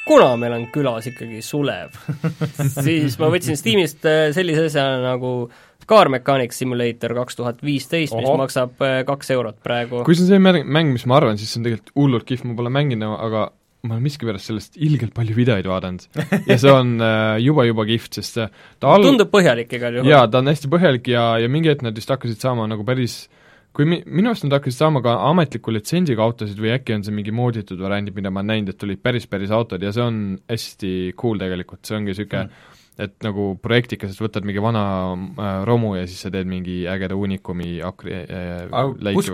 [0.07, 1.95] kuna meil on külas ikkagi Sulev
[2.87, 5.33] siis ma võtsin Steamist äh, sellise asja nagu
[5.87, 10.03] Car Mechanics Simulator kaks tuhat viisteist, mis maksab äh, kaks eurot praegu.
[10.07, 12.47] kui see on see mäng, mäng, mis ma arvan, siis see on tegelikult hullult kihvt,
[12.49, 13.47] ma pole mänginud, aga
[13.87, 16.07] ma olen miskipärast sellest ilgelt palju videoid vaadanud
[16.49, 18.47] ja see on äh, juba, juba kihvt, sest see
[18.81, 19.05] ta all...
[19.05, 20.11] tundub põhjalik igal juhul.
[20.11, 23.25] jaa, ta on hästi põhjalik ja, ja mingi hetk nad vist hakkasid saama nagu päris
[23.77, 27.13] kui mi-, minu arust nad hakkasid saama ka ametliku litsentsiga autosid või äkki on see
[27.13, 30.17] mingi mooditud variandid, mida ma olen näinud, et tulid päris, päris autod ja see on
[30.49, 34.83] hästi cool tegelikult, see ongi niisugune mm et nagu projektikas, et võtad mingi vana
[35.13, 39.29] äh, romu ja siis sa teed mingi ägeda unikumi akri äh, kus,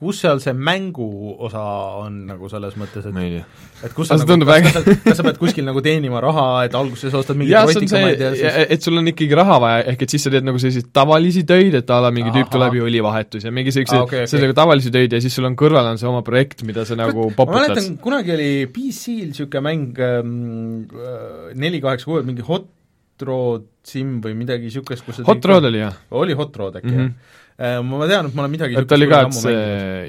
[0.00, 1.04] kus seal see mängu
[1.44, 1.60] osa
[2.00, 3.44] on nagu selles mõttes, et ma ei tea.
[3.84, 6.76] et kus sa nagu, kas, kas, sa, kas sa pead kuskil nagu teenima raha, et
[6.78, 10.24] alguses ostad mingeid rotikamaid ja siis et sul on ikkagi raha vaja, ehk et siis
[10.24, 13.52] sa teed nagu selliseid tavalisi töid, et a la mingi tüüp tuleb ja õlivahetus ja
[13.52, 14.32] mingi selliseid ah,, okay, okay.
[14.32, 17.28] sellisega tavalisi töid ja siis sul on kõrval on see oma projekt, mida sa nagu
[17.28, 17.60] poputad.
[17.60, 22.72] ma mäletan, kunagi oli PC-l niisugune mäng ähm, äh, neli kaheksa kuue, mingi Hot
[23.22, 25.96] Rod Sim või midagi niisugust, kus Hot Rod oli, jah?
[26.18, 27.12] oli Hot Rod äkki mm, -hmm.
[27.16, 27.42] jah?
[27.56, 29.60] Äh, ma tean, et ma olen midagi et oli ka, et see,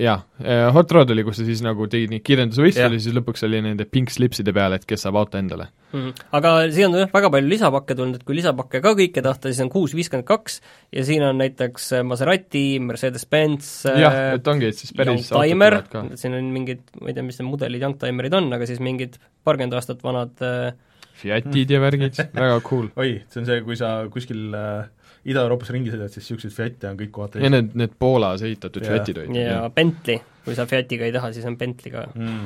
[0.04, 3.62] jaa, äh, Hot Rod oli, kus sa siis nagu tegid nii kirjeldusvõistlusi, siis lõpuks oli
[3.64, 6.02] nende pink slipside peal, et kes saab auto endale mm.
[6.02, 6.26] -hmm.
[6.36, 9.64] Aga siia on jah, väga palju lisapakke tulnud, et kui lisapakke ka kõike tahta, siis
[9.64, 10.60] on kuus viiskümmend kaks
[10.92, 15.80] ja siin on näiteks Maserati, Mercedes-Benz jah, et ongi, et siis päris Youngtimer,
[16.20, 19.16] siin on mingid, ma ei tea, mis need mudelid Youngtimerid on, aga siis mingid
[19.48, 20.74] paarkümmend aastat vanad äh,
[21.18, 22.92] Fiatid ja värgid, väga cool.
[22.96, 24.86] oi, see on see, kui sa kuskil äh,
[25.28, 28.96] Ida-Euroopas ringi sõidad, siis niisuguseid Fiate on kõik kohad ja need, need Poolas ehitatud yeah.
[28.96, 29.40] Fiatid olid.
[29.42, 32.44] ja Bentley, kui sa Fiatiga ei taha, siis on Bentley ka mm..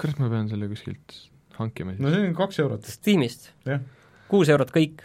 [0.00, 1.18] kurat, ma pean selle kuskilt
[1.58, 2.04] hankima siis.
[2.04, 2.88] no see on kaks eurot.
[2.96, 3.82] Steamist yeah..
[4.30, 5.04] kuus eurot kõik.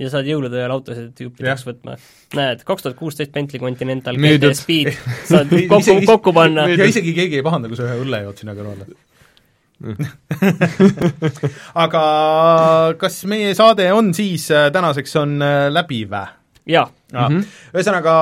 [0.00, 1.98] ja saad jõulude ajal autosid juppideks võtma.
[2.38, 4.90] näed, kaks tuhat kuusteist Bentley Continental GT Speed
[5.30, 6.66] saad kokku, kokku panna.
[6.72, 8.88] ja isegi keegi ei pahanda, kui sa ühe õlle jood sinna kõrvale
[11.84, 12.02] aga
[13.00, 16.26] kas meie saade on siis äh, tänaseks on äh, läbi vä?
[16.68, 16.84] jaa.
[17.12, 17.44] -hmm.
[17.74, 18.14] ühesõnaga,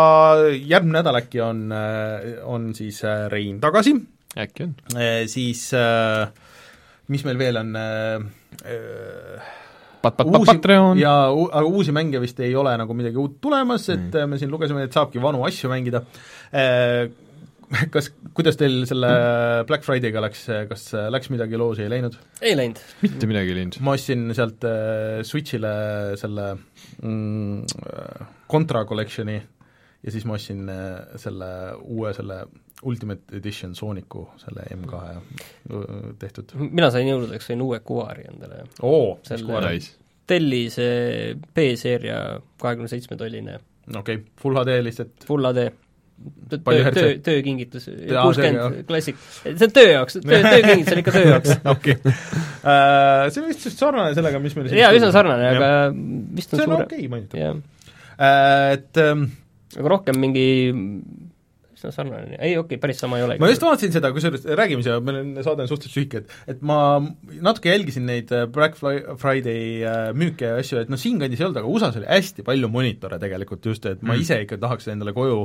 [0.54, 3.96] järgmine nädal äkki on, äh, on siis Rein tagasi.
[4.38, 4.74] äkki on.
[5.26, 5.70] Siis
[7.08, 7.76] mis meil veel on
[9.98, 10.98] Pat, pat, pat, Patreon.
[10.98, 14.30] ja aga uusi mänge vist ei ole nagu midagi uut tulemas, et mm.
[14.30, 16.04] me siin lugesime, et saabki vanu asju mängida
[17.94, 19.10] kas, kuidas teil selle
[19.68, 22.16] Black Friday'ga läks, kas läks midagi loosi, ei läinud?
[22.40, 22.80] ei läinud.
[23.04, 23.78] mitte midagi ei läinud.
[23.84, 25.74] ma ostsin sealt äh, Switch'ile
[26.20, 26.48] selle
[27.02, 27.62] mm,
[28.48, 31.50] Contra Collection'i ja siis ma ostsin äh, selle
[31.82, 32.42] uue, selle
[32.86, 36.54] Ultimate Edition Sooniku, selle M2 äh, tehtud.
[36.68, 38.64] mina sain jõuludeks, sain uue Kuari endale.
[38.82, 39.68] oo, mis Kuar?
[40.28, 42.18] Delli see B-seeria
[42.60, 43.58] kahekümne seitsme tolline.
[43.88, 45.28] okei okay., full HD lihtsalt?
[45.28, 45.68] Full HD
[46.48, 51.54] töö, töö, töökingitus, kuuskümmend klassik, see on töö jaoks, töö, töökingitus on ikka töö jaoks.
[51.74, 51.96] okei.
[52.08, 55.70] Äh, see on vist sarnane sellega, mis meil jaa, üsna sarnane, aga
[56.38, 57.62] vist on see on okei okay, mainitav.
[58.18, 59.30] Äh, et ähm,
[59.76, 60.46] aga rohkem mingi
[61.78, 63.42] üsna sarnane, ei okei okay,, päris sama ei olegi.
[63.44, 66.64] ma just vaatasin seda, kusjuures räägime siia, meil on, saade on suhteliselt lühike, et et
[66.66, 66.80] ma
[67.44, 69.84] natuke jälgisin neid äh, Black Friday
[70.18, 73.70] müüke ja asju, et noh, siinkandis ei olnud, aga USA-s oli hästi palju monitore tegelikult
[73.70, 74.24] just, et ma mm.
[74.24, 75.44] ise ikka tahaks endale koju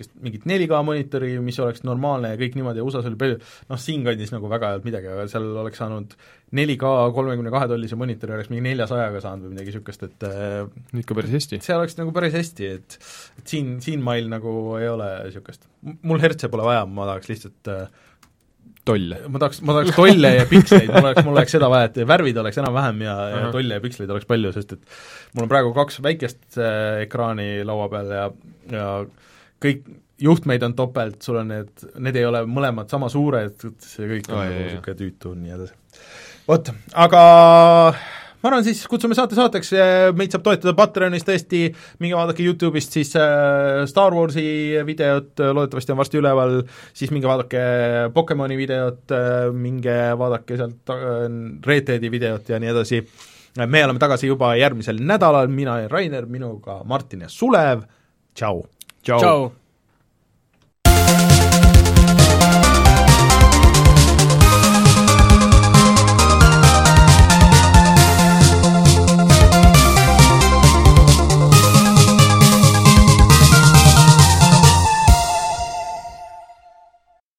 [0.00, 3.80] kes mingit 4K monitori, mis oleks normaalne ja kõik niimoodi ja USA-s oli palju, noh
[3.80, 6.14] siinkandis nagu väga olnud midagi, aga seal oleks saanud
[6.56, 11.18] 4K kolmekümne kahe tollise monitori oleks mingi neljasajaga saanud või midagi niisugust, et äh, ikka
[11.18, 11.60] päris hästi.
[11.64, 12.96] see oleks nagu päris hästi, et
[13.40, 15.68] et siin, siinmail nagu ei ole niisugust,
[16.08, 17.84] mul hertse pole vaja, ma tahaks lihtsalt äh,
[18.84, 19.18] tolle.
[19.28, 22.38] ma tahaks, ma tahaks tolle ja piksleid, mul oleks, mul oleks seda vaja, et värvid
[22.42, 24.96] oleks enam-vähem ja, ja tolle ja piksleid oleks palju, sest et
[25.36, 28.24] mul on praegu kaks väikest äh, ekraani laua peal ja,
[28.72, 28.86] ja
[29.62, 29.84] kõik
[30.22, 31.70] juhtmeid on topelt, sul on need,
[32.02, 35.78] need ei ole mõlemad sama suured, see kõik on nagu niisugune tüütu, nii edasi.
[36.48, 36.70] vot,
[37.04, 37.22] aga
[38.42, 39.72] ma arvan siis, kutsume saate saateks,
[40.18, 41.64] meid saab toetada Patreonis tõesti,
[42.02, 44.44] minge vaadake YouTube'ist siis äh, Star Warsi
[44.86, 46.58] videot, loodetavasti on varsti üleval,
[46.98, 47.64] siis minge vaadake
[48.14, 51.26] Pokemoni videot, äh, minge vaadake sealt äh,
[51.66, 53.02] Red Deadi videot ja nii edasi,
[53.62, 57.86] me oleme tagasi juba järgmisel nädalal, mina olen Rainer, minuga Martin ja Sulev,
[58.38, 58.62] tšau!
[59.02, 59.61] Tšau, tšau.!